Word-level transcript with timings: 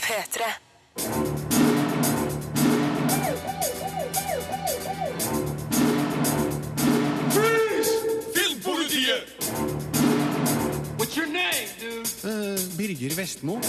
P3. 0.00 0.42
Filmpolitiet! 8.32 9.24
What's 10.98 11.14
your 11.16 11.26
name, 11.26 11.68
dude? 11.78 12.08
Birger 12.76 13.14
Vestmo. 13.14 13.60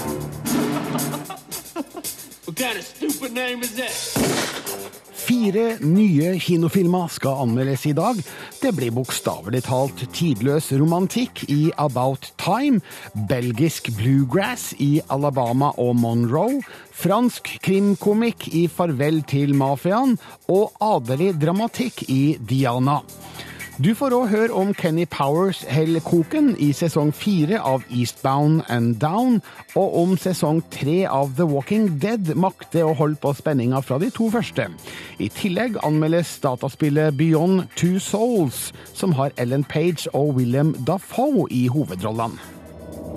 What 2.46 2.58
kind 2.58 2.78
of 2.78 2.84
stupid 2.84 3.32
name 3.32 3.62
is 3.64 3.76
that? 3.76 5.13
Fire 5.24 5.78
nye 5.80 6.34
kinofilmer 6.42 7.08
skal 7.14 7.46
anmeldes 7.46 7.86
i 7.88 7.94
dag. 7.96 8.18
Det 8.60 8.74
blir 8.76 8.92
bokstavelig 8.92 9.62
talt 9.64 10.04
tidløs 10.12 10.68
romantikk 10.76 11.46
i 11.48 11.70
About 11.80 12.28
Time, 12.42 12.82
belgisk 13.30 13.88
bluegrass 13.96 14.74
i 14.84 14.98
Alabama 15.14 15.72
og 15.80 15.96
Monroe, 16.02 16.60
fransk 16.92 17.54
krimkomikk 17.64 18.50
i 18.52 18.66
Farvel 18.68 19.22
til 19.32 19.56
mafiaen 19.56 20.18
og 20.52 20.76
adelig 20.84 21.32
dramatikk 21.40 22.04
i 22.12 22.36
Diana. 22.44 23.00
Du 23.82 23.96
får 23.98 24.14
òg 24.14 24.28
høre 24.30 24.54
om 24.54 24.70
Kenny 24.78 25.08
Powers 25.10 25.64
Hellkoken 25.66 26.52
i 26.62 26.68
sesong 26.78 27.10
fire 27.18 27.58
av 27.58 27.82
Eastbound 27.90 28.62
and 28.70 29.00
Down, 29.02 29.40
og 29.74 29.96
om 29.98 30.12
sesong 30.14 30.60
tre 30.70 31.08
av 31.10 31.32
The 31.40 31.48
Walking 31.50 31.88
Dead 31.98 32.36
makter 32.38 32.86
å 32.86 32.94
holde 33.00 33.18
på 33.24 33.32
spenninga 33.34 33.82
fra 33.82 33.98
de 33.98 34.12
to 34.14 34.30
første. 34.30 34.68
I 35.18 35.32
tillegg 35.34 35.80
anmeldes 35.82 36.36
dataspillet 36.44 37.18
Beyond 37.18 37.66
Two 37.74 37.98
Souls, 37.98 38.70
som 38.94 39.18
har 39.18 39.34
Ellen 39.42 39.66
Page 39.66 40.06
og 40.14 40.36
William 40.38 40.76
Dafoe 40.86 41.48
i 41.50 41.66
hovedrollene. 41.66 42.38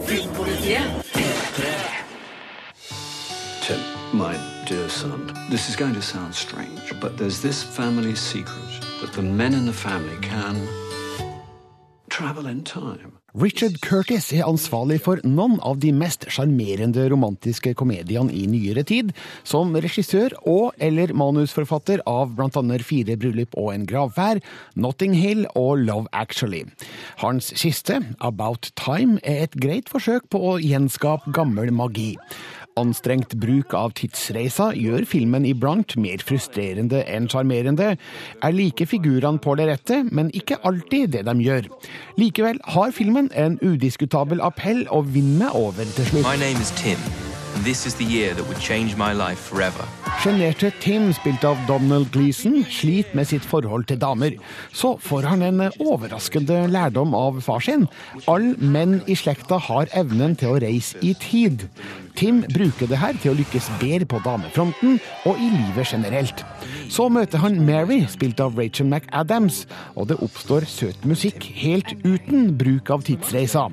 Filmpolitiet? 0.09 1.04
Tim, 3.60 3.84
my 4.16 4.32
dear 4.65 4.88
son, 4.88 5.29
this 5.51 5.68
is 5.68 5.77
going 5.77 5.95
to 5.95 6.02
sound 6.02 6.34
strange, 6.34 6.95
but 7.02 7.18
there's 7.18 7.43
this 7.43 7.62
family 7.62 8.15
secret 8.15 8.65
that 9.07 9.15
the 9.15 9.23
men 9.23 9.54
in 9.54 9.66
the 9.66 9.73
family 9.73 10.16
can 10.21 10.57
travel 12.09 12.46
in 12.46 12.62
time. 12.62 13.12
Richard 13.35 13.80
Curtis 13.82 14.30
er 14.32 14.46
ansvarlig 14.46 15.02
for 15.04 15.21
noen 15.26 15.59
av 15.60 15.82
de 15.82 15.90
mest 15.93 16.24
sjarmerende 16.32 17.04
romantiske 17.12 17.74
komediene 17.77 18.32
i 18.32 18.46
nyere 18.49 18.87
tid, 18.88 19.12
som 19.45 19.77
regissør 19.77 20.32
og 20.49 20.73
eller 20.80 21.12
manusforfatter 21.12 22.01
av 22.09 22.40
annet 22.40 22.87
Fire 22.87 23.18
bryllup 23.21 23.52
og 23.60 23.74
en 23.74 23.84
gravferd, 23.87 24.40
Notting 24.74 25.15
Hill 25.21 25.45
og 25.54 25.84
Love 25.84 26.09
Actually. 26.16 26.65
Hans 27.21 27.52
siste, 27.60 28.01
About 28.21 28.73
Time, 28.80 29.21
er 29.23 29.45
et 29.45 29.60
greit 29.60 29.93
forsøk 29.93 30.30
på 30.32 30.40
å 30.40 30.57
gjenskape 30.62 31.37
gammel 31.37 31.74
magi. 31.74 32.15
Anstrengt 32.77 33.32
bruk 33.41 33.73
av 33.73 33.95
tidsreisa 33.96 34.66
gjør 34.77 35.07
filmen 35.09 35.46
iblant 35.49 35.95
mer 35.96 36.21
frustrerende 36.21 36.99
enn 37.09 37.24
sjarmerende. 37.33 37.95
er 38.45 38.52
like 38.52 38.85
figurene 38.85 39.41
på 39.41 39.55
det 39.57 39.68
rette, 39.71 40.02
men 40.13 40.29
ikke 40.37 40.59
alltid 40.63 41.15
det 41.16 41.23
de 41.24 41.35
gjør. 41.41 41.71
Likevel 42.21 42.60
har 42.77 42.93
filmen 42.93 43.30
en 43.33 43.57
udiskutabel 43.63 44.45
appell 44.45 44.85
å 44.93 45.01
vinne 45.01 45.49
over 45.57 45.88
til 45.96 46.05
slutt. 46.05 46.29
My 46.29 46.37
name 46.37 46.60
is 46.60 46.71
Tim, 46.77 47.01
this 47.65 47.87
is 47.87 47.95
the 47.95 48.05
year 48.05 48.35
that 48.35 48.45
would 48.45 48.60
change 48.60 48.95
my 48.95 49.15
life 49.15 49.40
forever. 49.40 49.88
Sjenerte 50.21 50.71
Tim, 50.80 51.13
spilt 51.16 51.45
av 51.45 51.57
Donald 51.68 52.11
Gleeson, 52.13 52.61
sliter 52.68 53.16
med 53.16 53.29
sitt 53.29 53.45
forhold 53.45 53.87
til 53.88 54.01
damer. 54.01 54.37
Så 54.73 54.99
får 55.01 55.29
han 55.33 55.43
en 55.43 55.61
overraskende 55.80 56.66
lærdom 56.68 57.15
av 57.16 57.40
far 57.40 57.65
sin. 57.65 57.88
Alle 58.29 58.57
menn 58.61 59.01
i 59.07 59.16
slekta 59.16 59.61
har 59.68 59.88
evnen 59.96 60.37
til 60.37 60.57
å 60.57 60.61
reise 60.61 61.01
i 61.01 61.13
tid. 61.21 61.68
Tim 62.16 62.40
bruker 62.48 62.88
det 62.88 62.98
her 63.00 63.16
til 63.20 63.34
å 63.34 63.36
lykkes 63.36 63.68
bedre 63.80 64.06
på 64.09 64.20
damefronten 64.25 64.98
og 65.28 65.41
i 65.41 65.48
livet 65.53 65.91
generelt. 65.92 66.42
Så 66.92 67.09
møter 67.12 67.42
han 67.42 67.59
Mary, 67.66 68.03
spilt 68.09 68.41
av 68.41 68.56
Rachel 68.56 68.88
McAdams, 68.88 69.65
og 69.94 70.09
det 70.10 70.19
oppstår 70.25 70.65
søt 70.71 71.05
musikk 71.09 71.44
helt 71.60 71.93
uten 72.06 72.55
bruk 72.56 72.93
av 72.94 73.05
tidsreisa. 73.06 73.66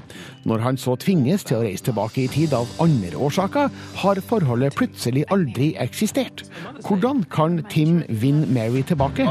Når 0.50 0.66
han 0.66 0.80
så 0.82 0.98
tvinges 1.00 1.46
til 1.48 1.60
å 1.60 1.64
reise 1.64 1.88
tilbake 1.88 2.26
i 2.26 2.32
tid 2.32 2.56
av 2.58 2.72
andre 2.84 3.16
årsaker, 3.16 3.72
har 4.04 4.24
forholdet 4.28 4.76
plutselig 4.76 5.24
aldri 5.34 5.74
eksistert. 5.84 6.44
Hvordan 6.84 7.24
kan 7.32 7.62
Tim 7.72 8.02
vinne 8.10 8.50
Mary 8.52 8.84
tilbake? 8.84 9.28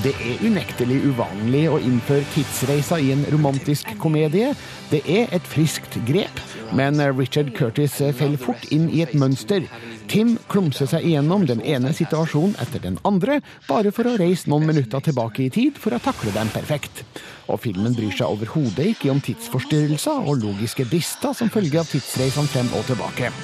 Det 0.00 0.12
er 0.16 0.40
unektelig 0.46 0.96
uvanlig 1.10 1.66
å 1.68 1.76
innføre 1.82 2.24
tidsreisa 2.32 2.96
i 3.02 3.10
en 3.12 3.26
romantisk 3.34 3.90
komedie. 4.00 4.54
Det 4.88 5.02
er 5.04 5.28
et 5.36 5.44
friskt 5.44 5.98
grep, 6.08 6.40
men 6.72 7.02
Richard 7.18 7.52
Curtis 7.58 7.98
faller 8.16 8.40
fort 8.40 8.64
inn 8.72 8.88
i 8.88 9.02
et 9.04 9.12
mønster. 9.18 9.68
Tim 10.10 10.38
klumser 10.50 10.88
seg 10.88 11.04
igjennom 11.06 11.44
den 11.46 11.60
ene 11.62 11.92
situasjonen 11.94 12.56
etter 12.64 12.82
den 12.82 12.96
andre, 13.06 13.42
bare 13.68 13.92
for 13.94 14.08
å 14.08 14.16
reise 14.18 14.50
noen 14.50 14.66
minutter 14.72 15.04
tilbake 15.04 15.44
i 15.44 15.52
tid 15.52 15.78
for 15.78 15.94
å 15.94 16.02
takle 16.02 16.32
dem 16.34 16.50
perfekt. 16.54 17.04
Og 17.52 17.60
filmen 17.66 17.94
bryr 17.94 18.16
seg 18.16 18.30
overhodet 18.30 18.94
ikke 18.94 19.12
om 19.12 19.20
tidsforstyrrelser 19.22 20.24
og 20.24 20.40
logiske 20.46 20.88
brister 20.88 21.36
som 21.36 21.52
følge 21.52 21.84
av 21.84 21.92
tidsreisene 21.92 22.50
frem 22.50 22.72
og 22.72 22.88
tilbake. 22.88 23.34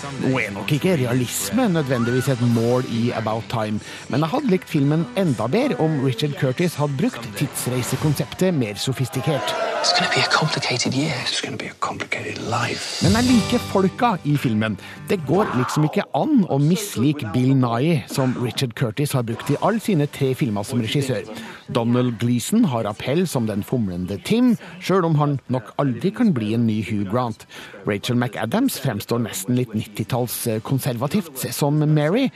Nå 0.00 0.30
er 0.40 0.52
nok 0.54 0.70
ikke 0.72 0.94
realisme 0.96 1.66
nødvendigvis 1.68 2.30
et 2.32 2.44
mål 2.54 2.86
i 2.88 3.10
About 3.16 3.50
Time, 3.52 3.80
men 4.08 4.24
jeg 4.24 4.32
hadde 4.32 4.52
likt 4.54 4.70
filmen 4.70 5.04
enda 5.20 5.48
bedre 5.52 5.76
om 5.84 5.98
Richard 6.04 6.38
Curtis 6.40 6.78
hadde 6.80 6.96
brukt 7.02 7.28
tidsreisekonseptet 7.36 8.56
mer 8.56 8.80
sofistikert. 8.80 9.69
It's 9.80 9.94
going 9.94 10.10
to 10.10 10.14
be 10.14 10.20
a 10.20 10.28
complicated 10.28 10.92
year. 10.92 11.14
It's 11.22 11.40
going 11.40 11.56
to 11.56 11.64
be 11.64 11.70
a 11.70 11.74
complicated 11.80 12.36
life. 12.52 13.00
Men 13.00 13.14
jeg 13.16 13.24
liker 13.30 13.62
folka 13.70 14.10
i 14.28 14.34
filmen. 14.36 14.74
Det 15.08 15.16
går 15.24 15.48
liksom 15.56 15.86
ikke 15.88 16.04
an 16.18 16.42
å 16.52 16.58
mislike 16.60 17.30
Bill 17.32 17.54
Nye, 17.56 18.02
som 18.12 18.34
Richard 18.44 18.74
Curtis 18.76 19.14
har 19.16 19.24
brukt 19.24 19.48
i 19.48 19.56
alle 19.64 19.80
sine 19.80 20.04
tre 20.12 20.34
filmer 20.36 20.68
som 20.68 20.84
regissør. 20.84 21.24
Donald 21.72 22.18
Gleeson 22.20 22.66
har 22.68 22.84
appell 22.90 23.24
som 23.30 23.46
den 23.48 23.62
fomlende 23.64 24.18
Tim, 24.26 24.52
sjøl 24.84 25.06
om 25.08 25.16
han 25.16 25.38
nok 25.48 25.72
aldri 25.80 26.12
kan 26.12 26.34
bli 26.36 26.52
en 26.58 26.66
ny 26.68 26.82
Hugh 26.84 27.08
Grant. 27.08 27.46
Rachel 27.88 28.20
McAdams 28.20 28.76
fremstår 28.84 29.22
nesten 29.24 29.56
litt 29.56 29.72
90-talls 29.72 30.42
konservativt 30.66 31.46
som 31.56 31.80
Mary, 31.94 32.26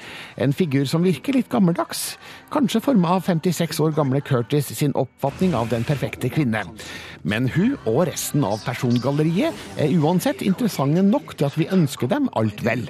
en 0.40 0.56
figur 0.56 0.88
som 0.88 1.04
virker 1.04 1.36
litt 1.36 1.52
gammeldags. 1.52 2.14
Kanskje 2.54 2.80
forma 2.88 3.18
av 3.18 3.28
56 3.28 3.82
år 3.84 3.92
gamle 3.98 4.24
Curtis 4.24 4.72
sin 4.72 4.96
oppfatning 4.96 5.52
av 5.58 5.68
den 5.74 5.84
perfekte 5.84 6.32
kvinne. 6.32 6.64
Men 7.24 7.48
hun 7.48 7.78
og 7.88 8.02
resten 8.10 8.44
av 8.44 8.60
persongalleriet 8.66 9.80
er 9.80 9.94
uansett 9.96 10.44
interessante 10.44 11.00
nok 11.04 11.32
til 11.38 11.48
at 11.48 11.56
vi 11.56 11.70
ønsker 11.72 12.10
dem 12.12 12.28
alt 12.36 12.60
vel. 12.66 12.84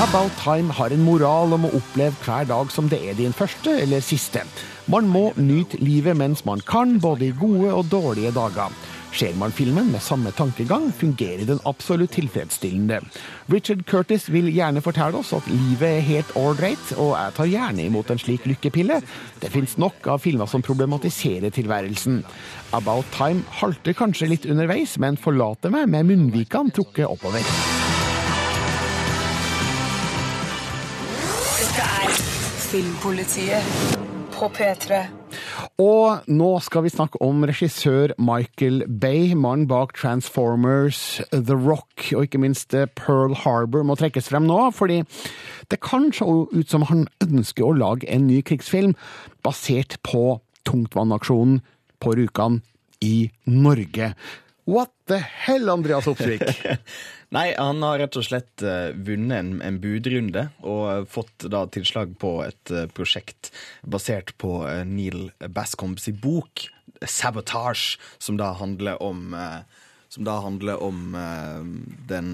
About 0.00 0.32
Time 0.40 0.72
har 0.72 0.94
en 0.94 1.04
moral 1.04 1.52
om 1.58 1.66
å 1.68 1.72
oppleve 1.76 2.16
hver 2.24 2.48
dag 2.48 2.72
som 2.72 2.88
det 2.88 3.02
er 3.10 3.18
din 3.18 3.36
første 3.36 3.74
eller 3.82 4.00
siste. 4.00 4.46
Man 4.88 5.10
må 5.12 5.28
nyte 5.36 5.82
livet 5.84 6.16
mens 6.16 6.46
man 6.48 6.64
kan, 6.64 6.96
både 7.02 7.28
i 7.28 7.36
gode 7.36 7.74
og 7.74 7.90
dårlige 7.92 8.32
dager. 8.32 8.72
Ser 9.12 9.34
man 9.34 9.52
filmen 9.52 9.90
med 9.92 10.02
samme 10.02 10.30
tankegang, 10.32 10.92
fungerer 10.94 11.44
den 11.48 11.60
absolutt 11.66 12.12
tilfredsstillende. 12.14 13.00
Richard 13.50 13.82
Curtis 13.86 14.28
vil 14.30 14.48
gjerne 14.54 14.82
fortelle 14.84 15.18
oss 15.18 15.32
at 15.36 15.48
livet 15.50 15.88
er 15.88 16.06
helt 16.06 16.30
ålreit, 16.38 16.92
og 16.96 17.16
jeg 17.16 17.34
tar 17.36 17.50
gjerne 17.50 17.86
imot 17.88 18.10
en 18.10 18.22
slik 18.22 18.46
lykkepille. 18.46 19.00
Det 19.42 19.50
fins 19.52 19.76
nok 19.82 20.06
av 20.14 20.22
filmer 20.22 20.46
som 20.50 20.62
problematiserer 20.62 21.50
tilværelsen. 21.54 22.22
About 22.76 23.10
Time 23.16 23.42
halter 23.60 23.96
kanskje 23.98 24.30
litt 24.30 24.46
underveis, 24.46 24.96
men 25.02 25.18
forlater 25.18 25.74
meg 25.74 25.90
med 25.90 26.06
munnvikene 26.12 26.70
trukket 26.74 27.10
oppover. 27.10 27.42
Dette 31.60 31.88
er 32.04 32.14
Filmpolitiet 32.70 33.99
på 34.40 34.48
P3. 34.56 35.02
Og 35.82 36.28
nå 36.32 36.50
skal 36.64 36.84
vi 36.86 36.92
snakke 36.92 37.20
om 37.24 37.44
regissør 37.48 38.14
Michael 38.20 38.82
Bay, 38.88 39.34
mannen 39.36 39.68
bak 39.70 39.92
Transformers, 39.98 41.20
The 41.32 41.56
Rock 41.56 42.08
og 42.16 42.26
ikke 42.26 42.40
minst 42.40 42.74
eh, 42.76 42.88
Pearl 42.96 43.36
Harbor 43.42 43.84
må 43.86 43.98
trekkes 44.00 44.30
frem 44.32 44.48
nå, 44.48 44.58
fordi 44.76 45.02
det 45.70 45.80
kan 45.84 46.08
se 46.16 46.24
ut 46.24 46.72
som 46.72 46.86
han 46.88 47.06
ønsker 47.24 47.68
å 47.68 47.76
lage 47.76 48.08
en 48.08 48.26
ny 48.30 48.40
krigsfilm 48.46 48.96
basert 49.44 49.98
på 50.06 50.40
tungtvannaksjonen 50.68 51.60
på 52.00 52.16
Rjukan 52.16 52.62
i 53.04 53.30
Norge. 53.44 54.14
What 54.70 54.90
the 55.06 55.18
hell, 55.18 55.70
Andreas 55.70 56.06
Opsvik? 56.06 56.42
Nei, 57.34 57.48
han 57.58 57.82
har 57.82 57.98
rett 57.98 58.16
og 58.20 58.22
slett 58.22 58.62
eh, 58.62 58.92
vunnet 58.94 59.40
en, 59.42 59.48
en 59.66 59.78
budrunde 59.82 60.44
og 60.62 60.82
eh, 60.92 61.00
fått 61.10 61.46
da 61.50 61.64
tilslag 61.74 62.12
på 62.22 62.36
et 62.44 62.70
eh, 62.70 62.86
prosjekt 62.94 63.50
basert 63.82 64.30
på 64.38 64.60
Neil 64.86 65.32
Bascombs 65.50 66.06
bok 66.22 66.68
'Sabotage', 67.00 67.98
som 68.18 68.38
da 68.38 68.52
handler 68.60 69.02
om 69.02 69.34
som 70.10 70.24
da 70.26 70.36
handler 70.42 70.82
om 70.82 71.16
den 72.10 72.30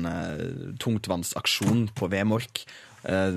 tungtvannsaksjonen 0.80 1.88
på 1.94 2.08
Vemork. 2.10 2.64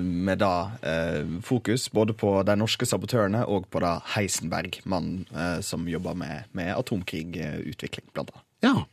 med 0.00 0.38
da 0.38 0.72
eh, 0.82 1.22
fokus 1.44 1.92
både 1.92 2.12
på 2.12 2.42
de 2.42 2.56
norske 2.56 2.86
sabotørene 2.86 3.44
og 3.46 3.68
på 3.70 3.80
da 3.84 4.00
Heisenberg, 4.16 4.80
mannen 4.84 5.26
eh, 5.30 5.60
som 5.60 5.86
jobber 5.88 6.14
med, 6.14 6.50
med 6.52 6.74
atomkrigutvikling, 6.74 8.10
blant 8.12 8.34
annet. 8.34 8.49
Ja. 8.64 8.84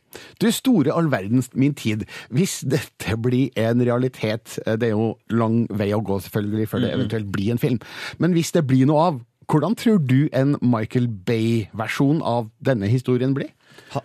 Du 0.41 0.47
store 0.51 0.93
all 0.95 1.09
verdens 1.11 1.49
min 1.53 1.75
tid. 1.77 2.05
Hvis 2.33 2.61
dette 2.65 3.17
blir 3.21 3.51
en 3.59 3.83
realitet, 3.83 4.57
eh, 4.65 4.77
det 4.79 4.89
er 4.89 4.95
jo 4.95 5.17
lang 5.29 5.65
vei 5.69 5.91
å 5.93 6.03
gå 6.03 6.19
selvfølgelig 6.23 6.69
før 6.71 6.85
det 6.85 6.93
eventuelt 6.95 7.31
blir 7.31 7.51
en 7.51 7.61
film, 7.61 7.79
men 8.17 8.33
hvis 8.33 8.53
det 8.55 8.65
blir 8.67 8.87
noe 8.89 9.07
av, 9.11 9.19
hvordan 9.47 9.75
tror 9.79 10.01
du 10.03 10.29
en 10.35 10.57
Michael 10.61 11.07
Bay-versjon 11.07 12.21
av 12.25 12.49
denne 12.63 12.89
historien 12.91 13.35
blir? 13.38 13.53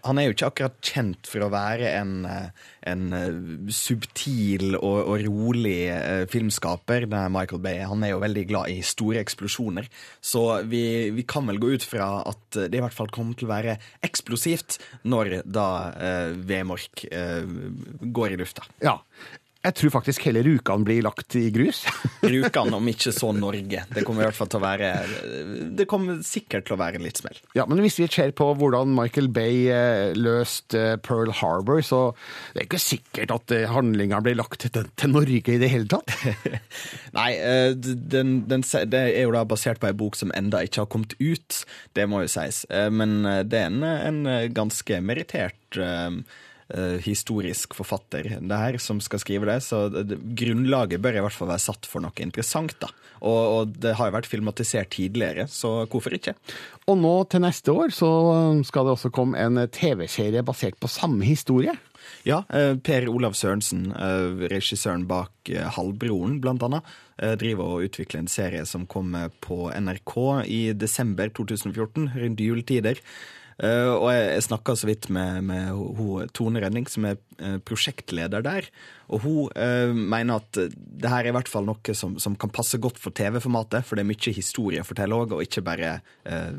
Han- 0.05 0.19
er 0.19 0.29
jo 0.29 0.35
ikke 0.35 0.49
akkurat 0.51 0.75
kjent 0.85 1.27
for 1.27 1.41
å 1.41 1.51
være 1.51 1.89
en, 1.97 2.25
eh, 2.27 2.51
en 2.87 3.13
eh, 3.13 3.71
subtil 3.73 4.77
og, 4.77 5.09
og 5.09 5.25
rolig 5.27 5.89
eh, 5.91 6.27
filmskaper, 6.31 7.07
det 7.09 7.19
er 7.19 7.33
Michael 7.33 7.63
Bay. 7.65 7.81
Han 7.89 8.05
er 8.05 8.13
jo 8.13 8.21
veldig 8.23 8.45
glad 8.51 8.71
i 8.71 8.81
store 8.87 9.19
eksplosjoner. 9.25 9.89
Så 10.21 10.45
vi, 10.69 11.11
vi 11.17 11.25
kan 11.25 11.49
vel 11.49 11.59
gå 11.59 11.73
ut 11.75 11.83
fra 11.89 12.23
at 12.29 12.61
det 12.69 12.79
i 12.79 12.85
hvert 12.85 12.95
fall 12.95 13.11
kommer 13.13 13.35
til 13.35 13.49
å 13.49 13.55
være 13.55 13.79
eksplosivt 14.05 14.79
når 15.09 15.41
da 15.49 15.69
eh, 15.97 16.37
Vemork 16.37 17.07
eh, 17.11 17.43
går 18.13 18.37
i 18.37 18.41
lufta. 18.45 18.69
Ja. 18.85 18.99
Jeg 19.63 19.77
tror 19.79 19.93
faktisk 19.95 20.25
hele 20.27 20.41
Rjukan 20.43 20.83
blir 20.83 21.05
lagt 21.07 21.37
i 21.39 21.45
grus. 21.55 21.85
Rjukan, 22.33 22.73
om 22.75 22.89
ikke 22.91 23.13
så 23.15 23.31
Norge. 23.37 23.85
Det 23.95 24.03
kommer 24.03 24.25
i 24.25 24.27
hvert 24.27 24.39
fall 24.39 24.51
til 24.51 24.59
å 24.59 24.65
være 24.65 24.89
Det 25.79 25.87
kommer 25.91 26.19
sikkert 26.27 26.67
til 26.67 26.75
å 26.75 26.81
være 26.81 27.03
litt 27.03 27.21
smell. 27.23 27.39
Ja, 27.55 27.69
men 27.71 27.79
hvis 27.85 28.01
vi 28.01 28.09
ser 28.11 28.35
på 28.35 28.49
hvordan 28.59 28.91
Michael 28.97 29.31
Bay 29.31 29.69
eh, 29.71 30.19
løste 30.19 30.83
eh, 30.95 30.99
Pearl 30.99 31.31
Harbor, 31.39 31.79
så 31.87 32.03
det 32.53 32.65
er 32.65 32.69
ikke 32.69 32.83
sikkert 32.83 33.37
at 33.37 33.55
eh, 33.55 33.71
handlinga 33.71 34.19
blir 34.27 34.41
lagt 34.41 34.67
til, 34.67 34.91
til 34.99 35.15
Norge 35.15 35.55
i 35.55 35.63
det 35.63 35.71
hele 35.71 35.87
tatt. 35.91 36.11
Nei, 37.19 37.31
den, 37.79 38.41
den, 38.51 38.67
det 38.67 39.07
er 39.13 39.29
jo 39.29 39.35
da 39.37 39.47
basert 39.47 39.83
på 39.83 39.93
ei 39.93 39.97
bok 39.97 40.19
som 40.19 40.35
enda 40.35 40.65
ikke 40.67 40.83
har 40.83 40.91
kommet 40.91 41.15
ut, 41.23 41.63
det 41.95 42.11
må 42.11 42.25
jo 42.25 42.35
sies. 42.35 42.65
Men 42.91 43.21
det 43.47 43.63
er 43.63 43.71
en, 43.71 43.85
en 43.87 44.25
ganske 44.55 44.99
merittert 45.05 45.79
eh, 46.69 46.99
historisk 47.03 47.75
forfatter 47.77 48.29
det 48.41 48.59
her 48.59 48.79
som 48.83 49.01
skal 49.03 49.23
skrive 49.23 49.49
det, 49.49 49.61
så 49.65 49.87
det, 49.93 50.19
grunnlaget 50.39 51.03
bør 51.03 51.19
i 51.19 51.25
hvert 51.25 51.37
fall 51.37 51.51
være 51.53 51.65
satt 51.67 51.89
for 51.89 52.05
noe 52.05 52.25
interessant, 52.25 52.75
da. 52.83 52.91
Og, 53.23 53.41
og 53.55 53.75
det 53.83 53.95
har 53.99 54.11
jo 54.11 54.17
vært 54.17 54.31
filmatisert 54.31 54.91
tidligere, 54.97 55.47
så 55.51 55.85
hvorfor 55.87 56.15
ikke? 56.17 56.35
Og 56.91 56.99
nå 56.99 57.15
til 57.31 57.45
neste 57.45 57.75
år 57.75 57.95
så 57.95 58.11
skal 58.67 58.89
det 58.89 58.97
også 58.97 59.13
komme 59.15 59.39
en 59.39 59.63
TV-serie 59.71 60.43
basert 60.47 60.81
på 60.83 60.91
samme 60.91 61.27
historie. 61.29 61.77
Ja, 62.27 62.41
eh, 62.51 62.75
Per 62.83 63.07
Olav 63.11 63.37
Sørensen, 63.39 63.93
eh, 63.95 64.49
regissøren 64.51 65.07
bak 65.11 65.53
Halvbroren, 65.77 66.41
blant 66.43 66.63
annet, 66.67 66.91
driver 67.39 67.77
og 67.77 67.85
utvikler 67.87 68.25
en 68.25 68.31
serie 68.31 68.65
som 68.67 68.89
kommer 68.91 69.29
på 69.45 69.69
NRK 69.71 70.17
i 70.51 70.73
desember 70.75 71.31
2014, 71.31 72.09
rundt 72.19 72.43
juletider. 72.43 72.99
Eh, 73.63 73.93
og 73.95 74.09
jeg, 74.11 74.25
jeg 74.35 74.45
snakka 74.49 74.75
så 74.79 74.89
vidt 74.89 75.07
med, 75.15 75.45
med 75.47 75.71
ho, 75.71 76.07
Tone 76.35 76.63
Rønning, 76.63 76.89
som 76.91 77.07
er 77.07 77.19
uh, 77.39 77.61
prosjektleder 77.63 78.43
der. 78.43 78.67
Og 79.13 79.23
hun 79.23 79.53
uh, 79.55 79.95
mener 79.95 80.43
at 80.43 80.59
det 80.75 81.13
her 81.13 81.23
er 81.23 81.31
i 81.31 81.37
hvert 81.37 81.51
fall 81.51 81.69
noe 81.69 81.97
som, 81.97 82.17
som 82.23 82.35
kan 82.35 82.51
passe 82.55 82.81
godt 82.83 82.99
for 83.03 83.15
TV-formatet, 83.15 83.87
for 83.87 83.99
det 83.99 84.03
er 84.03 84.11
mye 84.11 84.35
historie 84.35 84.83
å 84.83 84.89
fortelle 84.89 85.19
òg, 85.19 85.37
og 85.37 85.45
ikke 85.47 85.65
bare 85.65 85.95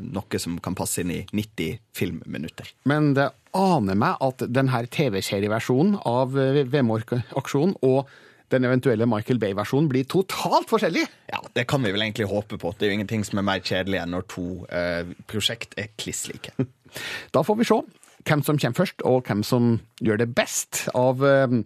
noe 0.00 0.40
som 0.40 0.56
kan 0.62 0.76
passe 0.76 1.02
inn 1.02 1.12
i 1.12 1.22
90 1.32 1.80
filmminutter. 1.96 2.70
Men 2.88 3.12
det 3.16 3.30
aner 3.56 3.98
meg 3.98 4.20
at 4.24 4.44
denne 4.48 4.84
TV-serieversjonen 4.92 5.98
av 6.08 6.36
Vemork-aksjonen 6.72 7.76
og 7.86 8.08
den 8.54 8.68
eventuelle 8.68 9.08
Michael 9.10 9.40
Bay-versjonen 9.42 9.90
blir 9.90 10.06
totalt 10.08 10.70
forskjellig. 10.70 11.04
Ja, 11.32 11.42
Det 11.54 11.66
kan 11.70 11.82
vi 11.82 11.92
vel 11.92 12.06
egentlig 12.06 12.30
håpe 12.30 12.58
på. 12.60 12.72
Det 12.78 12.86
er 12.86 12.94
jo 12.94 13.00
ingenting 13.00 13.26
som 13.26 13.42
er 13.42 13.48
mer 13.50 13.60
kjedelig 13.64 14.00
enn 14.02 14.14
når 14.14 14.26
to 14.30 14.46
eh, 14.70 15.04
prosjekt 15.30 15.76
er 15.80 15.92
kliss 15.98 16.26
like. 16.30 16.54
Da 17.34 17.42
får 17.42 17.58
vi 17.58 17.66
se 17.66 17.82
hvem 18.24 18.42
som 18.46 18.58
kommer 18.58 18.78
først, 18.78 19.04
og 19.04 19.28
hvem 19.28 19.42
som 19.44 19.78
gjør 20.04 20.22
det 20.22 20.30
best 20.36 20.84
av 20.96 21.20
eh, 21.26 21.56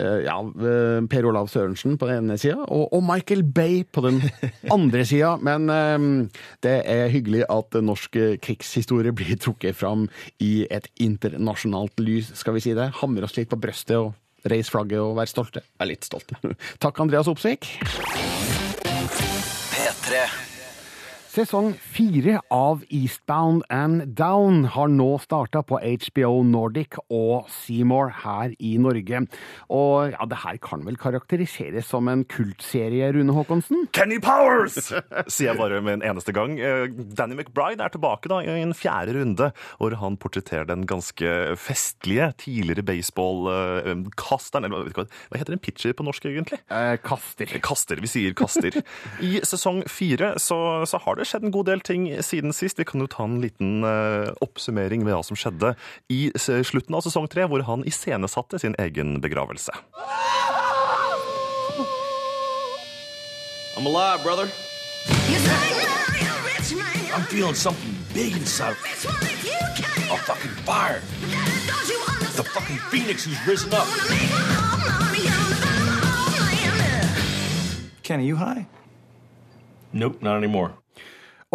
eh, 0.00 0.20
ja, 0.26 0.36
eh, 0.40 0.98
Per 1.12 1.28
Olav 1.28 1.50
Sørensen 1.52 1.98
på 2.00 2.08
den 2.08 2.24
ene 2.24 2.38
sida, 2.40 2.64
og, 2.64 2.96
Michael 3.06 3.44
Bay 3.44 3.84
på 3.84 4.02
den 4.06 4.22
andre 4.76 5.04
sida. 5.06 5.36
Men 5.38 5.70
eh, 5.70 6.08
det 6.66 6.76
er 6.90 7.12
hyggelig 7.12 7.44
at 7.52 7.78
norsk 7.78 8.18
krigshistorie 8.42 9.14
blir 9.16 9.38
trukket 9.38 9.78
fram 9.78 10.08
i 10.42 10.66
et 10.70 10.88
internasjonalt 10.96 12.00
lys, 12.02 12.32
skal 12.34 12.56
vi 12.56 12.66
si 12.66 12.76
det. 12.76 12.90
Hamre 13.02 13.28
oss 13.28 13.36
litt 13.38 13.52
på 13.52 13.60
brøstet 13.60 13.98
og 14.00 14.14
reise 14.50 14.72
flagget 14.72 15.02
og 15.02 15.16
være 15.18 15.32
stolte. 15.32 15.62
Jeg 15.66 15.84
er 15.84 15.92
litt 15.92 16.06
stolt. 16.08 16.32
Takk, 16.82 17.00
Andreas 17.04 17.30
Opsvik. 17.30 17.68
P3. 19.72 20.45
Sesong 21.36 21.74
fire 21.76 22.38
av 22.54 22.80
Eastbound 22.88 23.60
and 23.68 24.14
Down 24.16 24.62
har 24.72 24.88
nå 24.88 25.08
starta 25.20 25.60
på 25.68 25.76
HBO 25.82 26.38
Nordic 26.48 26.96
og 27.12 27.50
Seymour 27.52 28.08
her 28.22 28.54
i 28.56 28.70
Norge. 28.80 29.18
Og 29.68 30.14
ja, 30.14 30.24
det 30.30 30.38
her 30.46 30.56
kan 30.64 30.86
vel 30.86 30.96
karakteriseres 30.96 31.90
som 31.92 32.08
en 32.08 32.22
kultserie, 32.24 33.10
Rune 33.12 33.34
Haakonsen? 33.36 33.84
Kenny 33.92 34.16
Powers! 34.24 34.78
Sier 35.28 35.50
jeg 35.50 35.58
bare 35.60 35.82
med 35.84 35.98
en 35.98 36.06
eneste 36.14 36.32
gang. 36.36 36.56
Eh, 36.56 36.86
Danny 37.18 37.36
McBride 37.36 37.84
er 37.84 37.92
tilbake 37.92 38.32
da 38.32 38.40
i 38.40 38.56
en 38.62 38.72
fjerde 38.76 39.18
runde, 39.18 39.50
hvor 39.76 39.98
han 40.00 40.16
portretterer 40.22 40.64
den 40.72 40.86
ganske 40.88 41.34
festlige 41.60 42.30
tidligere 42.46 42.86
baseballkasteren 42.94 44.70
Eller 44.70 44.88
hva- 44.96 45.04
hva 45.04 45.42
heter 45.42 45.58
en 45.58 45.62
pitcher 45.66 45.92
på 46.00 46.08
norsk, 46.08 46.30
egentlig? 46.32 46.62
Eh, 46.72 46.96
kaster. 47.04 47.52
Kaster. 47.60 48.00
Vi 48.00 48.08
sier 48.14 48.32
kaster. 48.40 48.80
I 49.20 49.36
sesong 49.44 49.84
fire 49.90 50.32
så, 50.40 50.62
så 50.88 51.04
har 51.04 51.20
det 51.20 51.25
skjedd 51.26 51.46
en 51.46 51.54
god 51.54 51.68
del 51.68 51.82
ting 51.84 52.06
siden 52.24 52.54
sist. 52.56 52.78
Vi 52.78 52.86
kan 52.88 53.02
jo 53.02 53.08
ta 53.10 53.26
en 53.26 53.40
liten 53.42 53.84
eh, 53.86 54.30
oppsummering 54.44 55.04
ved 55.06 55.16
hva 55.16 55.22
som 55.26 55.38
skjedde 55.38 55.74
i 56.12 56.30
slutten 56.36 56.96
av 56.96 57.04
sesong 57.06 57.28
tre, 57.32 57.46
hvor 57.50 57.64
han 57.68 57.84
iscenesatte 57.88 58.62
sin 58.62 58.76
egen 58.82 59.18
begravelse. 59.24 59.74
I'm 63.76 63.84
alive, 63.86 64.22
brother. 64.22 64.48
I'm 67.14 67.22
feeling 67.28 67.54
something 67.54 67.94
big 68.14 68.36
inside. 68.36 68.76
A 70.10 70.16
fucking 70.16 70.50
fire. 70.64 71.00
The 72.36 72.42
fucking 72.42 72.78
phoenix 72.90 73.24
who's 73.24 73.46
risen 73.46 73.72
up. 73.74 73.86
Kenny, 78.02 78.26
you 78.26 78.36
high? 78.36 78.66
Nope, 79.92 80.22
not 80.22 80.36
anymore. 80.36 80.74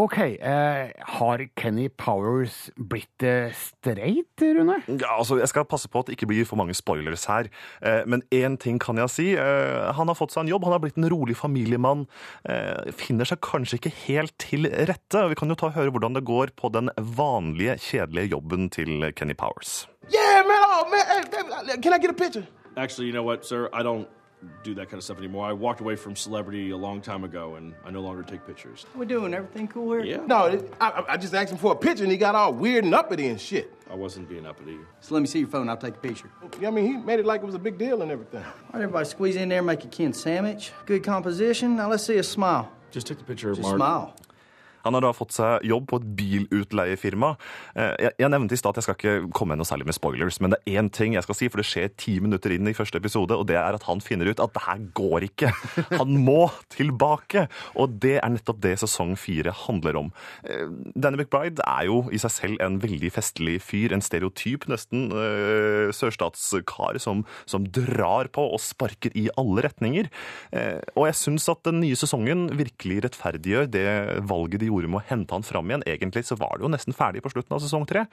OK, 0.01 0.17
eh, 0.17 0.91
har 0.99 1.41
Kenny 1.55 1.89
Powers 1.89 2.71
blitt 2.75 3.21
eh, 3.21 3.51
streit, 3.53 4.41
Rune? 4.41 4.79
Ja, 4.87 5.11
altså, 5.19 5.37
Jeg 5.37 5.51
skal 5.51 5.67
passe 5.69 5.91
på 5.91 6.01
at 6.01 6.07
det 6.09 6.15
ikke 6.15 6.29
blir 6.31 6.47
for 6.49 6.57
mange 6.57 6.73
spoilers 6.73 7.27
her. 7.29 7.51
Eh, 7.85 8.01
men 8.09 8.23
én 8.33 8.55
ting 8.57 8.79
kan 8.81 8.97
jeg 8.97 9.13
si. 9.13 9.27
Eh, 9.37 9.91
han 9.93 10.09
har 10.09 10.17
fått 10.17 10.33
seg 10.33 10.47
en 10.47 10.49
jobb, 10.55 10.65
han 10.65 10.73
har 10.73 10.81
blitt 10.81 10.97
en 10.97 11.09
rolig 11.11 11.35
familiemann. 11.37 12.07
Eh, 12.49 12.89
finner 12.97 13.29
seg 13.29 13.43
kanskje 13.45 13.77
ikke 13.77 13.93
helt 14.07 14.33
til 14.41 14.65
rette. 14.89 15.27
Vi 15.29 15.37
kan 15.37 15.53
jo 15.53 15.59
ta 15.59 15.69
og 15.69 15.77
høre 15.77 15.93
hvordan 15.93 16.17
det 16.17 16.25
går 16.25 16.55
på 16.57 16.73
den 16.73 16.89
vanlige, 16.97 17.77
kjedelige 17.91 18.33
jobben 18.33 18.71
til 18.73 19.11
Kenny 19.13 19.37
Powers. 19.37 19.85
Yeah, 20.09 20.41
man. 20.47 20.65
Oh, 20.65 20.89
man. 20.89 21.05
Hey, 21.69 21.77
can 21.77 21.93
I 21.93 21.99
get 22.01 22.09
a 22.09 22.17
picture? 22.17 22.47
Actually, 22.75 23.05
you 23.05 23.13
know 23.13 23.27
what, 23.27 23.45
sir? 23.45 23.69
I 23.71 23.83
don't 23.83 24.07
do 24.63 24.73
that 24.75 24.85
kind 24.89 24.95
of 24.97 25.03
stuff 25.03 25.17
anymore. 25.17 25.45
I 25.45 25.53
walked 25.53 25.81
away 25.81 25.95
from 25.95 26.15
celebrity 26.15 26.71
a 26.71 26.77
long 26.77 27.01
time 27.01 27.23
ago, 27.23 27.55
and 27.55 27.73
I 27.85 27.91
no 27.91 28.01
longer 28.01 28.23
take 28.23 28.45
pictures. 28.47 28.85
We're 28.95 29.05
doing 29.05 29.33
everything 29.33 29.67
cool 29.67 29.91
here? 29.93 30.03
Yeah. 30.03 30.25
No, 30.25 30.45
it- 30.45 30.73
I, 30.81 30.89
I- 30.89 31.13
I 31.13 31.17
just 31.17 31.33
asked 31.33 31.51
him 31.51 31.57
for 31.57 31.73
a 31.73 31.75
picture, 31.75 32.03
and 32.03 32.11
he 32.11 32.17
got 32.17 32.33
all 32.35 32.53
weird 32.53 32.83
and 32.83 32.93
uppity 32.95 33.27
and 33.27 33.39
shit. 33.39 33.73
I 33.89 33.95
wasn't 33.95 34.29
being 34.29 34.45
uppity. 34.45 34.77
So 35.01 35.13
let 35.13 35.21
me 35.21 35.27
see 35.27 35.39
your 35.39 35.47
phone. 35.47 35.69
I'll 35.69 35.77
take 35.77 35.95
a 35.95 35.99
picture. 35.99 36.29
Yeah, 36.59 36.69
I 36.69 36.71
mean, 36.71 36.85
he 36.85 36.97
made 36.97 37.19
it 37.19 37.25
like 37.25 37.41
it 37.41 37.45
was 37.45 37.55
a 37.55 37.59
big 37.59 37.77
deal 37.77 38.01
and 38.01 38.11
everything. 38.11 38.41
All 38.43 38.51
right, 38.73 38.81
everybody 38.83 39.05
squeeze 39.05 39.35
in 39.35 39.49
there 39.49 39.59
and 39.59 39.67
make 39.67 39.83
a 39.83 39.87
Ken 39.87 40.13
sandwich. 40.13 40.71
Good 40.85 41.03
composition. 41.03 41.75
Now 41.75 41.89
let's 41.89 42.03
see 42.03 42.17
a 42.17 42.23
smile. 42.23 42.71
Just 42.91 43.07
took 43.07 43.17
the 43.19 43.23
picture 43.23 43.51
of 43.51 43.57
Just 43.57 43.67
Mark. 43.67 43.77
smile. 43.77 44.15
Han 44.85 44.97
har 44.97 45.05
da 45.05 45.11
fått 45.15 45.35
seg 45.35 45.65
jobb 45.67 45.87
på 45.91 45.99
et 46.01 46.07
bilutleiefirma. 46.17 47.35
Eh, 47.75 47.93
Jeg, 48.01 48.13
jeg 48.23 48.31
nevnte 48.33 48.55
i 48.55 48.59
stad 48.59 48.73
at 48.73 48.81
jeg 48.81 48.87
skal 48.87 48.97
ikke 48.97 49.31
komme 49.35 49.53
med 49.53 49.61
noe 49.61 49.67
særlig 49.69 49.89
med 49.89 49.97
spoilers, 49.97 50.39
men 50.41 50.53
det 50.53 50.61
er 50.63 50.79
én 50.79 50.89
ting 50.93 51.15
jeg 51.17 51.25
skal 51.25 51.37
si, 51.37 51.49
for 51.51 51.61
det 51.61 51.67
skjer 51.67 51.89
ti 51.99 52.13
minutter 52.23 52.53
inn 52.55 52.69
i 52.69 52.75
første 52.77 53.01
episode, 53.01 53.35
og 53.35 53.47
det 53.49 53.57
er 53.59 53.75
at 53.77 53.85
han 53.89 54.01
finner 54.03 54.31
ut 54.31 54.39
at 54.43 54.53
det 54.55 54.63
her 54.63 54.85
går 54.97 55.25
ikke. 55.27 55.51
Han 56.01 56.15
må 56.23 56.49
tilbake! 56.73 57.47
Og 57.75 57.97
det 58.01 58.17
er 58.21 58.31
nettopp 58.31 58.61
det 58.63 58.77
sesong 58.81 59.15
fire 59.19 59.53
handler 59.65 59.99
om. 59.99 60.11
Eh, 60.47 60.69
Danny 60.95 61.19
McBride 61.19 61.63
er 61.67 61.89
jo 61.89 62.03
i 62.11 62.21
seg 62.21 62.33
selv 62.33 62.63
en 62.63 62.79
veldig 62.81 63.11
festlig 63.13 63.59
fyr, 63.63 63.93
en 63.93 64.03
stereotyp 64.03 64.67
nesten 64.71 65.09
eh, 65.11 65.91
sørstatskar 65.95 66.99
som, 67.03 67.25
som 67.49 67.67
drar 67.67 68.31
på 68.33 68.45
og 68.55 68.61
sparker 68.63 69.13
i 69.17 69.27
alle 69.39 69.65
retninger. 69.67 70.09
Og 70.95 71.05
jeg 71.07 71.17
syns 71.17 71.47
at 71.51 71.61
den 71.67 71.81
nye 71.83 71.97
sesongen 71.97 72.47
virkelig 72.57 73.01
rettferdiggjør 73.05 73.67
det 73.71 73.85
valget 74.29 74.63
de 74.63 74.70
gjorde 74.71 74.91
med 74.91 75.01
å 75.01 75.07
hente 75.09 75.35
han 75.35 75.45
fram 75.45 75.69
igjen. 75.69 75.85
Egentlig 75.89 76.25
så 76.27 76.37
var 76.39 76.57
det 76.57 76.65
jo 76.65 76.71
nesten 76.71 76.95
ferdig 76.95 77.23
på 77.25 77.31
slutten 77.33 77.55
av 77.57 77.61
sesong 77.63 77.85
tre. 77.89 78.05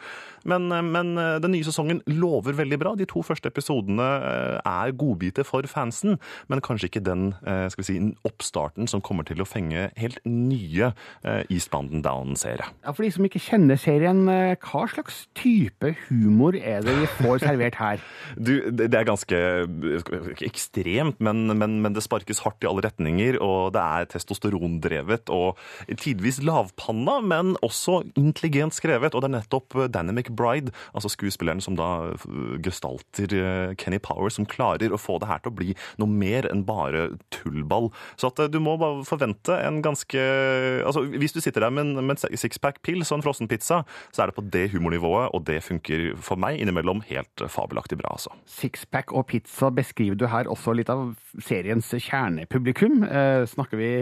Men, 0.48 0.70
eh, 0.72 0.84
men 0.84 1.14
eh, 1.18 1.36
den 1.42 1.54
nye 1.54 1.66
sesongen 1.66 2.02
lover 2.10 2.56
veldig 2.58 2.78
bra. 2.80 2.94
De 2.98 3.06
to 3.08 3.22
første 3.26 3.50
episodene 3.50 4.06
eh, 4.18 4.58
er 4.62 4.94
godbiter 4.98 5.46
for 5.48 5.66
fansen, 5.70 6.18
men 6.48 6.64
kanskje 6.64 6.88
ikke 6.88 7.04
den 7.04 7.30
skal 7.38 7.80
vi 7.80 7.86
si, 7.86 7.96
oppstarten 8.26 8.88
som 8.90 9.02
kommer 9.04 9.26
til 9.26 9.40
å 9.42 9.46
fenge 9.48 9.88
helt 9.98 10.18
nye 10.26 10.90
Eastbound 11.50 11.92
and 11.94 12.04
Down-seere. 12.04 12.66
Ja, 12.84 12.92
For 12.94 13.04
de 13.04 13.10
som 13.14 13.26
ikke 13.26 13.40
kjenner 13.42 13.78
serien, 13.80 14.24
hva 14.28 14.84
slags 14.90 15.20
type 15.38 15.92
humor 16.08 16.56
er 16.58 16.84
det 16.86 16.94
vi 17.00 17.08
får 17.18 17.42
servert 17.44 17.78
her? 17.80 18.04
Du, 18.48 18.52
det 18.70 18.94
er 18.94 19.06
ganske 19.08 19.38
ekstremt, 20.46 21.18
men, 21.24 21.46
men, 21.58 21.78
men 21.84 21.96
det 21.96 22.04
sparkes 22.04 22.42
hardt 22.44 22.64
i 22.64 22.68
alle 22.70 22.84
retninger, 22.86 23.38
og 23.44 23.72
det 23.74 23.82
er 23.82 24.08
testosterondrevet 24.14 25.32
og 25.34 25.58
tidvis 26.00 26.40
lavpanna, 26.48 27.18
men 27.24 27.54
også 27.66 28.00
intelligent 28.18 28.76
skrevet. 28.76 29.14
Og 29.14 29.22
det 29.22 29.30
er 29.30 29.36
nettopp 29.38 29.76
Danny 29.92 30.14
McBride, 30.14 30.72
altså 30.96 31.12
skuespilleren 31.12 31.62
som 31.64 31.76
da 31.78 31.88
gestalter 32.64 33.34
eh, 33.36 33.74
Kenny 33.78 34.00
Power, 34.02 34.32
som 34.32 34.48
klarer 34.48 34.92
å 34.92 35.00
få 35.00 35.18
det 35.20 35.30
her 35.30 35.42
til 35.44 35.52
å 35.52 35.58
bli 35.58 35.74
noe 36.00 36.10
mer 36.10 36.48
enn 36.50 36.64
bare 36.68 37.08
tullball. 37.34 37.90
Så 38.20 38.32
at 38.32 38.42
eh, 38.42 38.50
du 38.52 38.60
må 38.64 38.76
bare 38.80 39.04
forvente 39.08 39.56
en 39.58 39.82
ganske 39.84 40.26
Altså, 40.88 41.02
hvis 41.20 41.34
du 41.34 41.40
sitter 41.42 41.64
der 41.64 41.72
med 41.74 41.86
en, 41.86 42.06
med 42.06 42.16
en 42.16 42.38
sixpack 42.38 42.80
pils 42.86 43.10
og 43.10 43.18
en 43.18 43.24
frossenpizza, 43.24 43.80
så 44.14 44.22
er 44.22 44.30
det 44.30 44.36
på 44.36 44.44
det 44.54 44.64
humornivået, 44.72 45.32
og 45.34 45.44
det 45.48 45.60
funker 45.64 46.10
for 46.24 46.40
meg 46.40 46.60
innimellom 46.62 47.02
helt 47.08 47.44
fabelaktig 47.52 47.98
bra, 48.00 48.14
altså. 48.16 48.32
Sixpack 48.48 49.12
og 49.16 49.26
pizza 49.30 49.70
beskriver 49.74 50.18
du 50.18 50.26
her 50.30 50.50
også 50.50 50.74
litt 50.76 50.92
av 50.92 51.12
seriens 51.44 51.90
kjernepublikum. 51.92 53.02
Eh, 53.04 53.44
snakker 53.50 53.80
vi 53.80 53.92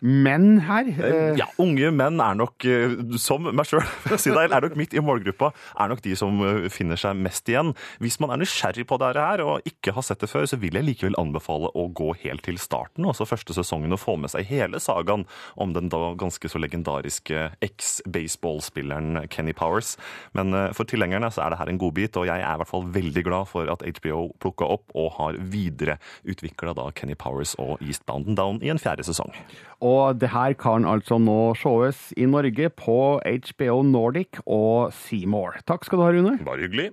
menn 0.00 0.60
her? 0.64 0.88
Eh, 0.88 1.36
Ja, 1.38 1.46
unge 1.60 1.90
menn 1.94 2.20
er 2.20 2.34
nok, 2.38 2.64
eh, 2.64 2.94
som 3.20 3.44
meg 3.44 3.66
sjøl, 3.68 3.82
er 4.10 4.64
nok 4.64 4.76
midt 4.78 4.94
i 4.96 5.02
målgruppa, 5.04 5.52
er 5.78 5.88
nok 5.92 6.02
de 6.04 6.14
som 6.16 6.40
eh, 6.44 6.68
finner 6.72 6.96
seg 7.00 7.16
mest 7.20 7.48
igjen. 7.48 7.74
Hvis 8.02 8.18
man 8.20 8.32
er 8.34 8.40
nysgjerrig 8.42 8.86
på 8.88 8.98
dette 9.00 9.20
her 9.20 9.42
og 9.44 9.66
ikke 9.68 9.94
har 9.96 10.06
sett 10.06 10.20
det 10.24 10.30
før, 10.32 10.46
så 10.48 10.58
vil 10.60 10.76
jeg 10.78 10.86
likevel 10.86 11.18
anbefale 11.20 11.70
å 11.76 11.86
gå 11.92 12.12
helt 12.24 12.44
til 12.46 12.58
starten, 12.60 13.06
altså 13.08 13.28
første 13.28 13.56
sesongen, 13.56 13.92
og 13.92 14.02
få 14.02 14.16
med 14.20 14.32
seg 14.32 14.48
hele 14.50 14.80
sagaen 14.80 15.26
om 15.60 15.74
den 15.76 15.90
da 15.92 16.14
ganske 16.20 16.48
så 16.50 16.60
legendariske 16.60 17.50
eks-baseballspilleren 17.64 19.26
Kenny 19.32 19.52
Powers. 19.56 19.96
Men 20.36 20.54
eh, 20.56 20.70
for 20.76 20.88
tilhengerne 20.88 21.30
så 21.32 21.44
er 21.44 21.54
det 21.54 21.60
her 21.60 21.72
en 21.72 21.80
godbit, 21.80 22.16
og 22.20 22.28
jeg 22.30 22.40
er 22.40 22.56
i 22.56 22.62
hvert 22.62 22.72
fall 22.72 22.88
veldig 22.94 23.26
glad 23.28 23.50
for 23.52 23.70
at 23.72 23.84
HBO 24.00 24.30
plukka 24.42 24.68
opp 24.76 24.94
og 24.98 25.12
har 25.18 25.40
videreutvikla 25.52 26.74
Kenny 26.94 27.16
Powers 27.18 27.54
og 27.58 27.80
Eastbound 27.82 28.36
Down 28.38 28.60
i 28.64 28.70
en 28.72 28.80
fjerde 28.80 29.04
sesong. 29.06 29.32
Og 29.80 30.20
det 30.20 30.30
her 30.30 30.52
kan 30.60 30.84
altså 30.84 31.18
nå 31.18 31.54
sees 31.56 32.12
i 32.16 32.28
Norge 32.28 32.68
på 32.76 33.20
HBO 33.24 33.82
Nordic 33.82 34.40
og 34.46 34.92
Seymour. 34.92 35.60
Takk 35.66 35.84
skal 35.88 35.98
du 35.98 36.04
ha, 36.04 36.10
Rune. 36.12 36.38
Bare 36.44 36.66
hyggelig. 36.66 36.90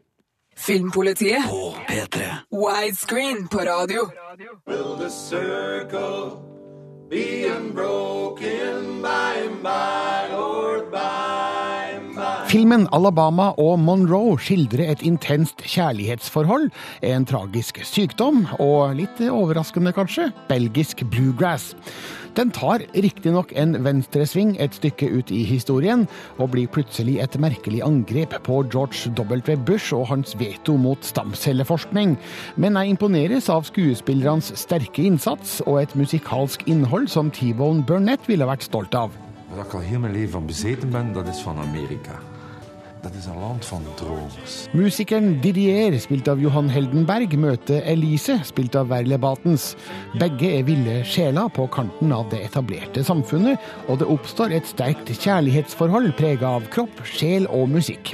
Filmpolitiet. 0.57 1.43
På 1.45 1.75
P3. 1.85 2.23
Widescreen 2.51 3.47
på 3.47 3.57
radio. 3.57 4.09
Will 4.67 4.95
the 4.97 5.09
circle 5.09 6.39
be 7.09 7.45
unbroken 7.45 9.01
by 9.01 9.45
and 9.45 9.61
by, 9.63 10.33
Lord, 10.33 10.91
by 10.91 11.95
and 11.95 12.15
by? 12.15 12.49
Filmen 12.49 12.87
'Alabama 12.91 13.51
og 13.57 13.79
Monroe' 13.79 14.39
skildrer 14.39 14.91
et 14.91 15.01
intenst 15.01 15.61
kjærlighetsforhold, 15.61 16.71
en 17.03 17.25
tragisk 17.25 17.83
sykdom 17.83 18.47
og, 18.59 18.95
litt 18.95 19.21
overraskende 19.29 19.93
kanskje, 19.93 20.31
belgisk 20.49 21.03
bluegrass. 21.11 21.75
Den 22.37 22.51
tar 22.53 22.83
riktignok 22.93 23.49
en 23.57 23.71
venstresving 23.81 24.51
et 24.61 24.75
stykke 24.77 25.07
ut 25.09 25.31
i 25.33 25.39
historien, 25.47 26.03
og 26.37 26.51
blir 26.53 26.69
plutselig 26.69 27.15
et 27.23 27.37
merkelig 27.41 27.81
angrep 27.81 28.35
på 28.45 28.59
George 28.69 29.09
W. 29.17 29.55
Bush 29.65 29.95
og 29.97 30.05
hans 30.11 30.35
veto 30.37 30.77
mot 30.77 31.01
stamcelleforskning. 31.01 32.13
Men 32.61 32.77
jeg 32.77 32.93
imponeres 32.93 33.49
av 33.49 33.65
skuespillernes 33.65 34.53
sterke 34.53 35.07
innsats 35.09 35.63
og 35.65 35.81
et 35.81 35.97
musikalsk 35.97 36.67
innhold 36.69 37.09
som 37.09 37.33
T-Bone 37.33 37.81
Burnett 37.89 38.29
ville 38.29 38.45
vært 38.45 38.69
stolt 38.69 38.93
av. 38.93 39.17
Wat 39.49 39.65
ik 39.65 39.73
al 39.73 39.87
heel 39.89 39.99
mijn 39.99 40.13
leven 40.13 40.31
van 40.31 40.45
bezeten 40.45 40.91
ben, 40.91 41.13
dat 41.13 41.27
is 41.27 41.41
van 41.41 41.57
Amerika. 41.57 42.36
Dat 43.07 43.15
is 43.15 43.25
een 43.25 43.39
land 43.39 43.65
van 43.65 43.81
dromers. 43.95 44.67
Musikeren 44.71 45.41
Didier, 45.41 45.99
spilt 45.99 46.27
av 46.27 46.39
Johan 46.39 46.67
Heldenberg, 46.69 47.37
møter 47.39 47.79
Elise, 47.87 48.35
spilt 48.43 48.75
av 48.75 48.89
Verle 48.91 49.15
Batens. 49.17 49.69
Begge 50.19 50.49
er 50.57 50.65
ville 50.67 50.97
sjeler 51.07 51.47
på 51.55 51.69
kanten 51.71 52.11
av 52.11 52.27
det 52.33 52.41
etablerte 52.49 53.05
samfunnet, 53.07 53.63
og 53.87 54.01
det 54.01 54.09
oppstår 54.11 54.57
et 54.57 54.67
sterkt 54.67 55.13
kjærlighetsforhold 55.23 56.17
prega 56.19 56.51
av 56.59 56.67
kropp, 56.73 56.99
sjel 57.07 57.47
og 57.47 57.71
musikk. 57.77 58.11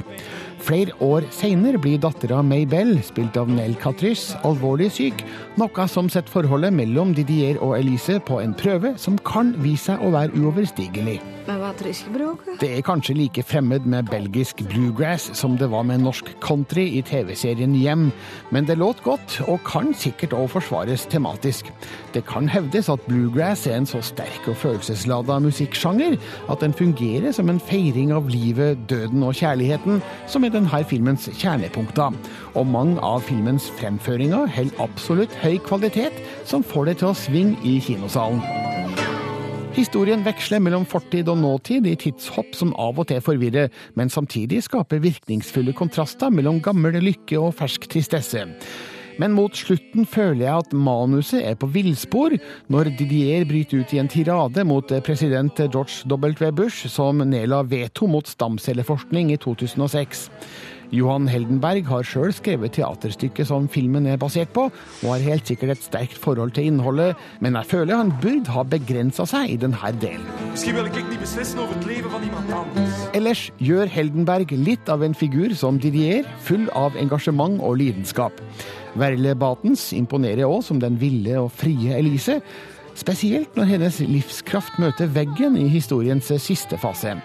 Flere 0.62 0.94
år 1.02 1.26
seinere 1.34 1.76
blir 1.82 1.98
dattera 2.00 2.38
Maybell, 2.46 2.94
spilt 3.02 3.34
av 3.36 3.50
Nell 3.50 3.74
Catrice, 3.82 4.38
alvorlig 4.46 4.92
syk, 4.94 5.26
noe 5.58 5.88
som 5.90 6.06
setter 6.06 6.38
forholdet 6.38 6.72
mellom 6.72 7.12
Didier 7.18 7.58
og 7.58 7.74
Elise 7.80 8.20
på 8.22 8.38
en 8.40 8.54
prøve 8.54 8.94
som 9.00 9.18
kan 9.26 9.56
vise 9.58 9.90
seg 9.90 10.06
å 10.06 10.14
være 10.14 10.38
uoverstigelig. 10.38 11.18
Det 12.60 12.68
er 12.68 12.82
kanskje 12.84 13.14
like 13.16 13.42
fremmed 13.46 13.86
med 13.88 14.10
belgisk 14.10 14.60
bluegrass 14.68 15.30
som 15.38 15.54
det 15.56 15.70
var 15.72 15.86
med 15.88 16.02
norsk 16.04 16.28
country 16.44 16.84
i 16.98 17.00
TV-serien 17.02 17.72
Hjem, 17.78 18.10
men 18.52 18.68
det 18.68 18.76
låt 18.78 19.00
godt, 19.04 19.38
og 19.48 19.62
kan 19.64 19.94
sikkert 19.96 20.36
òg 20.36 20.50
forsvares 20.52 21.06
tematisk. 21.08 21.70
Det 22.12 22.24
kan 22.28 22.50
hevdes 22.52 22.90
at 22.92 23.06
bluegrass 23.08 23.64
er 23.66 23.78
en 23.78 23.88
så 23.88 24.02
sterk 24.04 24.48
og 24.50 24.58
følelseslada 24.60 25.38
musikksjanger 25.46 26.18
at 26.52 26.60
den 26.60 26.76
fungerer 26.76 27.32
som 27.32 27.48
en 27.48 27.62
feiring 27.62 28.12
av 28.12 28.28
livet, 28.28 28.84
døden 28.90 29.24
og 29.24 29.34
kjærligheten, 29.40 30.02
som 30.28 30.44
er 30.44 30.52
denne 30.52 30.84
filmens 30.84 31.30
kjernepunkter. 31.32 32.12
Og 32.54 32.68
mange 32.68 33.00
av 33.00 33.24
filmens 33.24 33.70
fremføringer 33.80 34.52
holder 34.58 34.84
absolutt 34.84 35.40
høy 35.40 35.56
kvalitet, 35.64 36.20
som 36.44 36.66
får 36.66 36.92
det 36.92 37.00
til 37.00 37.14
å 37.14 37.18
svinge 37.24 37.56
i 37.64 37.78
kinosalen. 37.80 38.73
Historien 39.74 40.20
veksler 40.22 40.60
mellom 40.62 40.84
fortid 40.86 41.26
og 41.32 41.40
nåtid 41.42 41.88
i 41.90 41.96
tidshopp 41.98 42.52
som 42.54 42.70
av 42.78 43.00
og 43.02 43.08
til 43.10 43.18
forvirrer, 43.24 43.72
men 43.98 44.12
samtidig 44.12 44.60
skaper 44.68 45.02
virkningsfulle 45.02 45.74
kontraster 45.74 46.30
mellom 46.30 46.60
gammel 46.62 47.00
lykke 47.02 47.40
og 47.40 47.56
fersk 47.58 47.88
tristesse. 47.90 48.44
Men 49.18 49.34
mot 49.34 49.54
slutten 49.54 50.06
føler 50.06 50.44
jeg 50.44 50.62
at 50.62 50.76
manuset 50.78 51.42
er 51.42 51.58
på 51.58 51.66
villspor, 51.74 52.36
når 52.70 52.92
Didier 53.00 53.42
bryter 53.50 53.82
ut 53.82 53.94
i 53.94 54.00
en 54.02 54.10
tirade 54.10 54.62
mot 54.66 54.94
president 55.06 55.58
George 55.66 56.06
W. 56.06 56.52
Bush, 56.54 56.86
som 56.90 57.22
nedla 57.26 57.64
veto 57.66 58.06
mot 58.10 58.30
stamcelleforskning 58.30 59.34
i 59.34 59.40
2006. 59.42 60.28
Johan 60.94 61.26
Heldenberg 61.26 61.88
har 61.88 62.06
sjøl 62.06 62.30
skrevet 62.34 62.76
teaterstykket 62.76 63.48
som 63.48 63.66
filmen 63.70 64.06
er 64.06 64.18
basert 64.20 64.52
på, 64.54 64.68
og 64.70 65.08
har 65.08 65.24
helt 65.24 65.50
sikkert 65.50 65.74
et 65.74 65.82
sterkt 65.82 66.20
forhold 66.22 66.54
til 66.54 66.68
innholdet, 66.70 67.18
men 67.42 67.58
jeg 67.58 67.70
føler 67.72 67.98
han 67.98 68.12
burde 68.22 68.54
ha 68.54 68.62
begrensa 68.62 69.26
seg 69.26 69.56
i 69.56 69.58
denne 69.58 69.90
delen. 70.02 70.28
Ellers 73.14 73.42
gjør 73.58 73.90
Heldenberg 73.90 74.54
litt 74.54 74.92
av 74.92 75.02
en 75.02 75.18
figur 75.18 75.56
som 75.58 75.80
Didier, 75.82 76.28
full 76.46 76.68
av 76.78 76.94
engasjement 77.00 77.58
og 77.58 77.80
lidenskap. 77.82 78.38
Verle 78.94 79.34
Batens 79.34 79.88
imponerer 79.96 80.46
òg 80.46 80.62
som 80.62 80.78
den 80.82 81.00
ville 81.02 81.40
og 81.42 81.50
frie 81.58 81.98
Elise, 81.98 82.38
spesielt 82.94 83.56
når 83.58 83.72
hennes 83.74 83.98
livskraft 84.06 84.78
møter 84.78 85.10
veggen 85.10 85.58
i 85.58 85.66
historiens 85.72 86.30
siste 86.38 86.78
fase. 86.78 87.16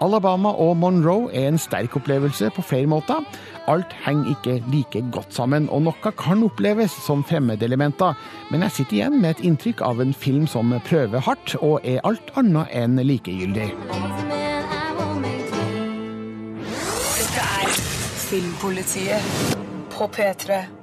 Alabama 0.00 0.52
og 0.54 0.76
Monroe 0.78 1.32
er 1.34 1.48
en 1.48 1.58
sterk 1.58 1.96
opplevelse 1.98 2.50
på 2.54 2.62
flere 2.62 2.86
måter. 2.86 3.24
Alt 3.68 3.92
henger 4.04 4.30
ikke 4.30 4.62
like 4.72 5.02
godt 5.12 5.34
sammen, 5.34 5.66
og 5.74 5.82
noe 5.88 6.12
kan 6.18 6.44
oppleves 6.46 6.94
som 7.04 7.24
fremmedelementer, 7.26 8.14
men 8.52 8.62
jeg 8.66 8.76
sitter 8.76 8.98
igjen 9.00 9.18
med 9.20 9.34
et 9.34 9.44
inntrykk 9.50 9.82
av 9.84 10.00
en 10.04 10.14
film 10.14 10.46
som 10.46 10.72
prøver 10.86 11.24
hardt, 11.26 11.56
og 11.60 11.80
er 11.82 12.00
alt 12.06 12.30
annet 12.38 12.70
enn 12.78 13.02
likegyldig. 13.02 13.70
Dette 17.18 17.46
er 17.58 17.78
Filmpolitiet 18.28 19.56
på 19.94 20.10
P3. 20.14 20.77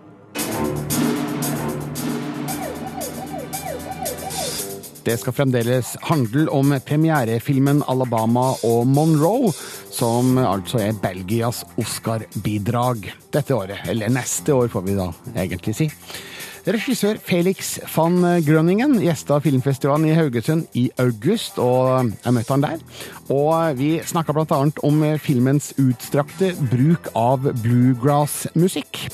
Det 5.05 5.19
skal 5.21 5.35
fremdeles 5.37 5.91
handle 6.01 6.47
om 6.49 6.71
premierefilmen 6.81 7.83
'Alabama 7.85 8.55
og 8.65 8.87
Monroe', 8.89 9.51
som 9.93 10.37
altså 10.41 10.79
er 10.81 10.97
Belgias 10.97 11.61
Oscar-bidrag 11.77 13.11
dette 13.33 13.53
året. 13.53 13.85
Eller 13.85 14.09
neste 14.09 14.55
år, 14.55 14.67
får 14.67 14.81
vi 14.81 14.95
da 14.97 15.11
egentlig 15.35 15.75
si. 15.77 15.91
Regissør 16.65 17.19
Felix 17.21 17.75
van 17.93 18.17
Grønningen 18.41 18.97
gjesta 19.03 19.37
filmfestivalen 19.45 20.09
i 20.09 20.17
Haugesund 20.17 20.65
i 20.73 20.89
august, 20.97 21.61
og 21.61 22.09
jeg 22.25 22.33
møtte 22.33 22.55
han 22.55 22.65
der. 22.65 22.81
Og 23.29 23.77
vi 23.77 23.99
snakka 24.01 24.33
bl.a. 24.33 24.61
om 24.81 25.05
filmens 25.21 25.75
utstrakte 25.77 26.55
bruk 26.73 27.13
av 27.13 27.45
bluegrass-musikk. 27.61 29.05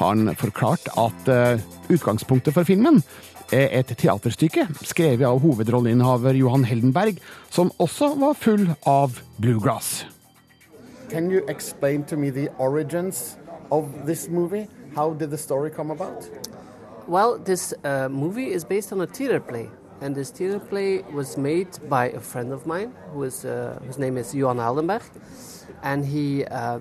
Han 0.00 0.32
forklarte 0.40 0.96
at 0.96 1.28
eh, 1.28 1.60
utgangspunktet 1.92 2.56
for 2.56 2.64
filmen 2.64 3.02
et 3.52 3.92
teaterstykke 3.98 4.66
skrevet 4.82 5.26
av 5.26 5.40
hovedrolleinnehaver 5.42 6.34
Johan 6.34 6.64
Heldenberg, 6.64 7.20
som 7.50 7.70
også 7.78 8.14
var 8.18 8.34
full 8.34 8.68
av 8.86 9.20
bluegrass. 9.38 10.06
Can 11.10 11.30
you 11.30 11.42
explain 11.48 12.02
to 12.04 12.16
me 12.16 12.30
the 12.30 12.48
origins 12.58 13.36
of 13.70 13.84
this 14.06 14.28
movie? 14.28 14.66
How 14.94 15.14
did 15.14 15.30
the 15.30 15.38
story 15.38 15.70
come 15.70 15.90
about? 15.90 16.28
Well, 17.06 17.38
this 17.38 17.72
uh, 17.84 18.08
movie 18.08 18.52
is 18.52 18.64
based 18.64 18.92
on 18.92 19.00
a 19.00 19.06
theater 19.06 19.38
play, 19.38 19.68
and 20.00 20.16
this 20.16 20.30
theater 20.30 20.58
play 20.58 21.04
was 21.14 21.36
made 21.36 21.68
by 21.88 22.10
a 22.10 22.20
friend 22.20 22.52
of 22.52 22.66
mine, 22.66 22.92
who 23.12 23.22
is, 23.22 23.44
uh, 23.44 23.78
whose 23.86 23.98
name 23.98 24.18
is 24.18 24.34
Johan 24.34 24.58
Aldenberg, 24.58 25.02
and 25.82 26.04
he 26.04 26.44
uh, 26.46 26.80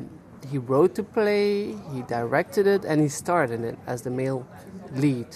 he 0.49 0.57
wrote 0.57 0.95
the 0.95 1.03
play, 1.03 1.75
he 1.93 2.01
directed 2.07 2.67
it, 2.67 2.85
and 2.85 3.01
he 3.01 3.09
starred 3.09 3.51
in 3.51 3.63
it 3.63 3.77
as 3.87 4.01
the 4.01 4.09
male 4.09 4.45
lead. 4.93 5.27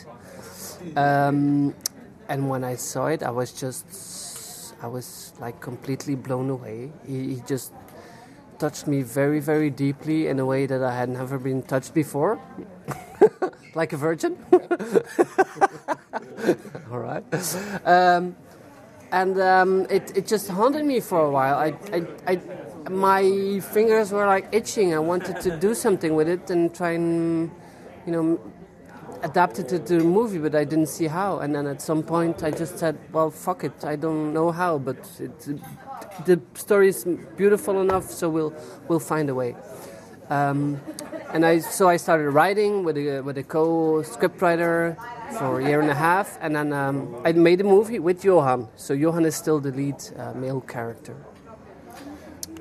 Um, 0.95 1.73
and 2.27 2.49
when 2.49 2.63
I 2.63 2.75
saw 2.75 3.07
it, 3.07 3.23
I 3.23 3.31
was 3.31 3.51
just, 3.51 4.75
I 4.81 4.87
was 4.87 5.33
like 5.39 5.59
completely 5.59 6.15
blown 6.15 6.49
away. 6.49 6.91
He, 7.05 7.35
he 7.35 7.41
just 7.47 7.73
touched 8.59 8.87
me 8.87 9.01
very, 9.01 9.39
very 9.39 9.69
deeply 9.69 10.27
in 10.27 10.39
a 10.39 10.45
way 10.45 10.65
that 10.65 10.83
I 10.83 10.95
had 10.95 11.09
never 11.09 11.39
been 11.39 11.63
touched 11.63 11.93
before, 11.93 12.39
like 13.73 13.93
a 13.93 13.97
virgin. 13.97 14.37
All 16.91 16.99
right. 16.99 17.23
Um, 17.85 18.35
and 19.11 19.39
um, 19.39 19.87
it, 19.89 20.15
it 20.15 20.27
just 20.27 20.49
haunted 20.49 20.85
me 20.85 20.99
for 20.99 21.25
a 21.25 21.31
while. 21.31 21.55
I, 21.55 21.73
I, 21.91 22.05
I, 22.27 22.39
my 22.89 23.59
fingers 23.59 24.11
were 24.11 24.27
like 24.27 24.49
itching. 24.51 24.93
I 24.93 24.99
wanted 24.99 25.41
to 25.41 25.57
do 25.57 25.73
something 25.73 26.13
with 26.15 26.27
it 26.27 26.49
and 26.51 26.73
try 26.73 26.91
and, 26.91 27.49
you 28.05 28.11
know, 28.11 28.39
adapt 29.23 29.59
it 29.59 29.69
to 29.69 29.79
the 29.79 29.99
movie, 30.03 30.39
but 30.39 30.55
I 30.55 30.63
didn't 30.63 30.87
see 30.87 31.07
how. 31.07 31.39
And 31.39 31.53
then 31.53 31.67
at 31.67 31.81
some 31.81 32.03
point, 32.03 32.43
I 32.43 32.51
just 32.51 32.77
said, 32.77 32.97
"Well, 33.11 33.31
fuck 33.31 33.63
it. 33.63 33.83
I 33.83 33.95
don't 33.95 34.33
know 34.33 34.51
how, 34.51 34.77
but 34.77 34.97
it, 35.19 35.39
the 36.25 36.39
story 36.53 36.89
is 36.89 37.05
beautiful 37.37 37.81
enough, 37.81 38.09
so 38.09 38.29
we'll 38.29 38.53
we'll 38.87 38.99
find 38.99 39.29
a 39.29 39.35
way." 39.35 39.55
Um, 40.29 40.79
and 41.33 41.45
I 41.45 41.59
so 41.59 41.89
I 41.89 41.97
started 41.97 42.29
writing 42.31 42.83
with 42.83 42.97
a 42.97 43.21
with 43.21 43.37
a 43.37 43.43
co-scriptwriter 43.43 44.95
for 45.37 45.59
a 45.59 45.63
year 45.67 45.81
and 45.81 45.89
a 45.89 45.95
half, 45.95 46.37
and 46.41 46.55
then 46.55 46.73
um, 46.73 47.21
I 47.25 47.31
made 47.33 47.61
a 47.61 47.63
movie 47.63 47.99
with 47.99 48.23
Johan. 48.23 48.67
So 48.75 48.93
Johan 48.93 49.25
is 49.25 49.35
still 49.35 49.59
the 49.59 49.71
lead 49.71 50.01
uh, 50.17 50.33
male 50.33 50.61
character. 50.61 51.15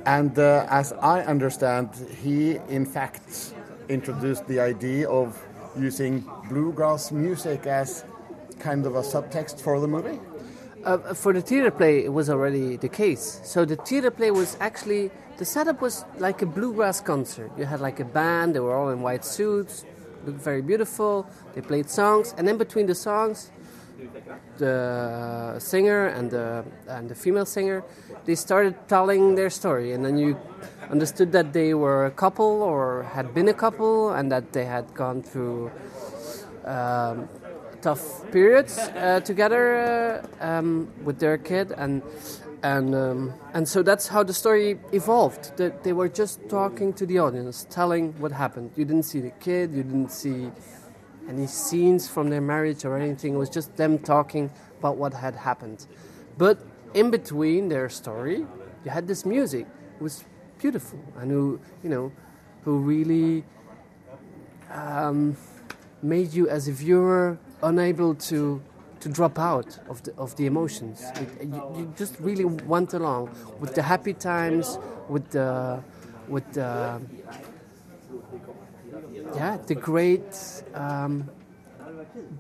And 0.07 0.39
uh, 0.39 0.67
as 0.71 0.93
I 0.95 1.23
understand, 1.23 1.91
he 2.23 2.57
in 2.69 2.87
fact 2.87 3.55
introduced 3.89 4.47
the 4.47 4.61
idea 4.61 5.09
of 5.09 5.37
using 5.79 6.25
bluegrass 6.49 7.13
music 7.13 7.67
as 7.67 8.05
kind 8.59 8.87
of 8.87 8.97
a 8.97 9.03
subtext 9.03 9.61
for 9.61 9.81
the 9.81 9.89
movie. 9.89 10.19
Uh, 10.85 11.15
for 11.15 11.33
the 11.33 11.41
theater 11.41 11.71
play, 11.71 12.05
it 12.05 12.13
was 12.13 12.31
already 12.31 12.77
the 12.77 12.89
case. 12.89 13.41
So 13.45 13.65
the 13.65 13.77
theater 13.77 14.11
play 14.11 14.31
was 14.31 14.57
actually 14.61 15.11
the 15.37 15.45
setup 15.45 15.81
was 15.81 16.05
like 16.19 16.43
a 16.43 16.47
bluegrass 16.47 17.01
concert. 17.01 17.51
You 17.57 17.65
had 17.65 17.81
like 17.81 18.01
a 18.01 18.05
band; 18.05 18.55
they 18.55 18.61
were 18.61 18.75
all 18.75 18.91
in 18.91 19.03
white 19.03 19.25
suits, 19.25 19.85
looked 20.25 20.41
very 20.41 20.63
beautiful. 20.63 21.27
They 21.55 21.61
played 21.61 21.89
songs, 21.91 22.35
and 22.37 22.47
then 22.47 22.59
between 22.59 22.87
the 22.87 22.95
songs, 22.95 23.51
the 24.59 25.57
singer 25.59 26.07
and 26.07 26.31
the 26.31 26.65
and 26.87 27.09
the 27.09 27.15
female 27.15 27.47
singer, 27.47 27.85
they 28.25 28.35
started 28.35 28.75
telling 28.89 29.35
their 29.35 29.51
story, 29.51 29.93
and 29.93 30.05
then 30.05 30.19
you 30.19 30.39
understood 30.91 31.33
that 31.33 31.53
they 31.53 31.75
were 31.75 32.07
a 32.07 32.11
couple 32.11 32.63
or 32.63 33.05
had 33.15 33.35
been 33.35 33.49
a 33.49 33.55
couple, 33.55 34.11
and 34.11 34.31
that 34.31 34.53
they 34.53 34.65
had 34.65 34.95
gone 34.95 35.23
through. 35.23 35.71
Um, 36.65 37.29
tough 37.81 38.29
periods 38.33 38.79
uh, 38.79 39.21
together 39.25 40.25
uh, 40.43 40.45
um, 40.45 40.89
with 41.05 41.19
their 41.19 41.39
kid 41.39 41.73
and 41.77 42.03
and 42.63 42.95
um, 42.95 43.33
and 43.55 43.69
so 43.69 43.83
that's 43.83 44.09
how 44.09 44.23
the 44.23 44.35
story 44.35 44.79
evolved 44.93 45.57
that 45.57 45.85
they 45.85 45.93
were 45.93 46.09
just 46.09 46.49
talking 46.49 46.93
to 46.93 47.07
the 47.07 47.19
audience 47.19 47.67
telling 47.71 48.13
what 48.19 48.33
happened 48.33 48.71
you 48.77 48.85
didn't 48.85 49.05
see 49.05 49.21
the 49.21 49.31
kid 49.39 49.73
you 49.73 49.83
didn't 49.83 50.11
see 50.11 50.51
any 51.29 51.47
scenes 51.47 52.09
from 52.09 52.31
their 52.31 52.41
marriage 52.41 52.85
or 52.85 52.97
anything 52.97 53.35
it 53.35 53.39
was 53.39 53.51
just 53.51 53.77
them 53.77 53.99
talking 53.99 54.51
about 54.79 54.97
what 54.97 55.13
had 55.15 55.35
happened. 55.37 55.87
But 56.37 56.59
in 56.95 57.11
between 57.11 57.69
their 57.69 57.89
story 57.89 58.47
you 58.85 58.91
had 58.91 59.07
this 59.07 59.25
music. 59.25 59.67
It 59.99 60.03
was 60.03 60.25
beautiful. 60.59 61.01
And 61.19 61.31
who 61.31 61.61
you 61.83 61.91
know 61.91 62.13
who 62.65 62.79
really 62.79 63.45
um, 64.71 65.37
made 66.03 66.33
you 66.33 66.49
as 66.49 66.69
a 66.69 66.73
viewer 66.73 67.39
unable 67.63 68.15
to 68.15 68.63
to 69.01 69.09
drop 69.09 69.39
out 69.39 69.79
of 69.89 70.03
the 70.03 70.15
of 70.17 70.37
the 70.37 70.47
emotions. 70.47 71.05
It, 71.15 71.49
you, 71.49 71.63
you, 71.77 71.95
just 71.97 72.19
really 72.21 72.45
went 72.45 72.95
along 72.95 73.31
with 73.61 73.75
the 73.75 73.83
happy 73.83 74.15
times, 74.15 74.79
with 75.09 75.31
the 75.31 75.83
with 76.29 76.53
the 76.53 77.01
yeah 79.35 79.57
the 79.67 79.75
great 79.75 80.63
um, 80.75 81.29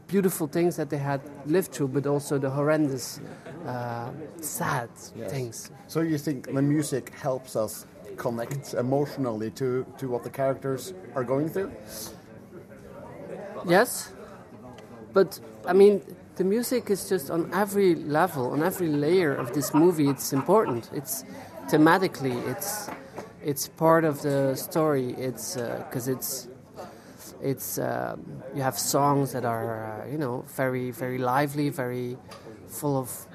beautiful 0.06 0.46
things 0.46 0.76
that 0.76 0.90
they 0.90 0.98
had 0.98 1.20
lived 1.46 1.72
through, 1.72 1.88
but 1.88 2.06
also 2.06 2.38
the 2.38 2.50
horrendous 2.50 3.20
uh, 3.66 4.10
sad 4.40 4.88
Yes. 5.16 5.30
things. 5.30 5.70
So 5.86 6.00
you 6.00 6.18
think 6.18 6.52
the 6.52 6.62
music 6.62 7.10
helps 7.10 7.56
us 7.56 7.86
connect 8.16 8.74
emotionally 8.74 9.50
to, 9.52 9.84
to 9.98 10.08
what 10.08 10.22
the 10.24 10.30
characters 10.30 10.92
are 11.14 11.24
going 11.24 11.48
through? 11.50 11.70
Yes, 13.66 14.12
but 15.12 15.40
I 15.66 15.72
mean, 15.72 16.02
the 16.36 16.44
music 16.44 16.90
is 16.90 17.08
just 17.08 17.30
on 17.30 17.50
every 17.52 17.94
level, 17.94 18.50
on 18.52 18.62
every 18.62 18.88
layer 18.88 19.34
of 19.34 19.52
this 19.52 19.74
movie. 19.74 20.08
It's 20.08 20.32
important. 20.32 20.88
It's 20.94 21.24
thematically, 21.68 22.36
it's 22.48 22.88
it's 23.44 23.68
part 23.68 24.04
of 24.04 24.22
the 24.22 24.54
story. 24.54 25.14
It's 25.18 25.56
because 25.56 26.08
it's 26.08 26.48
it's 27.42 27.78
um, 27.78 28.42
you 28.54 28.62
have 28.62 28.78
songs 28.78 29.32
that 29.32 29.44
are 29.44 30.02
uh, 30.02 30.10
you 30.10 30.18
know 30.18 30.44
very 30.56 30.90
very 30.90 31.18
lively, 31.18 31.68
very 31.68 32.16
full 32.68 32.96
of 32.98 33.26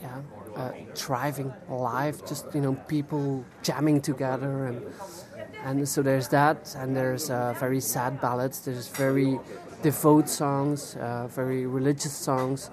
yeah 0.00 0.20
uh, 0.56 0.70
thriving 0.94 1.52
life. 1.68 2.26
Just 2.26 2.46
you 2.54 2.60
know 2.60 2.74
people 2.88 3.44
jamming 3.62 4.00
together 4.00 4.66
and 4.66 4.82
and 5.64 5.88
so 5.88 6.02
there's 6.02 6.28
that, 6.28 6.74
and 6.78 6.94
there's 6.94 7.30
uh, 7.30 7.54
very 7.58 7.80
sad 7.80 8.20
ballads. 8.20 8.60
There's 8.60 8.88
very 8.88 9.40
devout 9.82 10.28
songs, 10.28 10.94
uh, 10.96 11.26
very 11.28 11.66
religious 11.66 12.12
songs. 12.12 12.70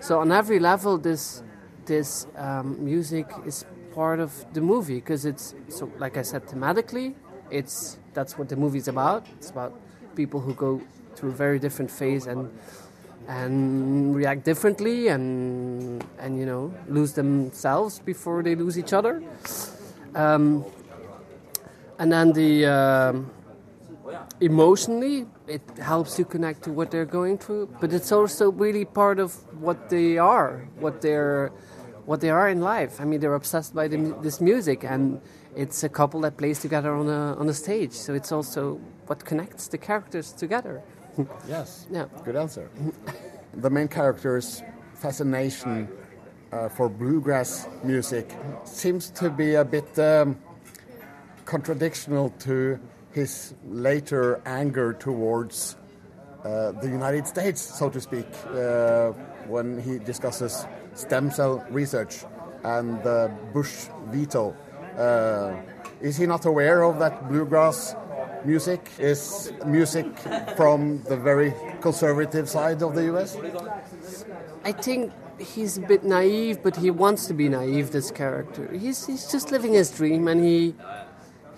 So 0.00 0.20
on 0.20 0.32
every 0.32 0.58
level, 0.58 0.98
this 0.98 1.42
this 1.86 2.26
um, 2.36 2.84
music 2.84 3.26
is 3.46 3.64
part 3.94 4.18
of 4.18 4.32
the 4.54 4.60
movie 4.60 4.96
because 4.96 5.24
it's 5.24 5.54
so 5.68 5.90
like 5.98 6.16
I 6.16 6.22
said, 6.22 6.46
thematically, 6.46 7.14
it's 7.50 7.98
that's 8.16 8.38
what 8.38 8.48
the 8.48 8.56
movie's 8.56 8.88
about. 8.88 9.26
It's 9.36 9.50
about 9.50 9.72
people 10.16 10.40
who 10.40 10.54
go 10.54 10.80
through 11.14 11.30
a 11.30 11.38
very 11.44 11.58
different 11.60 11.90
phase 11.90 12.26
and 12.26 12.50
and 13.28 14.14
react 14.14 14.44
differently 14.44 15.08
and 15.08 16.02
and 16.18 16.38
you 16.40 16.46
know 16.46 16.72
lose 16.88 17.12
themselves 17.12 18.00
before 18.00 18.42
they 18.42 18.54
lose 18.56 18.78
each 18.78 18.92
other. 18.92 19.22
Um, 20.14 20.64
and 21.98 22.10
then 22.10 22.32
the 22.32 22.66
um, 22.66 23.30
emotionally 24.40 25.26
it 25.46 25.62
helps 25.78 26.18
you 26.18 26.24
connect 26.24 26.62
to 26.64 26.72
what 26.72 26.90
they're 26.90 27.12
going 27.18 27.38
through 27.38 27.68
but 27.80 27.92
it's 27.92 28.12
also 28.12 28.50
really 28.50 28.84
part 28.84 29.18
of 29.18 29.32
what 29.60 29.88
they 29.88 30.18
are 30.18 30.68
what 30.78 31.00
they're 31.00 31.52
what 32.06 32.20
they 32.20 32.30
are 32.30 32.48
in 32.48 32.60
life 32.60 33.00
i 33.00 33.04
mean 33.04 33.20
they're 33.20 33.34
obsessed 33.34 33.74
by 33.74 33.86
the, 33.88 33.96
this 34.22 34.40
music 34.40 34.84
and 34.84 35.20
it's 35.54 35.84
a 35.84 35.88
couple 35.88 36.20
that 36.20 36.36
plays 36.36 36.58
together 36.60 36.94
on 36.94 37.08
a 37.08 37.36
on 37.40 37.48
a 37.48 37.54
stage 37.54 37.92
so 37.92 38.14
it's 38.14 38.32
also 38.32 38.80
what 39.06 39.24
connects 39.24 39.68
the 39.68 39.78
characters 39.78 40.32
together 40.32 40.82
Yes. 41.48 41.86
Yeah. 41.90 42.06
Good 42.24 42.36
answer. 42.36 42.70
the 43.54 43.70
main 43.70 43.88
character's 43.88 44.62
fascination 44.94 45.88
uh, 46.52 46.68
for 46.68 46.88
bluegrass 46.88 47.68
music 47.82 48.30
seems 48.64 49.10
to 49.10 49.30
be 49.30 49.54
a 49.54 49.64
bit 49.64 49.98
um, 49.98 50.38
contradictional 51.44 52.30
to 52.40 52.78
his 53.12 53.54
later 53.66 54.40
anger 54.44 54.92
towards 54.92 55.76
uh, 56.44 56.72
the 56.72 56.88
United 56.88 57.26
States, 57.26 57.60
so 57.60 57.88
to 57.88 58.00
speak, 58.00 58.26
uh, 58.54 59.10
when 59.48 59.80
he 59.80 59.98
discusses 59.98 60.66
stem 60.96 61.30
cell 61.30 61.64
research 61.70 62.24
and 62.64 63.02
the 63.02 63.30
Bush 63.52 63.88
veto. 64.10 64.56
Uh, 64.96 65.54
is 66.00 66.16
he 66.16 66.26
not 66.26 66.44
aware 66.46 66.82
of 66.82 66.98
that 66.98 67.28
bluegrass 67.28 67.94
music 68.44 68.80
is 68.98 69.52
music 69.66 70.06
from 70.56 71.02
the 71.02 71.16
very 71.16 71.52
conservative 71.80 72.48
side 72.48 72.82
of 72.82 72.94
the 72.94 73.04
US? 73.14 73.36
I 74.64 74.72
think 74.72 75.12
he's 75.38 75.76
a 75.78 75.80
bit 75.80 76.04
naive, 76.04 76.62
but 76.62 76.76
he 76.76 76.90
wants 76.90 77.26
to 77.26 77.34
be 77.34 77.48
naive. 77.48 77.92
This 77.92 78.10
character, 78.10 78.70
he's 78.72 79.06
he's 79.06 79.30
just 79.30 79.52
living 79.52 79.74
his 79.74 79.90
dream, 79.90 80.28
and 80.28 80.44
he 80.44 80.74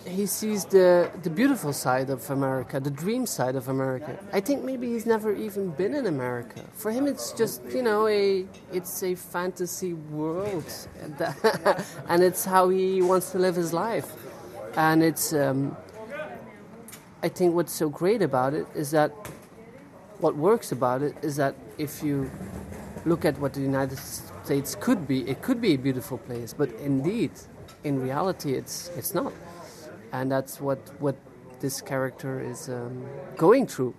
he 0.08 0.26
sees 0.26 0.64
the 0.64 1.10
the 1.22 1.30
beautiful 1.30 1.72
side 1.72 2.10
of 2.10 2.30
America, 2.30 2.80
the 2.80 2.90
dream 2.90 3.26
side 3.26 3.56
of 3.56 3.68
America. 3.68 4.18
I 4.32 4.40
think 4.40 4.64
maybe 4.64 4.88
he's 4.88 5.06
never 5.06 5.34
even 5.34 5.70
been 5.70 5.94
in 5.94 6.06
America. 6.06 6.64
For 6.72 6.90
him, 6.90 7.06
it's 7.06 7.32
just 7.32 7.62
you 7.70 7.82
know 7.82 8.06
a 8.06 8.46
it's 8.72 9.02
a 9.02 9.14
fantasy 9.14 9.94
world, 9.94 10.70
and 12.08 12.22
it's 12.22 12.44
how 12.44 12.68
he 12.68 13.02
wants 13.02 13.30
to 13.32 13.38
live 13.38 13.54
his 13.54 13.72
life. 13.72 14.12
And 14.76 15.02
it's 15.02 15.32
um, 15.32 15.76
I 17.22 17.28
think 17.28 17.54
what's 17.54 17.72
so 17.72 17.88
great 17.88 18.22
about 18.22 18.54
it 18.54 18.66
is 18.74 18.90
that 18.92 19.10
what 20.20 20.36
works 20.36 20.72
about 20.72 21.02
it 21.02 21.14
is 21.22 21.36
that 21.36 21.54
if 21.78 22.02
you 22.02 22.30
look 23.04 23.24
at 23.24 23.38
what 23.40 23.54
the 23.54 23.60
United 23.60 23.98
States 23.98 24.76
could 24.78 25.06
be, 25.06 25.28
it 25.28 25.42
could 25.42 25.60
be 25.60 25.74
a 25.74 25.78
beautiful 25.78 26.18
place, 26.18 26.52
but 26.52 26.70
indeed, 26.80 27.30
in 27.84 28.00
reality, 28.00 28.54
it's 28.54 28.90
it's 28.96 29.14
not, 29.14 29.32
and 30.12 30.30
that's 30.30 30.60
what 30.60 30.78
what 31.00 31.16
this 31.60 31.80
character 31.80 32.40
is 32.40 32.68
um, 32.68 33.04
going 33.36 33.66
through. 33.66 33.94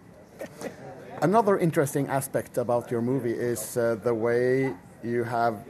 Another 1.21 1.57
interesting 1.57 2.07
aspect 2.07 2.57
about 2.57 2.89
your 2.89 3.01
movie 3.01 3.33
is 3.33 3.75
uh, 3.75 3.95
the 4.03 4.13
way 4.13 4.73
you 5.03 5.23
have 5.23 5.65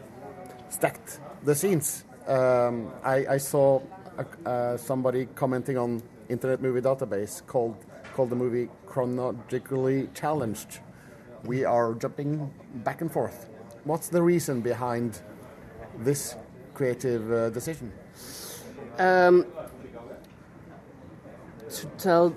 stacked 0.69 1.19
the 1.43 1.55
scenes. 1.55 2.05
Um, 2.27 2.91
I, 3.03 3.25
I 3.25 3.37
saw 3.37 3.81
uh, 4.17 4.23
uh, 4.47 4.77
somebody 4.77 5.27
commenting 5.33 5.77
on 5.77 6.03
Internet 6.29 6.61
Movie 6.61 6.81
Database 6.81 7.45
called 7.47 7.77
called 8.13 8.29
the 8.29 8.35
movie 8.35 8.69
chronologically 8.85 10.09
challenged. 10.13 10.79
We 11.45 11.63
are 11.63 11.93
jumping 11.93 12.51
back 12.83 13.01
and 13.01 13.11
forth. 13.11 13.49
What's 13.85 14.09
the 14.09 14.21
reason 14.21 14.61
behind 14.61 15.21
this 15.97 16.35
creative 16.73 17.31
uh, 17.31 17.49
decision? 17.49 17.91
Um, 18.99 19.45
to 21.71 21.85
tell 21.97 22.33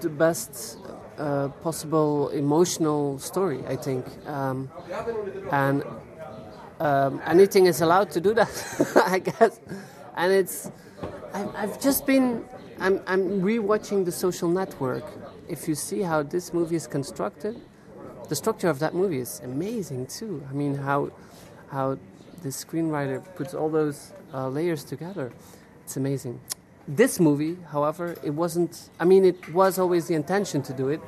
the 0.00 0.08
best 0.08 0.78
uh, 1.18 1.48
possible 1.62 2.28
emotional 2.28 3.18
story, 3.18 3.60
I 3.66 3.76
think, 3.76 4.06
um, 4.26 4.70
and 5.50 5.82
um, 6.80 7.20
anything 7.26 7.66
is 7.66 7.80
allowed 7.80 8.10
to 8.12 8.20
do 8.20 8.34
that, 8.34 8.92
I 9.06 9.18
guess. 9.18 9.60
And 10.16 10.32
it's, 10.32 10.70
I, 11.32 11.48
I've 11.56 11.80
just 11.80 12.06
been, 12.06 12.44
I'm, 12.78 13.00
I'm 13.06 13.40
rewatching 13.42 14.04
The 14.04 14.12
Social 14.12 14.48
Network. 14.48 15.04
If 15.48 15.66
you 15.66 15.74
see 15.74 16.02
how 16.02 16.22
this 16.22 16.52
movie 16.52 16.76
is 16.76 16.86
constructed, 16.86 17.60
the 18.28 18.36
structure 18.36 18.68
of 18.68 18.78
that 18.80 18.94
movie 18.94 19.20
is 19.20 19.40
amazing 19.42 20.06
too. 20.06 20.46
I 20.48 20.52
mean, 20.52 20.74
how, 20.74 21.10
how 21.70 21.98
the 22.42 22.50
screenwriter 22.50 23.24
puts 23.34 23.54
all 23.54 23.70
those 23.70 24.12
uh, 24.32 24.48
layers 24.48 24.84
together. 24.84 25.32
It's 25.84 25.96
amazing. 25.96 26.40
This 26.88 27.20
movie, 27.20 27.58
however, 27.70 28.16
it 28.24 28.30
wasn't. 28.30 28.88
I 28.98 29.04
mean, 29.04 29.26
it 29.26 29.52
was 29.52 29.78
always 29.78 30.06
the 30.06 30.14
intention 30.14 30.62
to 30.62 30.72
do 30.72 30.88
it, 30.88 31.02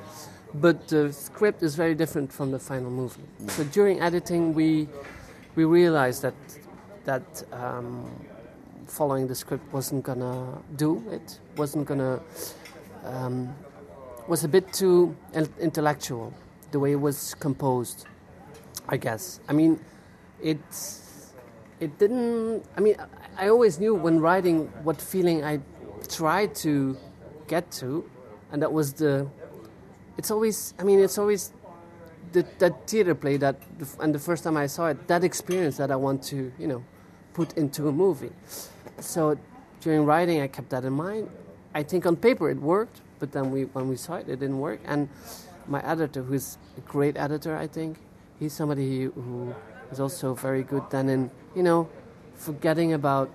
but 0.53 0.89
the 0.89 1.11
script 1.11 1.63
is 1.63 1.75
very 1.75 1.95
different 1.95 2.31
from 2.31 2.51
the 2.51 2.59
final 2.59 2.91
movie. 2.91 3.23
So 3.49 3.65
during 3.65 3.99
editing, 4.03 4.53
we 4.53 4.89
we 5.57 5.65
realized 5.65 6.21
that 6.21 6.35
that 7.07 7.43
um, 7.53 8.11
following 8.87 9.27
the 9.27 9.35
script 9.35 9.73
wasn't 9.73 10.05
gonna 10.05 10.59
do 10.77 11.03
it. 11.11 11.41
wasn't 11.57 11.87
gonna 11.87 12.21
um, 13.05 13.55
was 14.29 14.45
a 14.45 14.49
bit 14.49 14.71
too 14.75 15.17
intellectual. 15.61 16.35
The 16.73 16.79
way 16.79 16.93
it 16.93 17.01
was 17.01 17.35
composed, 17.35 18.07
I 18.87 18.99
guess. 18.99 19.41
I 19.49 19.55
mean, 19.55 19.81
it's 20.43 21.33
it 21.81 21.99
didn't. 21.99 22.65
I 22.77 22.81
mean, 22.81 22.97
I, 23.37 23.49
always 23.49 23.79
knew 23.79 23.95
when 23.95 24.21
writing 24.21 24.67
what 24.83 25.01
feeling 25.01 25.45
I 25.45 25.61
tried 26.09 26.55
to 26.57 26.97
get 27.47 27.71
to, 27.73 28.09
and 28.53 28.63
that 28.63 28.73
was 28.73 28.95
the. 28.95 29.29
It's 30.17 30.31
always. 30.31 30.75
I 30.79 30.83
mean, 30.85 31.01
it's 31.01 31.19
always 31.19 31.53
the, 32.33 32.45
that 32.59 32.89
theater 32.89 33.15
play 33.15 33.37
that, 33.39 33.57
and 34.01 34.15
the 34.15 34.19
first 34.19 34.45
time 34.45 34.57
I 34.57 34.67
saw 34.67 34.89
it, 34.89 35.09
that 35.09 35.25
experience 35.25 35.77
that 35.79 35.91
I 35.91 35.97
want 35.97 36.23
to, 36.25 36.53
you 36.59 36.67
know, 36.67 36.85
put 37.33 37.57
into 37.57 37.89
a 37.89 37.93
movie. 37.93 38.33
So 39.01 39.39
during 39.81 40.05
writing, 40.05 40.41
I 40.41 40.49
kept 40.49 40.71
that 40.71 40.85
in 40.85 40.93
mind. 40.93 41.31
I 41.75 41.83
think 41.83 42.07
on 42.07 42.17
paper 42.17 42.51
it 42.51 42.59
worked, 42.59 43.01
but 43.19 43.33
then 43.33 43.51
we, 43.51 43.65
when 43.65 43.89
we 43.89 43.97
saw 43.97 44.17
it, 44.17 44.29
it 44.29 44.41
didn't 44.41 44.59
work. 44.59 44.81
And 44.85 45.09
my 45.67 45.81
editor, 45.87 46.23
who's 46.23 46.59
a 46.77 46.81
great 46.81 47.17
editor, 47.17 47.57
I 47.57 47.67
think, 47.67 47.99
he's 48.39 48.53
somebody 48.53 49.05
who 49.05 49.55
is 49.91 50.01
also 50.01 50.35
very 50.35 50.63
good 50.63 50.83
then 50.91 51.09
in, 51.09 51.31
you 51.55 51.63
know, 51.63 51.89
forgetting 52.41 52.95
about 52.95 53.31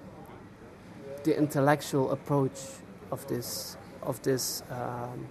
the 1.24 1.38
intellectual 1.38 2.12
approach 2.12 2.60
of 3.12 3.26
this 3.28 3.78
of 4.02 4.22
this 4.24 4.64
um, 4.70 5.28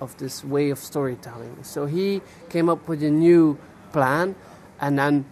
of 0.00 0.16
this 0.18 0.44
way 0.44 0.70
of 0.70 0.78
storytelling. 0.78 1.56
So 1.62 1.86
he 1.86 2.22
came 2.48 2.68
up 2.68 2.88
with 2.88 3.02
a 3.02 3.10
new 3.10 3.58
plan, 3.92 4.36
and 4.80 4.98
then 4.98 5.24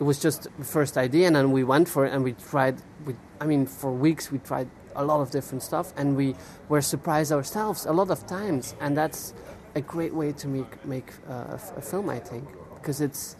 it 0.00 0.02
was 0.02 0.18
just 0.18 0.48
the 0.58 0.64
first 0.64 0.96
idea, 0.96 1.26
and 1.26 1.36
then 1.36 1.52
we 1.52 1.62
went 1.62 1.88
for 1.88 2.06
it, 2.06 2.12
and 2.12 2.24
we 2.24 2.32
tried. 2.32 2.76
We, 3.04 3.14
I 3.40 3.46
mean, 3.46 3.66
for 3.66 3.92
weeks 3.92 4.32
we 4.32 4.38
tried 4.38 4.68
a 4.94 5.04
lot 5.04 5.20
of 5.20 5.30
different 5.30 5.62
stuff, 5.62 5.92
and 5.96 6.16
we 6.16 6.34
were 6.68 6.80
surprised 6.80 7.32
ourselves 7.32 7.84
a 7.84 7.92
lot 7.92 8.10
of 8.10 8.26
times, 8.26 8.74
and 8.80 8.96
that's 8.96 9.34
a 9.74 9.82
great 9.82 10.14
way 10.14 10.32
to 10.32 10.48
make 10.48 10.84
make 10.86 11.12
uh, 11.28 11.58
a, 11.76 11.82
film, 11.82 12.08
I 12.08 12.18
think, 12.18 12.48
because 12.76 13.02
it's 13.02 13.36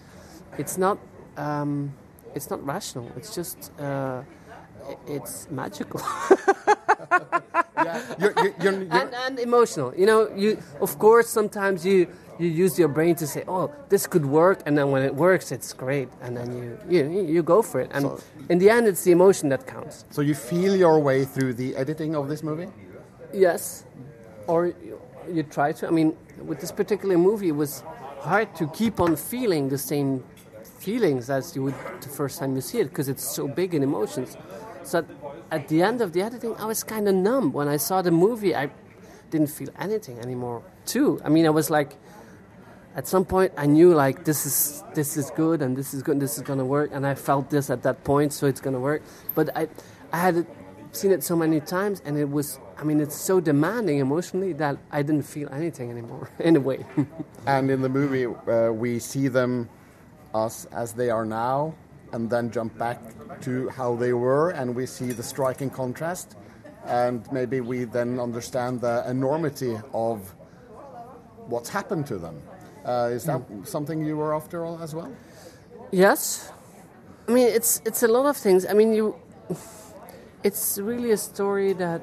it's 0.58 0.76
not 0.76 0.98
um, 1.38 1.94
it's 2.36 2.50
not 2.50 2.64
rational. 2.64 3.10
It's 3.16 3.34
just 3.34 3.72
uh, 3.80 4.22
it's 5.08 5.48
magical. 5.50 6.00
You're, 8.18 8.32
you're, 8.38 8.54
you're, 8.62 8.72
and, 8.90 9.14
and 9.14 9.38
emotional. 9.38 9.94
You 9.94 10.06
know, 10.06 10.34
you 10.34 10.58
of 10.80 10.98
course 10.98 11.28
sometimes 11.28 11.84
you 11.86 12.08
you 12.38 12.48
use 12.48 12.78
your 12.78 12.88
brain 12.88 13.14
to 13.16 13.26
say, 13.26 13.44
"Oh, 13.46 13.70
this 13.90 14.06
could 14.06 14.26
work," 14.26 14.62
and 14.66 14.76
then 14.76 14.90
when 14.90 15.02
it 15.02 15.14
works, 15.14 15.52
it's 15.52 15.72
great, 15.72 16.08
and 16.20 16.36
then 16.36 16.48
you 16.56 16.78
you 16.88 17.26
you 17.34 17.42
go 17.42 17.62
for 17.62 17.80
it. 17.80 17.90
And 17.92 18.04
in 18.48 18.58
the 18.58 18.70
end, 18.70 18.88
it's 18.88 19.04
the 19.04 19.12
emotion 19.12 19.50
that 19.50 19.66
counts. 19.66 20.04
so 20.10 20.20
you 20.22 20.34
feel 20.34 20.74
your 20.74 20.98
way 20.98 21.24
through 21.24 21.54
the 21.54 21.76
editing 21.76 22.16
of 22.16 22.28
this 22.28 22.42
movie? 22.42 22.68
Yes, 23.32 23.84
or 24.46 24.66
you, 24.66 24.98
you 25.30 25.42
try 25.42 25.72
to. 25.72 25.86
I 25.86 25.90
mean, 25.90 26.16
with 26.44 26.60
this 26.60 26.72
particular 26.72 27.18
movie, 27.18 27.48
it 27.48 27.56
was 27.56 27.84
hard 28.20 28.48
to 28.56 28.66
keep 28.68 29.00
on 29.00 29.16
feeling 29.16 29.68
the 29.68 29.78
same 29.78 30.24
feelings 30.86 31.28
as 31.30 31.56
you 31.56 31.64
would 31.64 31.74
the 32.00 32.08
first 32.08 32.38
time 32.38 32.54
you 32.54 32.60
see 32.60 32.78
it 32.78 32.88
because 32.90 33.08
it's 33.08 33.26
so 33.38 33.48
big 33.48 33.74
in 33.74 33.82
emotions. 33.82 34.36
So 34.84 35.04
at, 35.50 35.66
the 35.66 35.82
end 35.82 36.00
of 36.00 36.12
the 36.12 36.22
editing, 36.22 36.54
I 36.62 36.66
was 36.72 36.84
kind 36.84 37.08
of 37.08 37.14
numb. 37.28 37.52
When 37.52 37.66
I 37.66 37.78
saw 37.88 38.02
the 38.02 38.12
movie, 38.12 38.54
I 38.54 38.70
didn't 39.32 39.50
feel 39.58 39.70
anything 39.80 40.16
anymore. 40.20 40.62
Too. 40.84 41.20
I 41.24 41.28
mean, 41.28 41.44
I 41.44 41.50
was 41.50 41.70
like, 41.70 41.90
at 42.94 43.08
some 43.08 43.24
point, 43.24 43.50
I 43.56 43.66
knew 43.66 43.90
like 44.04 44.24
this 44.24 44.46
is 44.46 44.84
this 44.94 45.16
is 45.16 45.26
good 45.42 45.60
and 45.60 45.76
this 45.76 45.92
is 45.92 46.00
good 46.04 46.12
and 46.12 46.22
this 46.22 46.38
is 46.38 46.44
gonna 46.50 46.68
work, 46.76 46.88
and 46.94 47.02
I 47.12 47.14
felt 47.28 47.50
this 47.50 47.68
at 47.68 47.82
that 47.82 48.04
point, 48.04 48.32
so 48.32 48.46
it's 48.46 48.62
gonna 48.66 48.84
work. 48.90 49.02
But 49.34 49.46
I, 49.60 49.62
I 50.12 50.18
had 50.26 50.46
seen 50.92 51.10
it 51.16 51.22
so 51.30 51.34
many 51.36 51.58
times, 51.60 52.00
and 52.06 52.16
it 52.16 52.30
was. 52.38 52.58
I 52.80 52.84
mean, 52.84 53.00
it's 53.00 53.18
so 53.30 53.40
demanding 53.40 53.98
emotionally 53.98 54.52
that 54.64 54.74
I 54.98 55.02
didn't 55.02 55.26
feel 55.34 55.48
anything 55.60 55.90
anymore. 55.90 56.30
In 56.48 56.54
a 56.56 56.60
way. 56.60 56.80
And 57.56 57.70
in 57.70 57.80
the 57.80 57.88
movie, 57.88 58.26
uh, 58.26 58.72
we 58.72 58.98
see 58.98 59.28
them 59.28 59.68
as, 60.44 60.66
as 60.72 60.92
they 60.92 61.10
are 61.10 61.24
now, 61.24 61.74
and 62.12 62.30
then 62.30 62.50
jump 62.50 62.76
back 62.78 63.00
to 63.42 63.68
how 63.70 63.96
they 63.96 64.12
were, 64.12 64.50
and 64.50 64.74
we 64.74 64.86
see 64.86 65.12
the 65.12 65.22
striking 65.22 65.70
contrast. 65.70 66.36
And 66.84 67.26
maybe 67.32 67.60
we 67.60 67.84
then 67.84 68.20
understand 68.20 68.80
the 68.80 69.04
enormity 69.08 69.76
of 69.92 70.34
what's 71.48 71.68
happened 71.68 72.06
to 72.06 72.18
them. 72.18 72.40
Uh, 72.84 73.10
is 73.12 73.24
that 73.24 73.42
something 73.64 74.04
you 74.04 74.16
were 74.16 74.34
after 74.34 74.64
all 74.64 74.80
as 74.80 74.94
well? 74.94 75.12
Yes, 75.90 76.52
I 77.28 77.32
mean 77.32 77.48
it's 77.48 77.82
it's 77.84 78.02
a 78.04 78.08
lot 78.08 78.26
of 78.26 78.36
things. 78.36 78.64
I 78.64 78.74
mean 78.74 78.92
you, 78.92 79.16
it's 80.44 80.78
really 80.78 81.10
a 81.10 81.16
story 81.16 81.72
that 81.72 82.00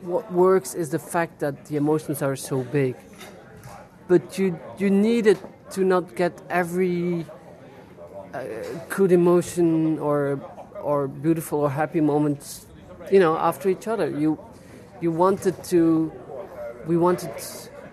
what 0.00 0.32
works 0.32 0.74
is 0.74 0.88
the 0.88 0.98
fact 0.98 1.40
that 1.40 1.66
the 1.66 1.76
emotions 1.76 2.22
are 2.22 2.36
so 2.36 2.62
big, 2.62 2.96
but 4.08 4.38
you 4.38 4.58
you 4.78 4.88
need 4.88 5.26
it 5.26 5.38
to 5.72 5.84
not 5.84 6.14
get 6.16 6.40
every 6.48 7.26
uh, 8.34 8.44
good 8.88 9.12
emotion 9.12 9.98
or 9.98 10.40
or 10.82 11.08
beautiful 11.08 11.60
or 11.60 11.70
happy 11.70 12.00
moments, 12.00 12.66
you 13.10 13.20
know, 13.20 13.36
after 13.36 13.68
each 13.68 13.86
other. 13.86 14.08
You 14.08 14.38
you 15.00 15.10
wanted 15.10 15.62
to, 15.64 16.12
we 16.86 16.96
wanted. 16.96 17.30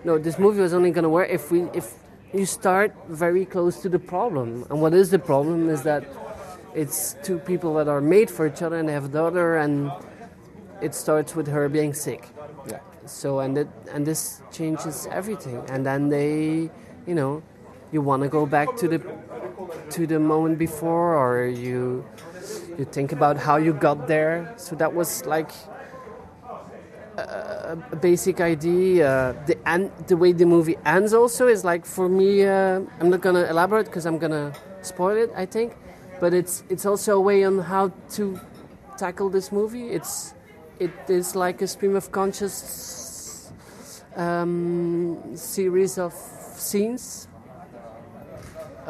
No, 0.04 0.18
this 0.18 0.38
movie 0.38 0.60
was 0.60 0.72
only 0.72 0.90
going 0.90 1.02
to 1.02 1.08
work 1.10 1.28
if 1.30 1.50
we 1.50 1.62
if 1.74 1.94
you 2.32 2.46
start 2.46 2.94
very 3.08 3.44
close 3.44 3.82
to 3.82 3.88
the 3.88 3.98
problem. 3.98 4.64
And 4.70 4.80
what 4.80 4.94
is 4.94 5.10
the 5.10 5.18
problem 5.18 5.68
is 5.68 5.82
that 5.82 6.04
it's 6.74 7.16
two 7.22 7.38
people 7.38 7.74
that 7.74 7.88
are 7.88 8.00
made 8.00 8.30
for 8.30 8.46
each 8.46 8.62
other 8.62 8.76
and 8.78 8.88
they 8.88 8.92
have 8.92 9.06
a 9.06 9.08
daughter, 9.08 9.56
and 9.56 9.90
it 10.80 10.94
starts 10.94 11.34
with 11.34 11.48
her 11.48 11.68
being 11.68 11.94
sick. 11.94 12.28
Yeah. 12.68 12.80
So 13.06 13.40
and 13.40 13.58
it 13.58 13.68
and 13.92 14.06
this 14.06 14.42
changes 14.52 15.06
everything. 15.10 15.62
And 15.68 15.84
then 15.84 16.08
they, 16.08 16.70
you 17.06 17.14
know, 17.14 17.42
you 17.92 18.00
want 18.00 18.22
to 18.22 18.28
go 18.28 18.46
back 18.46 18.76
to 18.76 18.88
the 18.88 19.00
to 19.90 20.06
the 20.06 20.18
moment 20.18 20.58
before, 20.58 21.16
or 21.16 21.46
you 21.46 22.04
you 22.78 22.84
think 22.84 23.12
about 23.12 23.36
how 23.36 23.56
you 23.56 23.72
got 23.72 24.06
there. 24.06 24.54
So 24.56 24.76
that 24.76 24.94
was 24.94 25.24
like 25.26 25.50
a, 27.16 27.96
basic 28.00 28.40
idea. 28.40 29.36
The 29.46 29.56
end, 29.68 29.90
the 30.06 30.16
way 30.16 30.32
the 30.32 30.46
movie 30.46 30.76
ends 30.84 31.12
also 31.12 31.46
is 31.48 31.64
like 31.64 31.84
for 31.84 32.08
me. 32.08 32.44
Uh, 32.44 32.80
I'm 33.00 33.10
not 33.10 33.20
gonna 33.20 33.44
elaborate 33.44 33.86
because 33.86 34.06
I'm 34.06 34.18
gonna 34.18 34.52
spoil 34.82 35.16
it. 35.16 35.30
I 35.36 35.46
think, 35.46 35.76
but 36.20 36.32
it's 36.32 36.64
it's 36.68 36.86
also 36.86 37.16
a 37.16 37.20
way 37.20 37.44
on 37.44 37.58
how 37.58 37.92
to 38.16 38.40
tackle 38.96 39.30
this 39.30 39.52
movie. 39.52 39.88
It's 39.88 40.34
it 40.78 40.92
is 41.08 41.34
like 41.36 41.62
a 41.62 41.66
stream 41.66 41.96
of 41.96 42.10
conscious 42.12 43.52
um, 44.16 45.18
series 45.34 45.98
of 45.98 46.14
scenes 46.56 47.28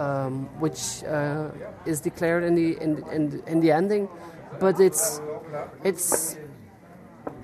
um, 0.00 0.48
which 0.58 1.04
uh, 1.04 1.50
is 1.84 2.00
declared 2.00 2.42
in 2.42 2.54
the 2.54 2.76
in, 2.80 3.04
in, 3.12 3.42
in 3.46 3.60
the 3.60 3.70
ending, 3.70 4.08
but 4.58 4.80
it's 4.80 5.20
it's 5.84 6.36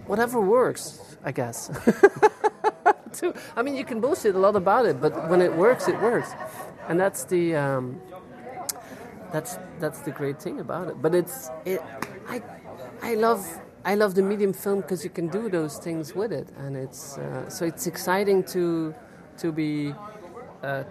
whatever 0.07 0.41
works, 0.41 1.19
I 1.23 1.33
guess. 1.33 1.71
I 3.57 3.63
mean, 3.63 3.77
you 3.77 3.85
can 3.85 4.01
bullshit 4.01 4.35
a 4.35 4.39
lot 4.39 4.57
about 4.57 4.87
it, 4.87 5.01
but 5.01 5.29
when 5.31 5.41
it 5.41 5.53
works, 5.55 5.89
it 5.89 6.01
works, 6.01 6.31
and 6.89 6.99
that's 6.99 7.25
the 7.25 7.55
um, 7.55 8.01
that's 9.33 9.59
that's 9.79 10.01
the 10.01 10.11
great 10.11 10.41
thing 10.41 10.61
about 10.61 10.89
it. 10.89 11.01
But 11.01 11.15
it's 11.15 11.51
it, 11.65 11.83
I 12.29 12.43
I 13.03 13.15
love. 13.15 13.45
I 13.85 13.95
love 13.95 14.17
the 14.17 14.23
medium 14.23 14.53
film 14.53 14.81
because 14.81 15.05
you 15.05 15.11
can 15.11 15.29
do 15.29 15.49
those 15.49 15.79
things 15.79 16.13
with 16.13 16.33
it, 16.33 16.49
and 16.59 16.77
it's 16.77 17.19
uh, 17.19 17.49
so 17.49 17.65
it's 17.65 17.87
exciting 17.87 18.43
to 18.47 18.93
to 19.39 19.53
be 19.53 19.95
uh, 20.65 20.83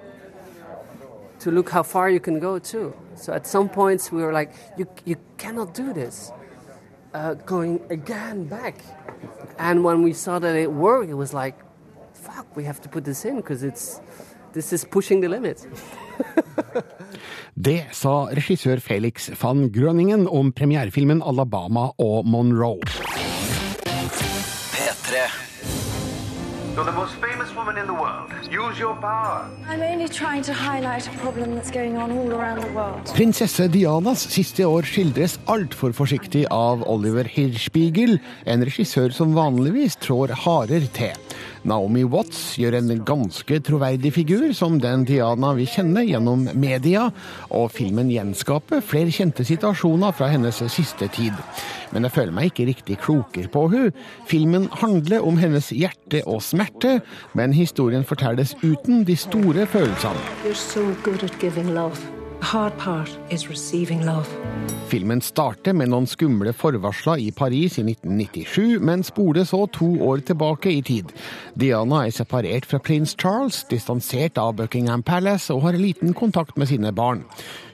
to 1.46 1.52
look 1.52 1.70
how 1.70 1.84
far 1.84 2.10
you 2.10 2.20
can 2.20 2.40
go 2.40 2.58
too. 2.58 2.90
So 3.14 3.32
at 3.32 3.46
some 3.46 3.70
points 3.70 4.12
we 4.12 4.24
were 4.26 4.34
like, 4.34 4.50
you 4.80 4.86
you 5.06 5.16
cannot 5.38 5.78
do 5.78 5.94
this, 5.94 6.32
uh, 7.14 7.36
going 7.46 7.74
again 7.98 8.50
back. 8.50 8.82
And 9.60 9.84
when 9.86 10.02
we 10.02 10.14
saw 10.14 10.40
that 10.40 10.56
it 10.56 10.72
worked, 10.74 11.10
it 11.12 11.18
was 11.24 11.34
like, 11.34 11.56
fuck, 12.14 12.48
we 12.58 12.64
have 12.66 12.82
to 12.82 12.90
put 12.90 13.06
this 13.06 13.26
in 13.26 13.36
because 13.38 13.62
it's 13.62 14.02
this 14.54 14.74
is 14.74 14.86
pushing 14.86 15.22
the 15.22 15.30
limit. 15.30 15.58
Det 17.68 17.86
sa 17.96 18.28
regissør 18.36 18.82
Felix 18.84 19.30
van 19.42 19.70
Grønningen 19.72 20.28
om 20.28 20.52
premierefilmen 20.52 21.22
Alabama 21.24 21.92
og 21.98 22.26
Monroe. 22.28 22.82
P3. 24.74 25.14
You're 26.76 26.84
the 26.84 26.92
most 26.92 27.16
famous 27.24 27.56
woman 27.56 27.78
in 27.78 27.86
the 27.88 27.94
world. 27.94 28.35
Use 28.56 28.80
your 28.80 28.96
power. 28.96 29.50
I'm 29.68 29.82
only 29.82 30.08
trying 30.08 30.42
to 30.44 30.54
highlight 30.54 31.08
a 31.08 31.16
problem 31.20 31.56
that's 31.56 31.72
going 31.72 31.98
on 31.98 32.12
all 32.12 32.32
around 32.32 32.62
the 32.62 32.72
world. 32.72 33.12
Prinsesse 33.12 33.68
Dianas 33.68 34.22
siste 34.32 34.64
år 34.64 34.88
skildres 34.88 35.36
altfor 35.52 35.92
forsiktig 35.98 36.46
av 36.56 36.86
Oliver 36.88 37.28
Hirschbiegel, 37.28 38.16
en 38.48 38.64
regissør 38.64 39.12
som 39.18 39.36
vanligvis 39.36 40.00
trår 40.00 40.32
hardere 40.46 40.88
til. 40.96 41.20
Naomi 41.66 42.04
Watts 42.06 42.56
gjør 42.62 42.78
en 42.78 42.92
ganske 43.08 43.58
troverdig 43.66 44.12
figur 44.14 44.52
som 44.54 44.78
den 44.82 45.06
Diana 45.08 45.52
vi 45.58 45.66
kjenner 45.70 46.06
gjennom 46.06 46.44
media, 46.54 47.08
og 47.50 47.72
filmen 47.74 48.12
gjenskaper 48.14 48.84
flere 48.86 49.14
kjente 49.14 49.46
situasjoner 49.48 50.14
fra 50.14 50.30
hennes 50.30 50.62
siste 50.70 51.10
tid. 51.16 51.34
Men 51.94 52.06
jeg 52.06 52.16
føler 52.18 52.36
meg 52.36 52.52
ikke 52.52 52.68
riktig 52.70 53.00
klokere 53.02 53.50
på 53.50 53.66
hun. 53.74 53.96
Filmen 54.30 54.68
handler 54.82 55.26
om 55.26 55.40
hennes 55.42 55.72
hjerte 55.74 56.22
og 56.30 56.44
smerte, 56.46 57.00
men 57.34 57.56
historien 57.58 58.06
fortelles 58.06 58.54
uten 58.62 59.02
de 59.08 59.18
store 59.18 59.66
følelsene. 59.66 60.22
You're 60.46 60.54
so 60.54 60.94
good 61.04 61.24
at 61.24 62.25
Filmen 64.90 65.22
starter 65.24 65.74
med 65.74 65.90
noen 65.92 66.08
skumle 66.10 66.54
forvarsler 66.56 67.22
i 67.24 67.32
Paris 67.36 67.78
i 67.80 67.86
1997, 67.86 68.80
men 68.86 69.04
spoler 69.06 69.48
så 69.48 69.66
to 69.74 69.88
år 70.06 70.24
tilbake 70.28 70.74
i 70.74 70.82
tid. 70.86 71.14
Diana 71.58 72.04
er 72.06 72.16
separert 72.16 72.68
fra 72.70 72.80
prins 72.84 73.16
Charles, 73.20 73.64
distansert 73.72 74.40
av 74.42 74.56
Buckingham 74.60 75.04
Palace 75.06 75.54
og 75.54 75.66
har 75.68 75.80
liten 75.80 76.14
kontakt 76.14 76.58
med 76.58 76.70
sine 76.72 76.94
barn. 76.96 77.26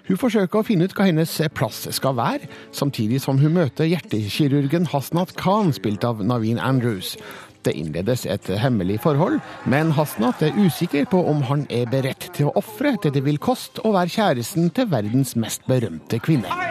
Hun 0.07 0.19
forsøker 0.19 0.59
å 0.59 0.67
finne 0.67 0.87
ut 0.89 0.95
hva 0.97 1.07
hennes 1.07 1.37
plass 1.55 1.85
skal 1.95 2.17
være, 2.17 2.49
samtidig 2.75 3.21
som 3.23 3.39
hun 3.39 3.55
møter 3.55 3.87
hjertekirurgen 3.87 4.89
Hasnat 4.91 5.35
Khan, 5.39 5.71
spilt 5.77 6.03
av 6.07 6.23
Naveen 6.25 6.59
Andrews. 6.59 7.15
Det 7.61 7.75
innledes 7.77 8.25
et 8.25 8.47
hemmelig 8.57 8.99
forhold, 9.03 9.39
men 9.69 9.93
Hasnat 9.93 10.41
er 10.41 10.57
usikker 10.57 11.05
på 11.11 11.21
om 11.29 11.43
han 11.45 11.67
er 11.69 11.85
beredt 11.91 12.31
til 12.33 12.49
å 12.49 12.55
ofre 12.61 12.95
det 13.03 13.13
det 13.13 13.25
vil 13.27 13.41
koste 13.41 13.85
å 13.85 13.93
være 13.93 14.15
kjæresten 14.17 14.73
til 14.73 14.89
verdens 14.89 15.35
mest 15.37 15.67
berømte 15.69 16.21
kvinne. 16.25 16.70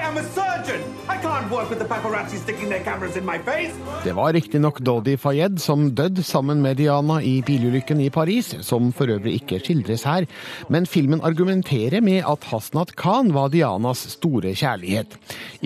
Det 4.04 4.12
var 4.14 4.32
riktignok 4.36 4.78
Dodi 4.86 5.16
Fayed 5.18 5.58
som 5.58 5.88
døde 5.98 6.22
sammen 6.22 6.60
med 6.62 6.78
Diana 6.78 7.16
i 7.26 7.40
bilulykken 7.42 7.98
i 8.04 8.10
Paris, 8.14 8.52
som 8.62 8.92
for 8.94 9.10
øvrig 9.10 9.40
ikke 9.40 9.58
skildres 9.58 10.04
her, 10.06 10.28
men 10.70 10.86
filmen 10.86 11.22
argumenterer 11.26 12.04
med 12.06 12.22
at 12.22 12.46
Hasnat 12.52 12.94
Khan 12.94 13.32
var 13.34 13.50
Dianas 13.50 14.04
store 14.12 14.52
kjærlighet. 14.54 15.16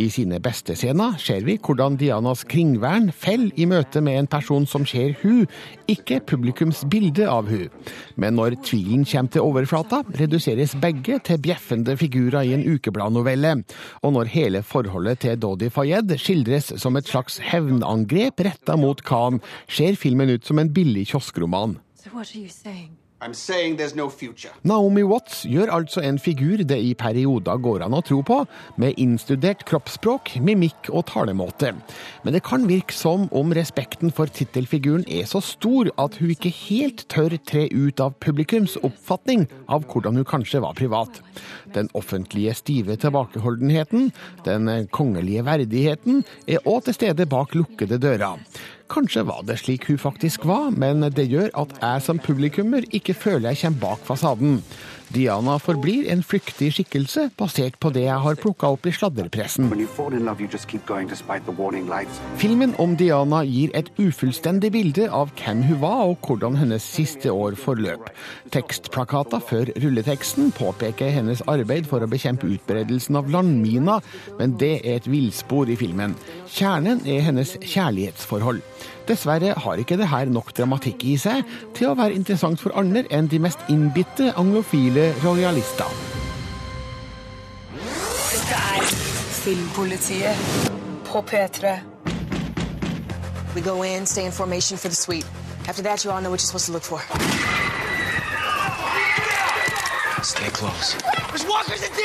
I 0.01 0.09
sine 0.09 0.41
beste 0.41 0.73
scener 0.79 1.19
ser 1.21 1.45
vi 1.45 1.59
hvordan 1.61 1.99
Dianas 2.01 2.47
kringvern 2.49 3.11
faller 3.13 3.53
i 3.61 3.69
møte 3.69 4.01
med 4.01 4.23
en 4.23 4.31
person 4.31 4.65
som 4.65 4.89
ser 4.89 5.19
hun, 5.21 5.45
ikke 5.85 6.23
publikums 6.25 6.81
bilde 6.89 7.29
av 7.29 7.51
hun. 7.53 7.69
Men 8.17 8.39
når 8.41 8.57
tvilen 8.65 9.05
kommer 9.05 9.37
til 9.37 9.45
overflata, 9.45 10.01
reduseres 10.17 10.73
begge 10.81 11.21
til 11.29 11.45
bjeffende 11.45 11.99
figurer 12.01 12.49
i 12.49 12.57
en 12.57 12.65
ukebladnovelle. 12.65 13.59
Og 14.01 14.17
når 14.17 14.33
hele 14.33 14.65
forholdet 14.65 15.21
til 15.27 15.37
Dodi 15.41 15.69
Fayed 15.75 16.13
skildres 16.23 16.71
som 16.79 16.95
et 16.95 17.09
slags 17.11 17.41
hevnangrep 17.43 18.45
retta 18.47 18.77
mot 18.79 19.01
Khan, 19.03 19.41
ser 19.67 19.99
filmen 19.99 20.31
ut 20.31 20.47
som 20.47 20.63
en 20.63 20.71
billig 20.71 21.09
kioskroman. 21.11 21.81
So 21.99 22.23
no. 23.25 24.11
Naomi 24.69 25.03
Watts 25.09 25.45
gjør 25.49 25.71
altså 25.73 26.03
en 26.05 26.19
figur 26.21 26.61
det 26.69 26.77
i 26.77 26.93
perioder 26.99 27.61
går 27.63 27.85
an 27.87 27.97
å 27.97 28.03
tro 28.05 28.21
på, 28.27 28.43
med 28.81 28.99
innstudert 29.01 29.65
kroppsspråk, 29.69 30.35
mimikk 30.45 30.91
og 30.91 31.07
talemåte. 31.09 31.73
Men 32.25 32.37
det 32.37 32.43
kan 32.45 32.67
virke 32.69 32.93
som 32.93 33.27
om 33.33 33.55
respekten 33.57 34.13
for 34.13 34.29
tittelfiguren 34.29 35.07
er 35.09 35.25
så 35.31 35.41
stor 35.45 35.89
at 36.01 36.19
hun 36.21 36.35
ikke 36.35 36.53
helt 36.67 37.07
tør 37.13 37.39
tre 37.49 37.67
ut 37.73 38.03
av 38.05 38.17
publikums 38.21 38.77
oppfatning 38.85 39.49
av 39.73 39.89
hvordan 39.89 40.21
hun 40.21 40.29
kanskje 40.29 40.61
var 40.65 40.77
privat. 40.77 41.23
Den 41.75 41.89
offentlige 41.97 42.55
stive 42.61 42.99
tilbakeholdenheten, 43.01 44.13
den 44.45 44.71
kongelige 44.93 45.47
verdigheten, 45.49 46.25
er 46.47 46.65
òg 46.69 46.85
til 46.85 47.01
stede 47.01 47.29
bak 47.31 47.57
lukkede 47.57 48.01
dører. 48.03 48.41
Kanskje 48.93 49.25
var 49.25 49.45
det 49.49 49.57
slik 49.63 49.87
hun 49.89 49.99
faktisk 49.99 50.45
var, 50.45 50.69
men 50.77 51.01
det 51.17 51.25
gjør 51.31 51.49
at 51.57 51.73
jeg 51.81 52.03
som 52.05 52.21
publikummer 52.21 52.85
ikke 52.93 53.15
føler 53.17 53.53
jeg 53.55 53.63
kommer 53.63 53.81
bak 53.81 54.05
fasaden. 54.05 54.59
Diana 55.15 55.59
forblir 55.63 56.09
en 56.11 56.23
flyktig 56.27 56.73
skikkelse 56.75 57.29
basert 57.39 57.77
på 57.83 57.93
det 57.95 58.07
jeg 58.09 58.23
har 58.25 58.39
plukka 58.41 58.73
opp 58.75 58.89
i 58.89 58.93
sladrepressen. 58.95 59.69
Filmen 62.41 62.75
om 62.83 62.97
Diana 62.99 63.43
gir 63.47 63.75
et 63.79 63.91
ufullstendig 64.01 64.73
bilde 64.75 65.07
av 65.09 65.31
hvem 65.39 65.63
hun 65.69 65.81
var 65.85 66.03
og 66.09 66.27
hvordan 66.27 66.59
hennes 66.59 66.87
siste 66.97 67.31
år 67.31 67.55
forløp. 67.61 68.11
Tekstplakater 68.55 69.45
før 69.45 69.71
rulleteksten 69.85 70.51
påpeker 70.59 71.15
hennes 71.15 71.45
arbeid 71.51 71.87
for 71.91 72.03
å 72.03 72.11
bekjempe 72.11 72.51
utbredelsen 72.51 73.21
av 73.21 73.31
landminer, 73.31 74.03
men 74.41 74.59
det 74.59 74.77
er 74.83 74.99
et 74.99 75.11
villspor 75.11 75.71
i 75.71 75.79
filmen. 75.79 76.19
Kjernen 76.51 77.05
er 77.07 77.23
hennes 77.29 77.55
kjærlighetsforhold. 77.63 78.63
Dessverre 79.09 79.55
har 79.57 79.81
ikke 79.81 79.97
det 80.01 80.09
her 80.09 80.25
nok 80.33 80.53
dramatikk 80.57 81.05
i 81.05 81.17
seg 81.21 81.45
til 81.77 81.91
å 81.91 81.97
være 81.99 82.17
interessant 82.17 82.61
for 82.61 82.73
andre 82.79 83.03
enn 83.13 83.29
de 83.29 83.41
mest 83.43 83.61
innbitte 83.69 84.31
anglofile 84.41 85.11
royalister. 85.25 85.91
Dette 87.75 88.61
er 88.77 88.87
Filmpolitiet 89.45 90.37
på 91.11 91.21
P3. 91.29 91.75
We 93.55 93.61
go 93.61 93.83
in, 93.83 94.07
stay 94.07 94.25
in 94.27 94.33
formation 94.33 94.79
for 94.79 94.89
the 94.89 94.97
suite. 94.97 95.27
After 95.69 95.83
that, 95.83 96.05
you 96.05 96.11
all 96.11 96.21
know 96.21 96.31
what 96.31 96.41
you're 96.41 96.47
supposed 96.47 96.67
to 96.67 96.73
look 96.73 96.83
for. 96.83 97.01
Stay 100.23 100.49
close. 100.51 100.97
There's 101.29 101.47
walkers 101.47 101.83
in 101.83 101.93
D! 101.93 102.01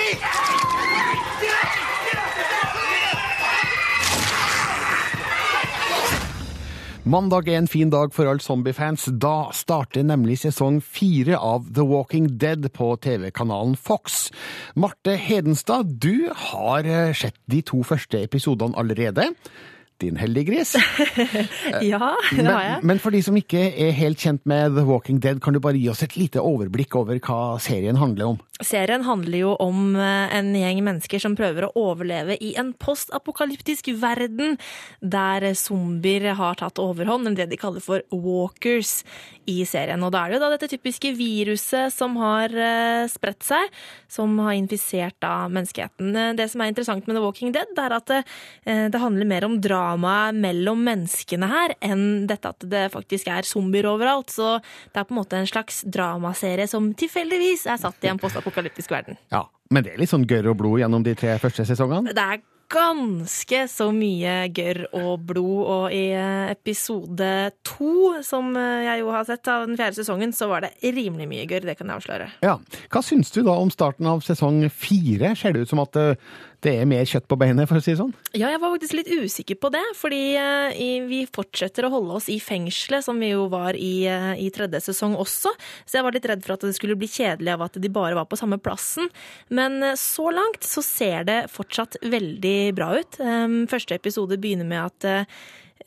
Mandag 7.09 7.47
er 7.49 7.57
en 7.57 7.67
fin 7.67 7.89
dag 7.89 8.11
for 8.13 8.29
alle 8.29 8.43
zombiefans. 8.43 9.07
Da 9.17 9.49
starter 9.55 10.03
nemlig 10.05 10.35
sesong 10.43 10.77
fire 10.85 11.39
av 11.41 11.65
The 11.73 11.81
Walking 11.89 12.27
Dead 12.37 12.67
på 12.75 12.91
TV-kanalen 13.01 13.73
Fox. 13.73 14.27
Marte 14.77 15.15
Hedenstad, 15.17 15.89
du 16.03 16.29
har 16.29 16.85
eh, 16.85 17.15
sett 17.17 17.39
de 17.49 17.63
to 17.65 17.81
første 17.81 18.21
episodene 18.21 18.77
allerede. 18.77 19.25
Din 19.99 20.21
heldige 20.21 20.51
gris. 20.51 20.75
ja, 21.81 22.13
det 22.29 22.45
har 22.45 22.61
jeg. 22.67 22.77
Men, 22.77 22.85
men 22.91 23.01
for 23.01 23.15
de 23.15 23.23
som 23.25 23.41
ikke 23.41 23.71
er 23.73 23.97
helt 23.97 24.21
kjent 24.21 24.45
med 24.45 24.77
The 24.77 24.85
Walking 24.85 25.17
Dead, 25.23 25.41
kan 25.41 25.57
du 25.57 25.63
bare 25.65 25.81
gi 25.81 25.89
oss 25.89 26.05
et 26.05 26.13
lite 26.19 26.45
overblikk 26.45 26.93
over 26.99 27.17
hva 27.25 27.57
serien 27.63 27.97
handler 27.97 28.35
om? 28.35 28.39
Serien 28.59 29.05
handler 29.07 29.39
jo 29.39 29.53
om 29.63 29.93
eh, 29.95 30.33
en 30.35 30.51
gjeng 30.57 30.81
mennesker 30.83 31.21
som 31.23 31.35
prøver 31.39 31.69
å 31.69 31.71
overleve 31.79 32.35
i 32.43 32.51
en 32.59 32.73
postapokalyptisk 32.75 33.87
verden 34.01 34.57
der 34.99 35.45
zombier 35.55 36.33
har 36.35 36.59
tatt 36.59 36.81
overhånd, 36.81 37.29
det 37.39 37.47
de 37.51 37.59
kaller 37.59 37.83
for 37.83 38.03
walkers 38.11 39.05
i 39.47 39.63
serien. 39.63 40.03
Og 40.03 40.11
da 40.11 40.25
er 40.25 40.33
det 40.33 40.37
jo 40.37 40.41
da 40.43 40.49
dette 40.51 40.69
typiske 40.73 41.13
viruset 41.15 41.93
som 41.95 42.17
har 42.19 42.51
eh, 42.51 43.05
spredt 43.11 43.47
seg, 43.47 43.71
som 44.11 44.35
har 44.43 44.57
infisert 44.59 45.15
da 45.23 45.47
menneskeheten. 45.47 46.11
Eh, 46.11 46.33
Det 46.39 46.49
som 46.51 46.59
er 46.65 46.73
interessant 46.73 47.07
med 47.07 47.15
The 47.15 47.23
Walking 47.23 47.55
Dead, 47.55 47.71
er 47.79 47.95
at 47.95 48.11
det, 48.11 48.19
det 48.65 48.99
handler 48.99 49.27
mer 49.27 49.45
om 49.47 49.55
dramaet 49.61 50.35
mellom 50.35 50.81
menneskene 50.83 51.47
her, 51.47 51.73
enn 51.85 52.27
dette 52.27 52.51
at 52.51 52.67
det 52.67 52.85
faktisk 52.91 53.29
er 53.31 53.47
zombier 53.47 53.87
overalt. 53.87 54.31
Så 54.35 54.57
det 54.59 54.99
er 54.99 55.07
på 55.07 55.15
en 55.15 55.21
måte 55.21 55.39
en 55.39 55.49
slags 55.49 55.81
dramaserie 55.87 56.67
som 56.69 56.91
tilfeldigvis 56.97 57.65
er 57.71 57.79
satt 57.81 58.03
i 58.03 58.11
en 58.11 58.19
postapokalyptisk 58.49 58.91
verden. 58.91 59.17
Ja, 59.29 59.49
Men 59.69 59.83
det 59.83 59.93
er 59.93 60.01
litt 60.01 60.09
sånn 60.09 60.25
gørr 60.25 60.49
og 60.49 60.57
blod 60.57 60.79
gjennom 60.81 61.03
de 61.05 61.13
tre 61.13 61.37
første 61.37 61.65
sesongene? 61.67 62.13
Det 62.15 62.23
er 62.23 62.41
ganske 62.69 63.63
så 63.69 63.87
mye 63.93 64.49
gørr 64.53 64.83
og 64.97 65.23
blod, 65.29 65.61
og 65.69 65.93
i 65.93 66.11
eh, 66.13 66.49
episode 66.53 67.29
to, 67.65 68.21
som 68.25 68.51
eh, 68.57 68.85
jeg 68.85 69.01
jo 69.01 69.11
har 69.13 69.25
sett 69.25 69.49
av 69.49 69.65
den 69.67 69.77
fjerde 69.77 69.97
sesongen, 69.97 70.33
så 70.33 70.49
var 70.49 70.65
det 70.65 70.73
rimelig 70.81 71.27
mye 71.29 71.47
gørr, 71.49 71.65
det 71.65 71.77
kan 71.77 71.89
jeg 71.89 72.01
avsløre. 72.01 72.29
Ja. 72.45 72.57
Hva 72.93 73.01
syns 73.05 73.33
du 73.33 73.41
da 73.45 73.57
om 73.57 73.69
starten 73.73 74.09
av 74.09 74.21
sesong 74.25 74.61
fire? 74.69 75.35
Ser 75.37 75.53
det 75.53 75.65
ut 75.65 75.73
som 75.73 75.81
at 75.81 75.97
eh, 75.97 76.29
det 76.65 76.73
er 76.75 76.87
mer 76.89 77.07
kjøtt 77.07 77.27
på 77.29 77.37
beinet, 77.39 77.69
for 77.69 77.79
å 77.79 77.83
si 77.83 77.93
det 77.93 78.01
sånn? 78.01 78.11
Ja, 78.33 78.49
jeg 78.51 78.59
var 78.59 78.73
faktisk 78.73 78.95
litt 78.97 79.11
usikker 79.11 79.59
på 79.63 79.71
det, 79.71 79.83
fordi 79.95 80.23
eh, 80.35 81.05
vi 81.07 81.21
fortsetter 81.31 81.87
å 81.87 81.91
holde 81.93 82.17
oss 82.19 82.27
i 82.31 82.35
fengselet, 82.43 83.05
som 83.05 83.21
vi 83.21 83.31
jo 83.31 83.45
var 83.51 83.79
i, 83.79 84.03
eh, 84.11 84.33
i 84.43 84.49
tredje 84.51 84.81
sesong 84.89 85.15
også, 85.19 85.53
så 85.55 85.99
jeg 85.99 86.05
var 86.05 86.17
litt 86.17 86.27
redd 86.27 86.43
for 86.43 86.57
at 86.57 86.65
det 86.67 86.73
skulle 86.75 86.97
bli 86.99 87.07
kjedelig 87.11 87.55
av 87.55 87.63
at 87.69 87.79
de 87.79 87.93
bare 87.93 88.17
var 88.17 88.27
på 88.27 88.39
samme 88.39 88.59
plassen. 88.59 89.07
Men 89.55 89.79
eh, 89.85 89.95
så 89.99 90.27
langt 90.35 90.67
så 90.67 90.83
ser 90.83 91.23
det 91.29 91.39
fortsatt 91.53 92.01
veldig 92.03 92.57
bra 92.75 92.91
ut. 92.99 93.21
Um, 93.23 93.63
Første 93.69 93.95
episode 93.95 94.35
begynner 94.41 94.67
med 94.67 94.83
at 94.89 95.29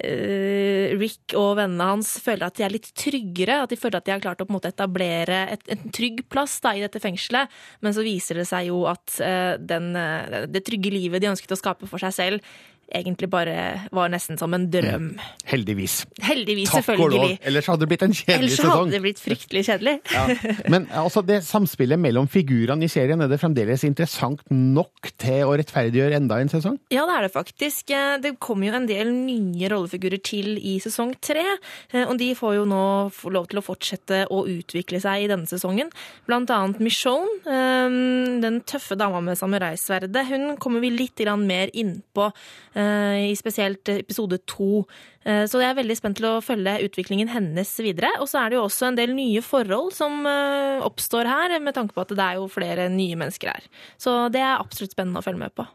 Rick 0.01 1.35
og 1.39 1.59
vennene 1.59 1.87
hans 1.93 2.15
føler 2.25 2.49
at 2.49 2.57
de 2.59 2.65
er 2.67 2.73
litt 2.73 2.89
tryggere, 2.99 3.61
at 3.63 3.73
de 3.73 3.79
føler 3.79 4.01
at 4.01 4.07
de 4.09 4.15
har 4.15 4.23
klart 4.25 4.41
å 4.43 4.61
etablere 4.65 5.45
et, 5.53 5.63
en 5.71 5.93
trygg 5.95 6.25
plass 6.33 6.59
da, 6.65 6.73
i 6.75 6.83
dette 6.83 7.03
fengselet, 7.03 7.53
men 7.85 7.95
så 7.95 8.05
viser 8.05 8.41
det 8.41 8.49
seg 8.49 8.71
jo 8.71 8.83
at 8.91 9.19
eh, 9.23 9.55
den, 9.61 9.93
eh, 9.99 10.49
det 10.51 10.65
trygge 10.67 10.93
livet 10.95 11.23
de 11.23 11.31
ønsket 11.31 11.55
å 11.55 11.61
skape 11.61 11.91
for 11.91 12.03
seg 12.03 12.17
selv, 12.17 12.55
egentlig 12.95 13.29
bare 13.33 13.55
var 13.93 14.09
nesten 14.13 14.39
som 14.41 14.53
en 14.55 14.67
drøm. 14.71 15.09
Heldigvis. 15.49 16.05
Heldigvis, 16.23 16.71
Takk 16.73 16.91
og 16.99 17.13
lov. 17.15 17.25
Ellers 17.43 17.67
hadde 17.71 17.85
det 17.85 17.89
blitt 17.93 18.03
en 18.07 18.13
kjedelig 18.15 18.39
Ellers 18.39 18.57
sesong. 18.61 18.73
hadde 18.77 18.95
det 18.97 19.01
blitt 19.07 19.23
fryktelig 19.23 19.65
kjedelig. 19.69 19.95
Ja. 20.13 20.27
Men 20.71 20.87
altså, 20.93 21.23
det 21.25 21.41
samspillet 21.47 21.99
mellom 21.99 22.27
figurene 22.31 22.85
i 22.85 22.91
serien, 22.93 23.21
er 23.25 23.31
det 23.33 23.39
fremdeles 23.41 23.83
interessant 23.89 24.43
nok 24.53 25.11
til 25.21 25.47
å 25.49 25.55
rettferdiggjøre 25.59 26.19
enda 26.21 26.39
en 26.43 26.51
sesong? 26.53 26.77
Ja, 26.93 27.07
det 27.09 27.17
er 27.17 27.27
det 27.27 27.33
faktisk. 27.35 27.91
Eh, 27.91 28.19
Det 28.23 28.35
kommer 28.43 28.69
jo 28.69 28.77
en 28.77 28.87
del 28.91 29.11
nye 29.13 29.69
rollefigurer 29.73 30.21
til 30.23 30.57
i 30.59 30.77
sesong 30.85 31.15
tre. 31.21 31.45
eh, 31.93 32.05
Og 32.07 32.19
de 32.21 32.33
får 32.39 32.57
jo 32.61 32.65
nå 32.69 32.83
lov 33.33 33.49
til 33.49 33.59
å 33.63 33.65
fortsette 33.65 34.27
å 34.31 34.43
utvikle 34.47 35.01
seg 35.01 35.25
i 35.25 35.31
denne 35.33 35.49
sesongen. 35.49 35.91
Blant 36.29 36.51
annet 36.51 36.79
Michonne, 36.81 37.41
eh, 37.47 38.41
den 38.43 38.61
tøffe 38.69 38.97
dama 38.99 39.21
med 39.25 39.39
samuraisverdet. 39.41 40.27
Hun 40.29 40.57
kommer 40.59 40.81
vi 40.81 40.91
litt 40.91 41.19
mer 41.23 41.69
innpå 41.73 42.33
i 43.31 43.35
spesielt 43.39 43.89
episode 43.95 44.39
to. 44.51 44.85
Eh, 45.25 45.45
Så 45.51 45.61
jeg 45.63 45.71
er 45.71 45.79
veldig 45.81 45.97
spent 45.99 46.17
til 46.21 46.29
å 46.31 46.43
følge 46.45 46.79
utviklingen 46.87 47.29
hennes 47.33 47.73
videre. 47.83 48.11
Og 48.21 48.29
så 48.31 48.43
er 48.43 48.51
det 48.51 48.59
jo 48.59 48.65
også 48.69 48.89
en 48.91 48.99
del 48.99 49.15
nye 49.17 49.43
forhold 49.45 49.93
som 49.97 50.25
eh, 50.27 50.81
oppstår 50.85 51.29
her, 51.31 51.59
med 51.61 51.75
tanke 51.75 51.95
på 51.97 52.05
at 52.05 52.15
det 52.15 52.25
er 52.27 52.41
jo 52.41 52.49
flere 52.53 52.89
nye 52.93 53.17
mennesker 53.17 53.53
her. 53.55 53.71
Så 53.99 54.17
det 54.33 54.41
er 54.43 54.59
absolutt 54.59 54.95
spennende 54.97 55.23
å 55.23 55.27
følge 55.27 55.45
med 55.45 55.55
på. 55.59 55.67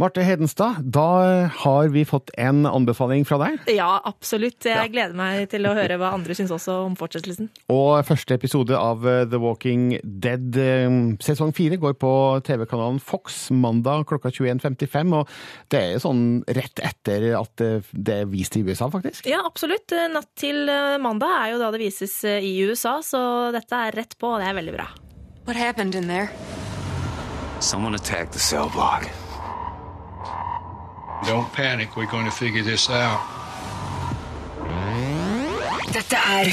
Marte 0.00 0.24
Hedenstad, 0.24 0.82
da 0.82 1.48
har 1.62 1.88
vi 1.92 2.04
fått 2.08 2.30
en 2.40 2.66
anbefaling 2.68 3.24
fra 3.28 3.38
deg. 3.40 3.58
Ja, 3.76 3.96
absolutt. 4.04 4.66
Jeg 4.66 4.92
gleder 4.92 5.16
meg 5.16 5.46
til 5.52 5.66
å 5.68 5.74
høre 5.76 5.98
hva 6.00 6.12
andre 6.16 6.36
syns 6.36 6.52
også 6.54 6.78
om 6.86 6.96
fortsettelsen. 6.98 7.48
Og 7.72 7.98
første 8.06 8.36
episode 8.36 8.76
av 8.76 9.06
eh, 9.08 9.24
The 9.30 9.40
Walking 9.40 9.88
Dead 10.02 10.58
eh, 10.60 10.98
sesong 11.24 11.54
fire 11.56 11.78
går 11.80 11.96
på 12.00 12.12
TV-kanalen 12.46 13.00
Fox 13.02 13.46
mandag 13.54 14.06
klokka 14.10 14.32
21.55. 14.34 15.16
Og 15.20 15.32
det 15.72 15.82
er 15.82 16.02
sånn 16.02 16.26
rett 16.58 16.84
etter 16.84 17.28
at 17.38 17.64
eh, 17.64 17.90
det 17.92 18.20
er 18.22 18.30
vist 18.30 18.58
i 18.58 18.64
USA, 18.66 18.90
faktisk. 18.92 19.28
Ja, 19.30 19.42
absolutt. 19.46 19.94
Natt 20.12 20.32
til 20.38 20.66
mandag 21.02 21.32
er 21.40 21.54
jo 21.54 21.62
da 21.62 21.72
det 21.74 21.82
vises 21.82 22.18
i 22.26 22.54
USA, 22.66 22.98
så 23.04 23.20
dette 23.54 23.82
er 23.88 23.96
rett 23.96 24.16
på, 24.20 24.34
og 24.34 24.42
det 24.42 24.50
er 24.50 24.60
veldig 24.60 24.76
bra. 24.76 24.90
What 25.46 25.56
happened 25.56 25.94
in 25.94 26.08
there? 26.08 26.30
Someone 27.60 27.94
attacked 27.94 28.32
the 28.32 28.38
cell 28.38 28.68
block. 28.68 29.08
Don't 31.24 31.52
panic. 31.52 31.96
We're 31.96 32.10
going 32.10 32.26
to 32.26 32.30
figure 32.30 32.62
this 32.62 32.90
out. 32.90 33.20
Dette 35.92 36.16
er 36.16 36.50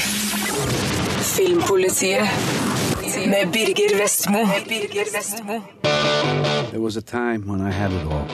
Filmpolitiet 1.20 2.28
med 3.26 3.52
Birger 3.52 3.96
Vestmo. 3.96 5.62
There 6.70 6.80
was 6.80 6.96
a 6.96 7.02
time 7.02 7.42
when 7.46 7.60
I 7.60 7.70
had 7.70 7.92
it 7.92 8.06
all. 8.06 8.26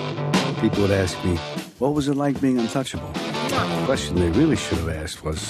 People 0.61 0.83
would 0.83 0.91
ask 0.91 1.17
me, 1.25 1.37
what 1.79 1.95
was 1.95 2.09
it 2.09 2.17
like 2.17 2.41
being 2.41 2.59
untouchable? 2.59 3.11
The 3.49 3.85
question 3.87 4.15
they 4.15 4.31
really 4.31 4.57
should 4.57 4.79
have 4.79 5.03
asked 5.03 5.25
was, 5.25 5.49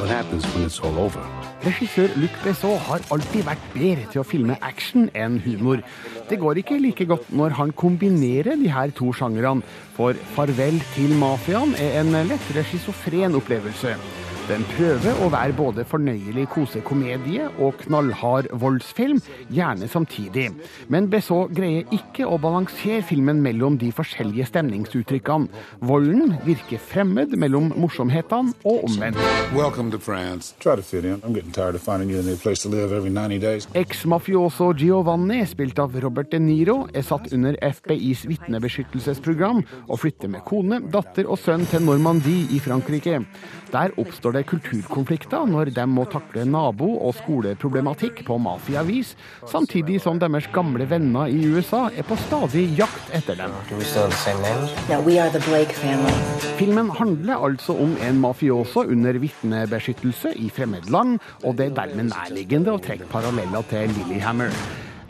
what 0.00 0.08
happens 0.08 0.44
when 0.54 0.64
it's 0.64 0.80
all 0.80 0.98
over? 0.98 1.20
Regissør 1.64 2.12
Luc 2.20 2.34
Besson 2.44 2.76
har 2.90 3.00
alltid 3.14 3.46
vært 3.46 3.62
bedre 3.72 4.04
til 4.12 4.20
å 4.20 4.24
filme 4.28 4.56
action 4.60 5.06
enn 5.16 5.38
humor. 5.46 5.80
Det 6.28 6.36
går 6.42 6.60
ikke 6.60 6.76
like 6.82 7.06
godt 7.08 7.30
når 7.32 7.56
han 7.56 7.72
kombinerer 7.72 8.58
de 8.60 8.68
her 8.68 8.92
to 8.98 9.14
sjangrene, 9.16 9.64
for 9.96 10.18
Farvel 10.34 10.82
til 10.92 11.16
mafiaen 11.16 11.72
er 11.80 12.02
en 12.02 12.12
lettere 12.28 12.66
schizofren 12.68 13.40
opplevelse. 13.40 13.96
Den 14.44 14.60
prøver 14.74 15.22
å 15.24 15.30
være 15.32 15.54
både 15.56 15.86
fornøyelig 15.88 16.42
kosekomedie 16.52 17.46
og 17.64 17.78
knallhard 17.80 18.50
voldsfilm, 18.60 19.22
gjerne 19.48 19.86
samtidig. 19.88 20.50
Men 20.92 21.06
Besson 21.08 21.48
greier 21.56 21.88
ikke 21.96 22.26
å 22.28 22.36
balansere 22.42 23.00
filmen 23.08 23.40
mellom 23.40 23.78
de 23.80 23.88
forskjellige 23.96 24.50
stemningsuttrykkene. 24.50 25.48
Volden 25.88 26.34
virker 26.44 26.82
fremmed 26.90 27.32
mellom 27.40 27.70
morsomhetene 27.72 28.52
og 28.68 28.84
omvendt. 28.90 29.22
Welcome 29.56 29.88
to 29.96 30.02
France. 30.02 30.52
Try 30.60 30.76
to 30.76 30.84
fit 30.84 31.08
in. 31.08 31.24
I'm 31.24 31.32
getting 31.32 31.56
tired 31.56 31.74
of 31.74 31.80
finding 31.80 32.12
you 32.12 32.20
a 32.20 32.22
new 32.22 32.36
place 32.36 32.60
to 32.68 32.68
live 32.68 32.92
every 32.92 33.08
90 33.08 33.40
days. 33.40 33.68
Eks-mafioso 33.72 34.74
Giovanni, 34.76 35.40
spilt 35.48 35.80
av 35.80 35.96
Robert 36.04 36.28
De 36.36 36.42
Niro, 36.44 36.82
er 36.92 37.08
satt 37.08 37.32
under 37.32 37.56
FBIs 37.64 38.28
vitnebeskyttelsesprogram 38.28 39.64
og 39.88 40.04
flytter 40.04 40.28
med 40.36 40.44
kone, 40.44 40.84
datter 40.92 41.32
og 41.32 41.40
sønn 41.40 41.64
til 41.72 41.88
Normandie 41.88 42.44
i 42.52 42.60
Frankrike. 42.60 43.24
Der 43.74 43.90
oppstår 43.98 44.36
det 44.36 44.44
kulturkonflikter 44.46 45.48
når 45.50 45.72
de 45.74 45.84
må 45.90 46.04
takle 46.06 46.44
nabo- 46.46 47.00
og 47.08 47.16
skoleproblematikk 47.18 48.20
på 48.28 48.36
mafiavis, 48.38 49.16
samtidig 49.50 49.98
som 50.04 50.20
deres 50.22 50.46
gamle 50.54 50.86
venner 50.86 51.26
i 51.26 51.40
USA 51.50 51.88
er 51.90 52.06
på 52.06 52.14
stadig 52.28 52.68
jakt 52.78 53.10
etter 53.18 53.34
dem. 53.40 53.50
No, 53.74 55.00
we 55.02 55.18
are 55.18 55.30
the 55.34 55.42
Blake 55.48 55.74
family. 55.74 56.14
Filmen 56.54 56.90
handler 56.94 57.42
altså 57.50 57.74
om 57.82 57.98
en 57.98 58.22
mafioso 58.22 58.86
under 58.86 59.18
vitnebeskyttelse 59.18 60.36
i 60.38 60.48
fremmed 60.54 60.86
land, 60.94 61.18
og 61.42 61.58
det 61.58 61.72
er 61.72 61.78
dermed 61.82 62.12
nærliggende 62.14 62.78
å 62.78 62.82
trekke 62.82 63.10
paralleller 63.10 63.66
til 63.74 63.90
Lillehammer. 63.98 64.54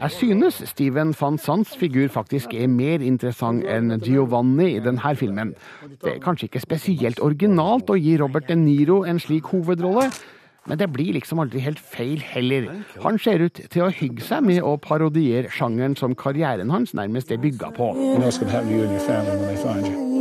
Jeg 0.01 0.11
synes 0.11 0.63
Steven 0.67 1.15
van 1.21 1.39
Sands 1.39 1.77
figur 1.77 2.09
faktisk 2.09 2.55
er 2.55 2.67
mer 2.69 3.01
interessant 3.01 3.65
enn 3.65 3.95
Giovanni 4.03 4.75
i 4.77 4.81
denne 4.83 5.15
filmen. 5.17 5.55
Det 6.03 6.17
er 6.17 6.23
kanskje 6.23 6.49
ikke 6.51 6.63
spesielt 6.65 7.23
originalt 7.23 7.91
å 7.91 7.97
gi 7.97 8.17
Robert 8.21 8.49
De 8.51 8.57
Niro 8.59 9.05
en 9.09 9.21
slik 9.23 9.49
hovedrolle, 9.55 10.11
men 10.67 10.81
det 10.81 10.91
blir 10.93 11.13
liksom 11.15 11.39
aldri 11.45 11.63
helt 11.63 11.79
feil 11.79 12.21
heller. 12.25 12.71
Han 13.05 13.19
ser 13.19 13.47
ut 13.47 13.61
til 13.71 13.87
å 13.87 13.93
hygge 13.93 14.25
seg 14.25 14.43
med 14.45 14.63
å 14.65 14.77
parodiere 14.83 15.53
sjangeren 15.53 15.97
som 15.97 16.17
karrieren 16.19 16.73
hans 16.75 16.95
nærmest 16.95 17.31
er 17.31 17.39
bygga 17.39 17.71
på. 17.77 17.93
You 17.95 18.19
know 18.19 20.14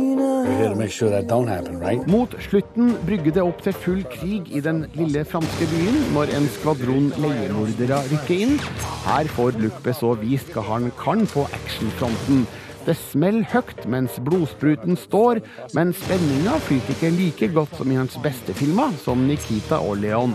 right? 1.80 2.06
Mot 2.06 2.34
slutten 2.40 2.94
brygger 3.06 3.32
det 3.36 3.42
opp 3.44 3.62
til 3.64 3.72
full 3.72 4.02
krig 4.12 4.50
i 4.52 4.60
den 4.64 4.84
lille 4.94 5.24
franske 5.24 5.68
byen 5.70 6.00
når 6.14 6.34
en 6.36 6.48
skvadron 6.56 7.08
leiemordere 7.22 8.02
rykker 8.12 8.44
inn. 8.46 8.58
Her 9.06 9.30
får 9.36 9.58
Luc 9.62 9.80
Besson 9.84 10.20
vist 10.20 10.52
hva 10.54 10.64
han 10.68 10.90
kan 11.00 11.26
på 11.30 11.46
actionfronten. 11.52 12.44
Det 12.84 12.96
smeller 13.00 13.46
høyt 13.48 13.86
mens 13.88 14.18
blodspruten 14.20 14.98
står, 15.00 15.40
men 15.76 15.94
spenninga 15.96 16.58
flyter 16.66 16.92
ikke 16.92 17.12
like 17.16 17.48
godt 17.54 17.78
som 17.78 17.92
i 17.92 17.96
hans 17.96 18.18
beste 18.20 18.52
filmer, 18.56 18.92
som 19.00 19.24
Nikita 19.24 19.78
og 19.80 20.02
Leon. 20.02 20.34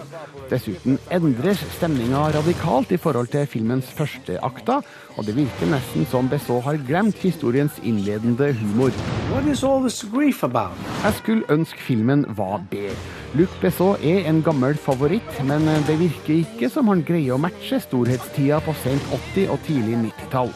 Dessuten 0.50 0.98
endres 1.14 1.62
stemninga 1.76 2.24
radikalt 2.34 2.90
i 2.96 2.98
forhold 2.98 3.30
til 3.30 3.46
filmens 3.52 3.92
første 3.94 4.40
akta, 4.42 4.80
og 5.14 5.28
det 5.28 5.36
virker 5.38 5.70
nesten 5.70 6.08
som 6.10 6.30
Besso 6.32 6.58
har 6.66 6.80
glemt 6.88 7.22
historiens 7.22 7.78
innledende 7.86 8.50
humor. 8.58 8.96
What 9.30 9.46
is 9.46 9.64
all 9.64 9.86
this 9.86 10.02
grief 10.10 10.42
about? 10.44 10.74
Jeg 11.04 11.20
skulle 11.22 11.54
ønske 11.54 11.86
filmen 11.86 12.26
var 12.38 12.64
bedre. 12.72 12.98
Luc 13.38 13.54
Besso 13.62 13.92
er 14.02 14.26
en 14.26 14.42
gammel 14.42 14.74
favoritt, 14.74 15.38
men 15.46 15.70
det 15.86 16.00
virker 16.00 16.40
ikke 16.40 16.72
som 16.74 16.90
han 16.90 17.06
greier 17.06 17.38
å 17.38 17.42
matche 17.42 17.78
storhetstida 17.86 18.58
på 18.66 18.74
sent 18.82 19.14
80- 19.36 19.54
og 19.54 19.62
tidlig 19.70 20.02
90-tall. 20.08 20.50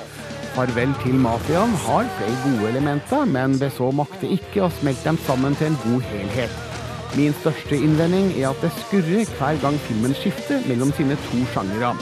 Farvel 0.54 0.92
til 1.02 1.16
mafiaen 1.18 1.72
har 1.86 2.10
flere 2.18 2.36
gode 2.44 2.70
elementer, 2.70 3.26
men 3.26 3.56
Besson 3.60 3.96
makter 3.98 4.30
ikke 4.36 4.62
å 4.68 4.70
smelte 4.70 5.08
dem 5.08 5.18
sammen 5.26 5.56
til 5.58 5.72
en 5.72 5.80
god 5.82 6.06
helhet. 6.12 6.54
Min 7.18 7.34
største 7.40 7.78
innvending 7.78 8.30
er 8.38 8.52
at 8.52 8.62
det 8.62 8.70
skurrer 8.84 9.26
hver 9.40 9.58
gang 9.64 9.80
filmen 9.88 10.14
skifter 10.18 10.62
mellom 10.70 10.94
sine 10.94 11.18
to 11.26 11.42
sjangere. 11.56 11.96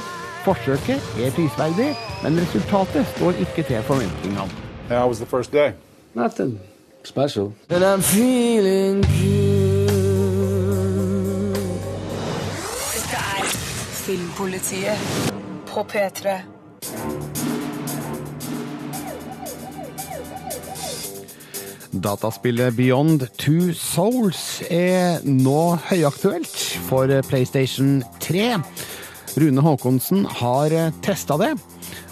Forsøket 0.43 0.99
er 1.23 1.31
prisverdig, 1.37 1.89
men 2.23 2.39
resultatet 2.43 3.07
står 3.15 3.39
ikke 3.45 3.63
til 3.71 3.83
forventningene. 3.87 4.47
How 4.89 5.07
was 5.07 5.23
the 5.23 5.25
first 5.25 5.51
day? 5.51 5.71
Nothing 6.13 6.59
special. 7.03 7.53
And 7.69 7.83
I'm 7.83 8.01
feeling 8.01 9.01
Dette 12.93 13.15
er 13.15 13.45
Filmpolitiet 14.05 14.97
på 15.67 15.87
P3. 15.93 16.60
Dataspillet 21.91 22.75
Beyond 22.75 23.25
Two 23.37 23.73
Souls 23.75 24.61
er 24.71 25.19
nå 25.27 25.75
høyaktuelt 25.89 26.53
for 26.87 27.11
PlayStation 27.27 27.99
3. 28.23 28.61
Rune 29.41 29.63
Haakonsen 29.65 30.23
har 30.39 30.71
testa 31.03 31.35
det, 31.41 31.49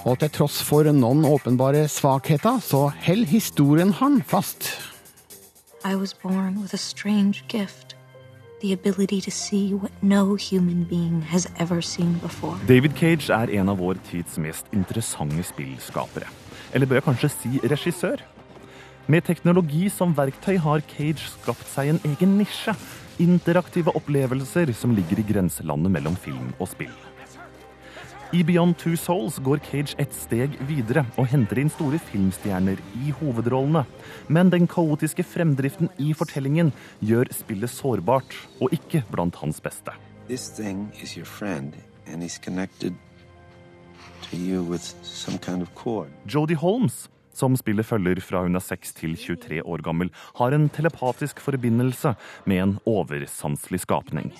og 0.03 0.19
til 0.19 0.31
tross 0.35 0.59
for 0.67 0.87
noen 0.91 1.23
åpenbare 1.27 1.85
svakheter, 1.91 2.59
så 2.59 2.89
holder 3.05 3.31
historien 3.31 3.93
han 4.01 4.19
fast. 4.27 4.73
I 5.85 5.95
was 5.95 6.13
born 6.13 6.59
with 6.59 6.73
a 6.73 6.77
strange 6.77 7.45
gift. 7.47 7.95
The 8.61 8.73
ability 8.73 9.21
to 9.21 9.31
see 9.31 9.73
what 9.73 9.91
no 10.03 10.35
human 10.35 10.83
being 10.83 11.21
has 11.21 11.47
ever 11.57 11.79
seen 11.79 12.19
before. 12.21 12.59
David 12.67 12.97
Cage 12.99 13.31
er 13.31 13.47
en 13.61 13.69
av 13.69 13.79
vår 13.79 13.95
tids 14.11 14.35
mest 14.37 14.67
interessante 14.75 15.43
spillskapere. 15.47 16.27
Eller 16.73 16.85
bør 16.85 16.99
jeg 16.99 17.07
kanskje 17.07 17.31
si 17.37 17.63
regissør? 17.63 18.19
Med 19.09 19.25
teknologi 19.25 19.87
som 19.89 20.11
verktøy 20.13 20.59
har 20.61 20.83
Cage 20.85 21.31
skapt 21.31 21.65
seg 21.71 21.87
en 21.89 21.99
egen 22.11 22.35
nisje. 22.37 22.75
Interaktive 23.17 23.89
opplevelser 23.97 24.69
som 24.77 24.93
ligger 24.93 25.17
i 25.17 25.25
grenselandet 25.25 25.95
mellom 25.95 26.13
film 26.13 26.51
og 26.59 26.69
spill. 26.69 26.93
I 28.37 28.43
Beyond 28.45 28.77
Two 28.77 28.93
Souls 29.01 29.39
går 29.41 29.63
Cage 29.65 29.97
et 29.97 30.13
steg 30.13 30.53
videre 30.69 31.07
og 31.17 31.25
henter 31.31 31.57
inn 31.57 31.73
store 31.73 31.97
filmstjerner 32.11 32.77
i 33.01 33.09
hovedrollene. 33.17 33.81
Men 34.29 34.53
den 34.53 34.69
kaotiske 34.69 35.25
fremdriften 35.25 35.89
i 35.97 36.13
fortellingen 36.13 36.69
gjør 37.01 37.33
spillet 37.33 37.73
sårbart, 37.73 38.37
og 38.61 38.69
ikke 38.77 39.01
blant 39.09 39.41
hans 39.41 39.57
beste. 39.57 39.97
This 40.29 40.51
thing 40.53 40.91
is 41.01 41.17
your 41.17 41.25
friend, 41.25 41.73
and 42.05 42.21
he's 42.21 42.37
connected 42.37 42.93
to 44.29 44.37
you 44.37 44.61
with 44.61 44.85
some 45.01 45.39
kind 45.41 45.65
of. 45.65 45.73
Jodie 46.27 46.61
Holmes, 46.61 47.09
som 47.39 47.55
spillet 47.59 47.87
følger 47.87 48.19
fra 48.23 48.43
hun 48.43 48.59
er 48.59 48.63
6 48.63 48.95
til 48.99 49.15
23 49.15 49.63
år 49.63 49.83
gammel, 49.85 50.11
har 50.39 50.55
en 50.55 50.69
telepatisk 50.75 51.41
forbindelse 51.43 52.15
med 52.49 52.63
en 52.63 52.77
oversanselig 52.89 53.85
skapning. 53.85 54.33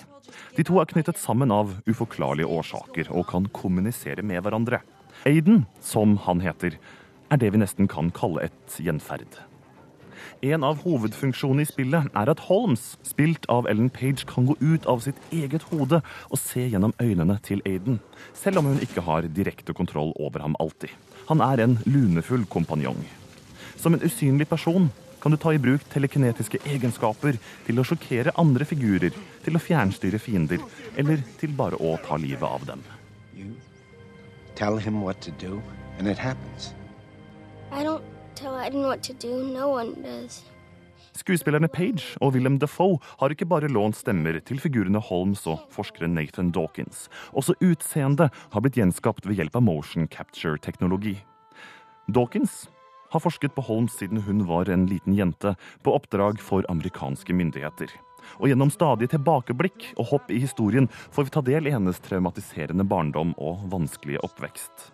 De 0.56 0.64
to 0.66 0.78
er 0.80 0.88
knyttet 0.90 1.18
sammen 1.18 1.50
av 1.54 1.72
uforklarlige 1.88 2.50
årsaker 2.60 3.10
og 3.10 3.28
kan 3.32 3.48
kommunisere 3.56 4.22
med 4.26 4.44
hverandre. 4.44 4.82
Aiden, 5.26 5.64
som 5.82 6.18
han 6.26 6.42
heter, 6.44 6.76
er 7.30 7.40
det 7.40 7.52
vi 7.54 7.62
nesten 7.62 7.88
kan 7.90 8.12
kalle 8.14 8.46
et 8.48 8.80
gjenferd. 8.82 9.40
En 10.44 10.64
av 10.64 10.80
hovedfunksjonene 10.84 11.66
i 11.66 11.68
spillet 11.68 12.06
er 12.16 12.30
at 12.32 12.42
Holmes, 12.46 12.94
spilt 13.04 13.44
av 13.52 13.66
Ellen 13.68 13.90
Page, 13.92 14.24
kan 14.28 14.46
gå 14.48 14.56
ut 14.60 14.86
av 14.88 15.02
sitt 15.04 15.18
eget 15.34 15.66
hode 15.68 16.00
og 16.00 16.40
se 16.40 16.64
gjennom 16.64 16.94
øynene 17.02 17.36
til 17.44 17.60
Aiden, 17.68 18.00
selv 18.32 18.62
om 18.62 18.70
hun 18.70 18.80
ikke 18.84 19.04
har 19.04 19.28
direkte 19.28 19.76
kontroll 19.76 20.14
over 20.16 20.40
ham 20.44 20.56
alltid. 20.62 20.94
Han 21.30 21.42
er 21.46 21.62
en 21.62 21.78
lunefull 21.86 22.42
kompanjong. 22.50 22.98
Som 23.78 23.94
en 23.94 24.02
usynlig 24.02 24.48
person 24.50 24.90
kan 25.22 25.30
du 25.30 25.38
ta 25.38 25.52
i 25.54 25.60
bruk 25.62 25.84
telekinetiske 25.92 26.58
egenskaper 26.66 27.38
til 27.66 27.78
å 27.78 27.84
sjokkere 27.86 28.34
andre 28.40 28.66
figurer, 28.66 29.14
til 29.44 29.56
å 29.56 29.62
fjernstyre 29.62 30.18
fiender, 30.18 30.58
eller 30.98 31.22
til 31.38 31.54
bare 31.54 31.78
å 31.78 31.94
ta 32.02 32.18
livet 32.18 32.42
av 32.42 32.64
dem. 32.66 32.82
Tell 34.56 34.76
him 34.76 35.02
what 35.02 35.20
to 35.22 35.30
do, 35.38 35.62
and 35.98 36.08
it 36.08 36.18
happens. 36.18 36.74
I 37.70 37.84
don't 37.84 38.02
tell 38.34 38.56
Aiden 38.58 38.82
what 38.82 39.02
to 39.04 39.14
do. 39.14 39.44
No 39.54 39.70
one 39.70 39.94
does. 40.02 40.42
Skuespillerne 41.16 41.68
Page 41.68 42.16
og 42.22 42.34
Willem 42.36 42.58
Defoe 42.62 42.98
har 43.20 43.32
ikke 43.34 43.48
bare 43.50 43.70
lånt 43.70 43.98
stemmer 43.98 44.38
til 44.46 44.60
figurene 44.62 45.02
Holmes 45.02 45.42
og 45.50 45.64
forskeren 45.74 46.14
Nathan 46.14 46.52
Dawkins. 46.54 47.08
Også 47.34 47.56
utseendet 47.58 48.30
har 48.52 48.62
blitt 48.62 48.78
gjenskapt 48.78 49.26
ved 49.26 49.40
hjelp 49.40 49.58
av 49.58 49.64
motion 49.66 50.06
capture-teknologi. 50.08 51.16
Dawkins 52.10 52.68
har 53.10 53.22
forsket 53.24 53.56
på 53.56 53.64
Holmes 53.66 53.96
siden 53.98 54.22
hun 54.22 54.44
var 54.46 54.70
en 54.70 54.86
liten 54.86 55.16
jente, 55.18 55.56
på 55.82 55.96
oppdrag 55.98 56.38
for 56.42 56.66
amerikanske 56.70 57.34
myndigheter. 57.34 57.90
Og 58.38 58.50
gjennom 58.50 58.70
stadige 58.70 59.16
tilbakeblikk 59.16 59.90
og 59.96 60.12
hopp 60.12 60.30
i 60.30 60.38
historien 60.42 60.86
får 61.10 61.26
vi 61.26 61.34
ta 61.34 61.42
del 61.42 61.66
i 61.66 61.74
hennes 61.74 61.98
traumatiserende 62.06 62.86
barndom 62.86 63.34
og 63.38 63.66
vanskelige 63.72 64.22
oppvekst. 64.26 64.90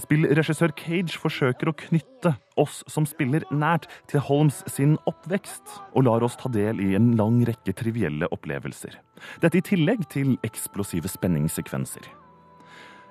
Spillregissør 0.00 0.72
Cage 0.78 1.18
forsøker 1.20 1.70
å 1.70 1.76
knytte 1.76 2.32
oss 2.60 2.80
som 2.90 3.06
spiller 3.08 3.44
nært 3.52 3.88
til 4.10 4.22
Holmes 4.24 4.62
sin 4.70 4.96
oppvekst, 5.10 5.76
og 5.94 6.06
lar 6.06 6.24
oss 6.24 6.38
ta 6.40 6.50
del 6.52 6.80
i 6.82 6.94
en 6.98 7.12
lang 7.18 7.40
rekke 7.48 7.74
trivielle 7.76 8.28
opplevelser. 8.32 8.96
Dette 9.42 9.60
i 9.60 9.66
tillegg 9.66 10.06
til 10.12 10.36
eksplosive 10.46 11.10
spenningssekvenser. 11.10 12.08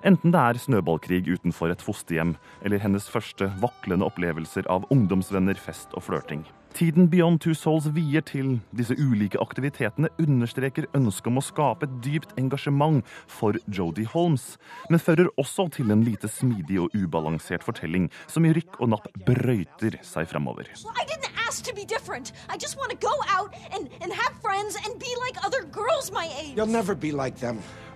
Enten 0.08 0.32
det 0.32 0.40
er 0.40 0.62
snøballkrig 0.64 1.26
utenfor 1.28 1.74
et 1.74 1.84
fosterhjem, 1.84 2.38
eller 2.64 2.80
hennes 2.80 3.10
første 3.12 3.50
vaklende 3.60 4.08
opplevelser 4.08 4.70
av 4.72 4.88
ungdomsvenner, 4.94 5.60
fest 5.60 5.92
og 5.98 6.08
flørting. 6.08 6.46
Tiden 6.74 7.10
Beyond 7.10 7.42
Two 7.42 7.54
Souls 7.58 7.88
vier 7.96 8.22
til. 8.26 8.60
Disse 8.78 8.96
ulike 8.96 9.40
aktivitetene, 9.42 10.10
understreker 10.22 10.86
ønsket 10.96 11.30
om 11.32 11.40
å 11.42 11.44
skape 11.44 11.88
et 11.88 11.96
dypt 12.06 12.36
engasjement 12.40 13.02
for 13.28 13.58
Jodie 13.74 14.08
Holmes, 14.14 14.54
men 14.90 15.02
fører 15.02 15.32
også 15.42 15.68
til 15.76 15.92
en 15.92 16.06
lite 16.06 16.30
smidig 16.32 16.80
og 16.84 16.94
ubalansert 16.96 17.66
fortelling 17.66 18.08
som 18.30 18.46
i 18.46 18.54
rykk 18.56 18.80
og 18.80 18.94
napp 18.94 19.10
brøyter 19.26 19.98
seg 20.06 20.30
framover. 20.30 20.70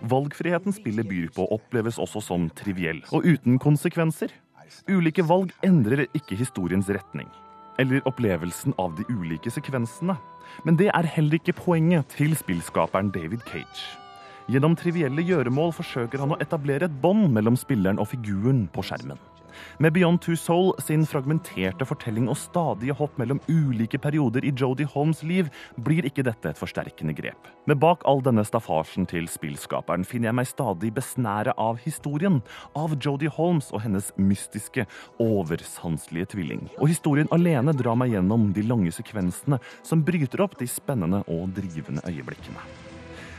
Valgfriheten 0.04 0.76
spillet 0.76 1.08
byr 1.08 1.30
på, 1.38 1.46
oppleves 1.56 2.02
også 2.02 2.26
som 2.26 2.50
triviell 2.58 3.00
og 3.14 3.24
uten 3.24 3.62
konsekvenser. 3.62 4.34
Ulike 4.90 5.24
valg 5.30 5.54
endrer 5.64 6.08
ikke 6.18 6.36
historiens 6.40 6.90
retning 6.92 7.30
eller 7.82 8.06
opplevelsen 8.10 8.76
av 8.82 8.96
de 8.98 9.06
ulike 9.10 9.52
sekvensene. 9.54 10.16
Men 10.68 10.78
det 10.78 10.92
er 10.94 11.10
heller 11.16 11.40
ikke 11.40 11.56
poenget 11.58 12.12
til 12.14 12.36
spillskaperen 12.38 13.12
David 13.14 13.46
Cage. 13.50 13.86
Gjennom 14.52 14.76
trivielle 14.76 15.24
gjøremål 15.24 15.72
forsøker 15.78 16.20
han 16.20 16.36
å 16.36 16.40
etablere 16.44 16.90
et 16.90 16.98
bånd 17.02 17.30
mellom 17.34 17.56
spilleren 17.58 18.02
og 18.02 18.10
figuren 18.12 18.66
på 18.74 18.84
skjermen. 18.84 19.20
Med 19.78 19.94
Beyond 19.96 20.22
Two 20.24 20.36
Soul 20.40 20.72
sin 20.84 21.06
fragmenterte 21.10 21.86
fortelling 21.88 22.30
og 22.32 22.38
stadige 22.40 22.96
hopp 22.98 23.18
mellom 23.22 23.42
ulike 23.48 24.00
perioder 24.02 24.46
i 24.46 24.54
Jodie 24.54 24.88
Holmes' 24.90 25.24
liv, 25.28 25.50
blir 25.76 26.06
ikke 26.08 26.26
dette 26.26 26.52
et 26.52 26.60
forsterkende 26.60 27.16
grep. 27.18 27.50
Men 27.68 27.80
bak 27.82 28.04
all 28.10 28.24
denne 28.26 28.46
staffasjen 28.48 29.08
til 29.10 29.28
spillskaperen 29.32 30.06
finner 30.08 30.32
jeg 30.32 30.40
meg 30.40 30.50
stadig 30.50 30.94
besnæret 30.96 31.58
av 31.58 31.82
historien, 31.84 32.42
av 32.76 32.96
Jodie 33.00 33.32
Holmes 33.34 33.72
og 33.74 33.84
hennes 33.86 34.12
mystiske, 34.18 34.88
oversanselige 35.24 36.34
tvilling. 36.36 36.68
Og 36.80 36.92
historien 36.92 37.30
alene 37.36 37.76
drar 37.78 37.98
meg 38.00 38.16
gjennom 38.16 38.52
de 38.56 38.66
lange 38.68 38.94
sekvensene 38.96 39.60
som 39.84 40.04
bryter 40.06 40.44
opp 40.44 40.58
de 40.60 40.70
spennende 40.70 41.24
og 41.28 41.54
drivende 41.58 42.04
øyeblikkene. 42.10 42.68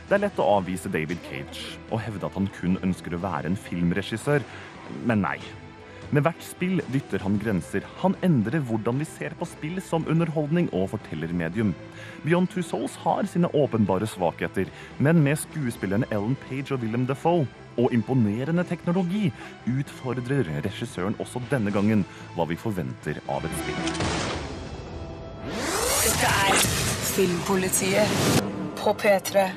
Det 0.05 0.19
er 0.19 0.21
lett 0.27 0.37
å 0.37 0.45
avvise 0.59 0.89
David 0.93 1.21
Cage 1.25 1.79
og 1.89 2.01
hevde 2.05 2.27
at 2.27 2.35
han 2.37 2.49
kun 2.59 2.77
ønsker 2.85 3.15
å 3.15 3.21
være 3.23 3.49
en 3.49 3.57
filmregissør, 3.57 4.45
men 5.09 5.23
nei. 5.25 5.39
Med 6.13 6.25
hvert 6.25 6.43
spill 6.45 6.81
dytter 6.93 7.23
han 7.25 7.37
grenser. 7.41 7.85
Han 8.01 8.15
endrer 8.25 8.61
hvordan 8.67 8.99
vi 9.01 9.07
ser 9.09 9.33
på 9.39 9.47
spill 9.49 9.81
som 9.83 10.05
underholdning 10.11 10.69
og 10.75 10.91
fortellermedium. 10.93 11.73
Beyond 12.25 12.51
Two 12.53 12.63
Souls 12.65 12.95
har 13.01 13.25
sine 13.29 13.49
åpenbare 13.57 14.07
svakheter, 14.09 14.69
men 14.99 15.23
med 15.25 15.39
skuespillerne 15.41 16.09
Ellen 16.13 16.37
Page 16.45 16.75
og 16.75 16.83
Willem 16.83 17.07
Defoe 17.09 17.47
og 17.77 17.93
imponerende 17.93 18.63
teknologi 18.63 19.31
utfordrer 19.67 20.47
regissøren 20.65 21.17
også 21.19 21.41
denne 21.51 21.73
gangen 21.75 22.05
hva 22.35 22.47
vi 22.49 22.59
forventer 22.59 23.19
av 23.27 23.45
et 23.47 23.61
spill. 23.63 23.93
Dette 26.05 26.33
er 26.47 26.59
Filmpolitiet 27.15 28.43
på 28.79 28.93
P3. 28.99 29.49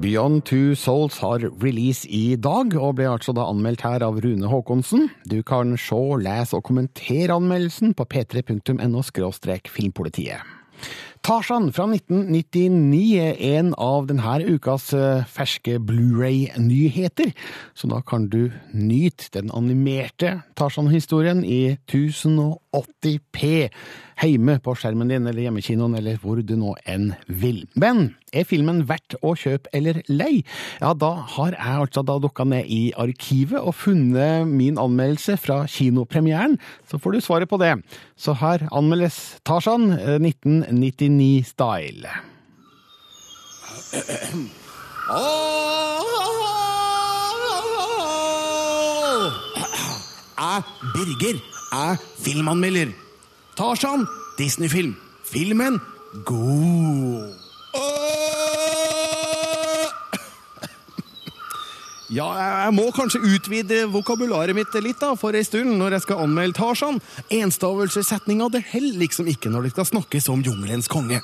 Beyond 0.00 0.46
Two 0.48 0.74
Souls 0.74 1.18
har 1.20 1.44
release 1.62 2.08
i 2.08 2.36
dag, 2.40 2.72
og 2.80 2.96
ble 2.96 3.10
altså 3.10 3.34
da 3.36 3.44
anmeldt 3.50 3.84
her 3.84 4.02
av 4.06 4.22
Rune 4.24 4.48
Haakonsen. 4.48 5.10
Du 5.28 5.42
kan 5.44 5.76
se, 5.76 6.00
lese 6.22 6.56
og 6.56 6.64
kommentere 6.64 7.36
anmeldelsen 7.36 7.92
på 7.94 8.06
p3.no 8.08 9.02
filmpolitiet. 9.68 10.40
Tarzan 11.22 11.68
fra 11.70 11.84
1999 11.86 13.02
er 13.22 13.36
en 13.60 13.68
av 13.78 14.08
denne 14.08 14.40
ukas 14.42 14.88
eh, 14.96 15.22
ferske 15.30 15.76
Blu-ray-nyheter, 15.78 17.30
så 17.78 17.90
da 17.92 18.00
kan 18.02 18.26
du 18.32 18.50
nyte 18.74 19.28
den 19.36 19.52
animerte 19.54 20.40
Tarzan-historien 20.58 21.44
i 21.46 21.76
1080p 22.72 23.68
hjemme 24.22 24.58
på 24.62 24.74
skjermen 24.78 25.10
din 25.10 25.26
eller 25.26 25.42
hjemmekinoen 25.44 25.96
eller 25.98 26.16
hvor 26.22 26.38
du 26.42 26.54
nå 26.58 26.74
enn 26.88 27.12
vil. 27.26 27.66
Men 27.74 28.14
er 28.32 28.44
filmen 28.48 28.88
verdt 28.88 29.16
å 29.20 29.34
kjøpe 29.38 29.68
eller 29.76 30.02
lei? 30.08 30.44
Ja, 30.80 30.92
da 30.94 31.12
har 31.34 31.52
jeg 31.56 31.82
altså 31.86 32.02
da 32.06 32.18
dukka 32.22 32.44
ned 32.48 32.64
i 32.70 32.92
arkivet 32.96 33.60
og 33.60 33.74
funnet 33.76 34.46
min 34.48 34.78
anmeldelse 34.80 35.36
fra 35.42 35.66
kinopremieren, 35.70 36.58
så 36.88 36.98
får 37.02 37.10
du 37.12 37.20
svaret 37.24 37.50
på 37.50 37.58
det. 37.62 37.74
Så 38.16 38.32
her 38.40 38.58
anmeldes 38.72 39.36
Tarzan 39.46 39.92
1999-style. 40.18 42.08
Jeg, 50.42 50.62
Birger, 50.94 51.36
er 51.72 51.96
filmanmelder. 52.22 52.92
Tarzan, 53.56 54.06
Disney-film. 54.38 54.96
Filmen 55.24 55.80
god. 56.24 57.32
Ja, 62.12 62.26
jeg 62.36 62.72
må 62.76 62.90
kanskje 62.92 63.22
utvide 63.24 63.86
vokabularet 63.88 64.52
mitt 64.56 64.74
litt 64.84 65.00
da, 65.00 65.14
for 65.16 65.32
ei 65.32 65.46
stund 65.48 65.78
når 65.80 65.96
jeg 65.96 66.04
skal 66.04 66.20
anmelde 66.26 66.58
Tarzan. 66.58 67.00
Enstavelsessetninga 67.32 68.50
det 68.52 68.66
heller 68.68 69.00
liksom 69.06 69.30
ikke 69.32 69.48
når 69.52 69.64
det 69.64 69.72
skal 69.72 69.88
snakkes 69.94 70.28
om 70.28 70.44
jungelens 70.44 70.90
konge. 70.92 71.22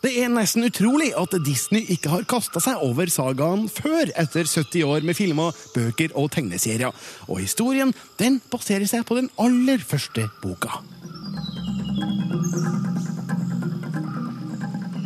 Det 0.00 0.14
er 0.16 0.30
nesten 0.32 0.64
utrolig 0.64 1.10
at 1.18 1.34
Disney 1.44 1.84
ikke 1.92 2.08
har 2.08 2.22
kasta 2.28 2.60
seg 2.64 2.80
over 2.86 3.10
sagaen 3.12 3.66
før, 3.68 4.08
etter 4.16 4.48
70 4.48 4.86
år 4.88 5.04
med 5.04 5.18
filmer, 5.18 5.56
bøker 5.74 6.14
og 6.16 6.30
tegneserier. 6.32 6.94
Og 7.28 7.42
historien 7.42 7.92
den 8.20 8.40
baserer 8.52 8.88
seg 8.88 9.04
på 9.04 9.18
den 9.20 9.28
aller 9.36 9.84
første 9.84 10.30
boka. 10.40 10.80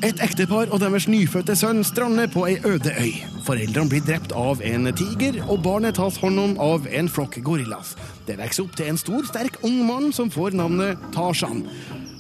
Et 0.05 0.21
ektepar 0.21 0.69
og 0.69 0.79
deres 0.83 1.09
nyfødte 1.09 1.57
sønn 1.57 1.83
strander 1.83 2.31
på 2.31 2.45
ei 2.47 2.59
øde 2.69 2.93
øy. 2.95 3.13
Foreldrene 3.49 3.91
blir 3.91 4.05
drept 4.05 4.35
av 4.37 4.63
en 4.63 4.91
tiger, 4.95 5.41
og 5.49 5.63
barnet 5.65 5.99
tas 5.99 6.21
hånd 6.23 6.39
om 6.39 6.55
av 6.61 6.87
en 6.87 7.09
flokk 7.11 7.41
gorillas. 7.43 7.97
Det 8.29 8.39
vokser 8.39 8.69
opp 8.69 8.79
til 8.79 8.93
en 8.93 9.01
stor, 9.01 9.27
sterk 9.27 9.59
ung 9.65 9.81
mann 9.89 10.13
som 10.15 10.31
får 10.31 10.55
navnet 10.61 11.01
Tarzan. 11.17 11.65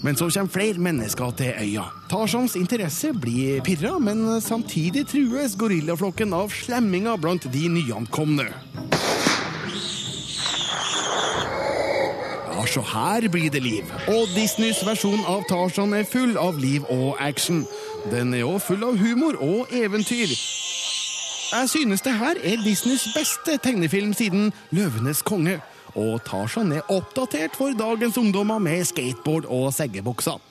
Men 0.04 0.16
så 0.16 0.28
kommer 0.30 0.52
flere 0.52 0.78
mennesker 0.78 1.30
til 1.30 1.54
øya. 1.60 1.82
Tarzans 2.10 2.56
interesse 2.56 3.12
blir 3.16 3.62
pirra, 3.64 3.98
men 3.98 4.40
samtidig 4.40 5.06
trues 5.08 5.56
gorillaflokken 5.56 6.34
av 6.36 6.52
slemminga 6.52 7.16
blant 7.16 7.46
de 7.52 7.68
nyankomne. 7.72 8.44
Ja, 12.52 12.66
så 12.68 12.84
her 12.92 13.28
blir 13.32 13.48
det 13.50 13.62
liv. 13.62 13.88
Og 14.12 14.28
Disneys 14.36 14.84
versjon 14.84 15.24
av 15.24 15.48
Tarzan 15.48 15.96
er 15.96 16.04
full 16.04 16.36
av 16.36 16.60
liv 16.60 16.84
og 16.92 17.16
action. 17.18 17.64
Den 18.12 18.34
er 18.36 18.44
òg 18.44 18.60
full 18.60 18.84
av 18.84 19.00
humor 19.00 19.40
og 19.40 19.72
eventyr. 19.72 20.36
Jeg 21.54 21.68
synes 21.72 22.04
det 22.04 22.12
her 22.12 22.36
er 22.44 22.60
Disneys 22.64 23.08
beste 23.16 23.56
tegnefilm 23.56 24.12
siden 24.12 24.52
Løvenes 24.70 25.24
konge. 25.24 25.62
Og 25.94 26.18
tar 26.26 26.50
seg 26.50 26.66
ned 26.72 26.90
oppdatert 26.90 27.54
for 27.58 27.76
dagens 27.78 28.18
ungdommer 28.18 28.58
med 28.62 28.82
skateboard 28.88 29.46
og 29.46 29.70
seggebukser. 29.76 30.42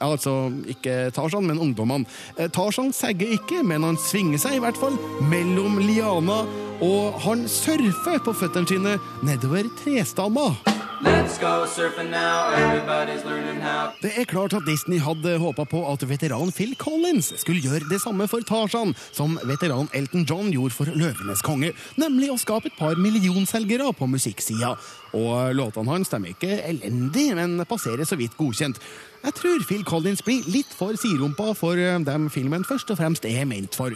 Altså 0.00 0.50
ikke 0.68 1.10
Tarzan, 1.14 1.46
men 1.46 1.60
ungdommene. 1.60 2.08
Eh, 2.38 2.50
Tarzan 2.50 2.92
segger 2.96 3.36
ikke, 3.36 3.62
men 3.66 3.86
han 3.86 4.00
svinger 4.00 4.40
seg 4.42 4.58
i 4.58 4.64
hvert 4.64 4.80
fall 4.80 4.98
mellom 5.30 5.78
liana, 5.82 6.42
og 6.80 7.20
han 7.24 7.46
surfer 7.48 8.20
på 8.24 8.34
føttene 8.36 8.68
sine 8.70 8.98
nedover 9.26 9.68
trestammer. 9.82 10.58
Let's 11.00 11.38
go 11.38 11.64
surfing 11.64 12.10
now, 12.10 12.52
everybody's 12.52 13.24
learning 13.24 13.62
how. 13.62 13.88
Det 14.02 14.12
er 14.20 14.24
klart 14.24 14.52
at 14.52 14.66
Disney 14.66 14.98
hadde 15.00 15.38
håpa 15.40 15.64
på 15.64 15.80
at 15.88 16.02
veteran 16.08 16.52
Phil 16.52 16.74
Collins 16.76 17.32
skulle 17.40 17.62
gjøre 17.64 17.88
det 17.88 18.02
samme 18.02 18.26
for 18.28 18.44
Tarzan 18.44 18.92
som 19.08 19.38
veteran 19.48 19.88
Elton 19.96 20.26
John 20.28 20.52
gjorde 20.52 20.76
for 20.76 20.92
Løvenes 20.92 21.40
konge, 21.40 21.72
nemlig 21.96 22.28
å 22.28 22.36
skape 22.36 22.68
et 22.68 22.76
par 22.76 23.00
millionselgere 23.00 23.88
på 23.96 24.10
musikksida. 24.12 24.74
Og 25.16 25.56
låtene 25.56 25.88
hans 25.94 26.12
de 26.12 26.20
er 26.20 26.34
ikke 26.34 26.60
elendig, 26.68 27.30
men 27.38 27.64
passerer 27.64 28.04
så 28.04 28.20
vidt 28.20 28.36
godkjent. 28.36 28.76
Jeg 29.24 29.34
tror 29.34 29.64
Phil 29.68 29.84
Collins 29.84 30.22
blir 30.22 30.46
litt 30.48 30.72
for 30.72 30.96
sidrumpa 30.96 31.52
for 31.52 31.76
eh, 31.76 31.98
dem 32.06 32.30
filmen 32.32 32.64
først 32.64 32.90
og 32.90 32.96
fremst 32.96 33.24
er 33.28 33.44
ment 33.44 33.76
for. 33.76 33.92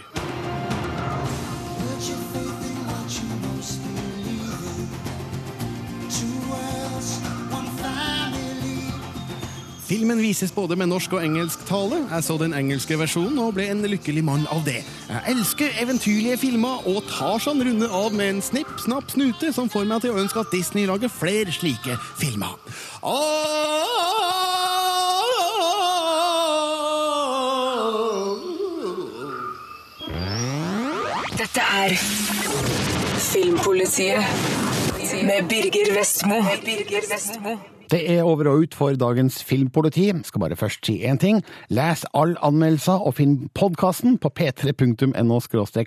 Filmen 9.84 10.18
vises 10.18 10.52
både 10.52 10.76
med 10.76 10.88
norsk 10.90 11.12
og 11.12 11.24
engelsk 11.24 11.60
tale. 11.68 12.00
Jeg 12.10 12.24
så 12.24 12.36
den 12.40 12.54
engelske 12.56 12.96
versjonen 12.98 13.38
og 13.38 13.54
ble 13.56 13.68
en 13.70 13.84
lykkelig 13.84 14.24
mann 14.24 14.46
av 14.52 14.64
det. 14.66 14.80
Jeg 15.08 15.22
elsker 15.36 15.76
eventyrlige 15.80 16.38
filmer 16.40 16.88
og 16.90 17.04
tar 17.08 17.38
sånn 17.44 17.62
runde 17.64 17.88
av 17.88 18.16
med 18.16 18.32
en 18.32 18.42
snipp, 18.44 18.72
snapp, 18.82 19.12
snute 19.12 19.52
som 19.56 19.70
får 19.72 19.86
meg 19.88 20.04
til 20.04 20.12
å 20.12 20.20
ønske 20.24 20.40
at 20.40 20.52
Disney 20.52 20.88
lager 20.90 21.12
flere 21.12 21.52
slike 21.52 21.96
filmer. 22.20 22.56
Dette 31.54 31.70
er 31.70 31.92
Filmpolitiet 33.22 34.24
med 35.22 35.46
Birger 35.48 35.92
Vestmo. 35.94 36.40
Birger 36.64 37.06
Vestmo. 37.06 37.52
Det 37.90 38.00
er 38.10 38.22
over 38.26 38.48
og 38.50 38.64
ut 38.64 38.74
for 38.74 38.98
dagens 38.98 39.38
filmpoliti. 39.46 40.08
Skal 40.26 40.42
bare 40.42 40.56
først 40.58 40.86
si 40.90 40.96
én 41.06 41.14
ting. 41.22 41.44
Les 41.70 42.04
all 42.10 42.34
anmeldelser 42.42 43.06
og 43.06 43.14
finn 43.20 43.48
podkasten 43.54 44.18
på 44.18 44.34
p3.no 44.34 45.40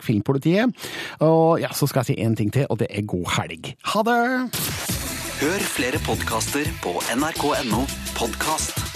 filmpolitiet. 0.07 0.87
Og 1.19 1.59
ja, 1.59 1.73
så 1.75 1.87
skal 1.87 1.99
jeg 2.07 2.15
si 2.15 2.23
én 2.23 2.39
ting 2.39 2.53
til, 2.53 2.65
og 2.69 2.79
det 2.79 2.87
er 2.89 3.01
god 3.03 3.27
helg. 3.35 3.75
Ha 3.91 4.07
det! 4.07 4.23
Hør 5.43 5.71
flere 5.75 5.99
podkaster 6.07 6.63
på 6.79 6.95
nrk.no 7.11 7.83
podkast. 8.15 8.86